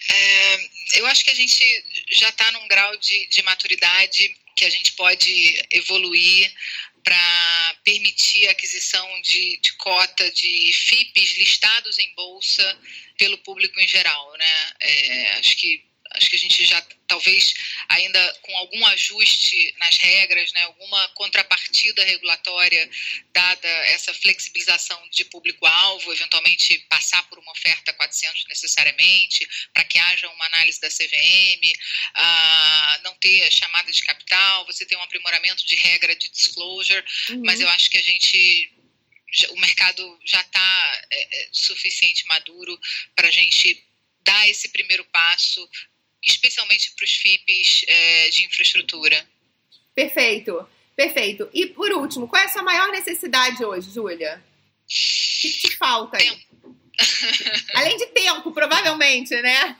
É, 0.08 0.99
eu 0.99 1.08
acho 1.08 1.24
que 1.24 1.32
a 1.32 1.36
gente 1.36 1.86
já 2.10 2.30
está 2.30 2.51
num 2.51 2.68
grau 2.68 2.95
de, 2.97 3.26
de 3.28 3.41
maturidade 3.41 4.36
que 4.56 4.64
a 4.64 4.70
gente 4.70 4.93
pode 4.93 5.66
evoluir 5.72 6.53
para 7.03 7.76
permitir 7.84 8.47
a 8.47 8.51
aquisição 8.51 9.22
de, 9.22 9.58
de, 9.58 9.74
cota 9.74 10.30
de 10.32 10.72
FIPs 10.74 11.38
listados 11.38 11.97
em 11.97 12.14
bolsa 12.16 12.80
pelo 13.18 13.38
público 13.39 13.80
em 13.80 13.88
geral. 13.88 14.34
Né? 14.38 14.74
É, 14.82 15.32
acho 15.39 15.58
que 15.58 15.84
acho 16.16 16.30
que 16.30 16.36
a 16.36 16.39
gente 16.39 16.66
já 16.66 16.82
talvez 17.07 17.53
ainda 17.89 18.39
com 18.41 18.55
algum 18.57 18.86
ajuste 18.88 19.74
nas 19.78 19.97
regras, 19.97 20.51
né, 20.53 20.63
alguma 20.63 21.07
contrapartida 21.09 22.03
regulatória 22.03 22.89
dada 23.32 23.68
essa 23.68 24.13
flexibilização 24.13 24.99
de 25.09 25.26
público-alvo, 25.26 26.11
eventualmente 26.11 26.80
passar 26.89 27.22
por 27.30 27.38
uma 27.39 27.51
oferta 27.51 27.93
400 27.93 28.45
necessariamente, 28.47 29.47
para 29.74 29.84
que 29.84 29.99
haja 29.99 30.28
uma 30.30 30.45
análise 30.45 30.80
da 30.82 30.89
CVM, 30.89 31.74
uh, 32.18 33.03
não 33.03 33.16
ter 33.16 33.51
chamada 33.51 33.91
de 33.91 34.01
capital, 34.01 34.66
você 34.66 34.86
tem 34.86 34.97
um 34.97 35.03
aprimoramento 35.03 35.66
de 35.66 35.76
regra 35.76 36.16
de 36.16 36.30
disclosure, 36.30 37.03
uhum. 37.30 37.43
mas 37.45 37.59
eu 37.59 37.70
acho 37.70 37.89
que 37.89 37.97
a 37.97 38.03
gente 38.03 38.72
o 39.49 39.59
mercado 39.59 40.20
já 40.24 40.39
está 40.39 41.01
é, 41.11 41.43
é, 41.43 41.49
suficiente 41.51 42.26
maduro 42.28 42.80
para 43.13 43.28
a 43.28 43.32
gente 43.32 43.84
dar 44.22 44.47
esse 44.49 44.70
primeiro 44.70 45.03
passo 45.05 45.70
especialmente 46.26 46.91
para 46.95 47.05
os 47.05 47.11
FIPs 47.11 47.86
é, 47.88 48.30
de 48.30 48.45
infraestrutura. 48.45 49.26
Perfeito, 49.93 50.67
perfeito. 50.95 51.49
E 51.53 51.67
por 51.67 51.91
último, 51.91 52.28
qual 52.28 52.41
é 52.41 52.45
a 52.45 52.49
sua 52.49 52.63
maior 52.63 52.89
necessidade 52.89 53.63
hoje, 53.63 53.91
Júlia? 53.91 54.43
O 54.84 54.88
que, 55.41 55.49
te 55.49 55.78
falta? 55.78 56.17
Tempo. 56.17 56.45
Além 57.76 57.97
de 57.97 58.05
tempo, 58.07 58.51
provavelmente, 58.51 59.36
né? 59.41 59.78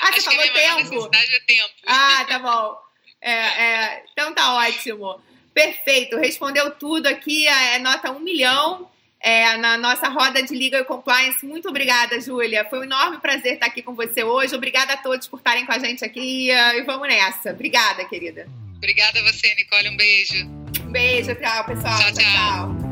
Ah, 0.00 0.12
você 0.12 0.18
Acho 0.18 0.22
falou 0.24 0.42
tempo? 0.52 0.76
necessidade 0.76 1.34
é 1.34 1.40
tempo. 1.40 1.74
Ah, 1.86 2.24
tá 2.26 2.38
bom. 2.38 2.78
É, 3.20 3.32
é, 3.32 4.04
então 4.12 4.34
tá 4.34 4.54
ótimo. 4.54 5.22
Perfeito, 5.52 6.16
respondeu 6.16 6.70
tudo 6.72 7.06
aqui, 7.06 7.46
é 7.46 7.78
nota 7.78 8.10
um 8.10 8.20
milhão 8.20 8.90
é, 9.22 9.56
na 9.58 9.76
nossa 9.76 10.08
roda 10.08 10.42
de 10.42 10.54
Legal 10.54 10.84
Compliance. 10.84 11.44
Muito 11.44 11.68
obrigada, 11.68 12.18
Júlia. 12.20 12.64
Foi 12.68 12.80
um 12.80 12.84
enorme 12.84 13.18
prazer 13.18 13.54
estar 13.54 13.66
aqui 13.66 13.82
com 13.82 13.94
você 13.94 14.24
hoje. 14.24 14.54
Obrigada 14.54 14.94
a 14.94 14.96
todos 14.96 15.26
por 15.26 15.36
estarem 15.36 15.66
com 15.66 15.72
a 15.72 15.78
gente 15.78 16.04
aqui 16.04 16.50
eh, 16.50 16.78
e 16.78 16.82
vamos 16.82 17.06
nessa. 17.06 17.50
Obrigada, 17.50 18.04
querida. 18.06 18.48
Obrigada 18.76 19.20
a 19.20 19.22
você, 19.24 19.54
Nicole. 19.56 19.90
Um 19.90 19.96
beijo. 19.96 20.46
Um 20.86 20.90
beijo, 20.90 21.34
tchau, 21.34 21.64
pessoal. 21.64 21.98
tchau. 21.98 22.12
tchau. 22.12 22.24
tchau. 22.24 22.90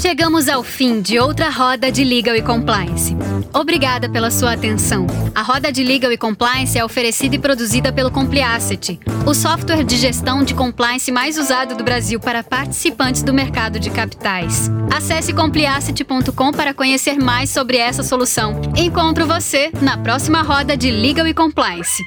Chegamos 0.00 0.48
ao 0.48 0.62
fim 0.62 1.00
de 1.00 1.18
outra 1.18 1.48
roda 1.48 1.90
de 1.90 2.04
Legal 2.04 2.36
e 2.36 2.42
Compliance. 2.42 3.16
Obrigada 3.54 4.08
pela 4.08 4.30
sua 4.30 4.52
atenção. 4.52 5.06
A 5.34 5.42
roda 5.42 5.70
de 5.70 5.84
Legal 5.84 6.10
e 6.10 6.16
Compliance 6.16 6.78
é 6.78 6.84
oferecida 6.84 7.36
e 7.36 7.38
produzida 7.38 7.92
pelo 7.92 8.10
Compliacity, 8.10 8.98
o 9.26 9.34
software 9.34 9.84
de 9.84 9.96
gestão 9.96 10.42
de 10.42 10.54
compliance 10.54 11.12
mais 11.12 11.38
usado 11.38 11.76
do 11.76 11.84
Brasil 11.84 12.18
para 12.18 12.42
participantes 12.42 13.22
do 13.22 13.32
mercado 13.32 13.78
de 13.78 13.90
capitais. 13.90 14.70
Acesse 14.90 15.32
compliacity.com 15.32 16.52
para 16.52 16.74
conhecer 16.74 17.18
mais 17.18 17.50
sobre 17.50 17.76
essa 17.76 18.02
solução. 18.02 18.60
Encontro 18.76 19.26
você 19.26 19.70
na 19.80 19.96
próxima 19.98 20.42
roda 20.42 20.76
de 20.76 20.90
Legal 20.90 21.26
e 21.26 21.34
Compliance. 21.34 22.02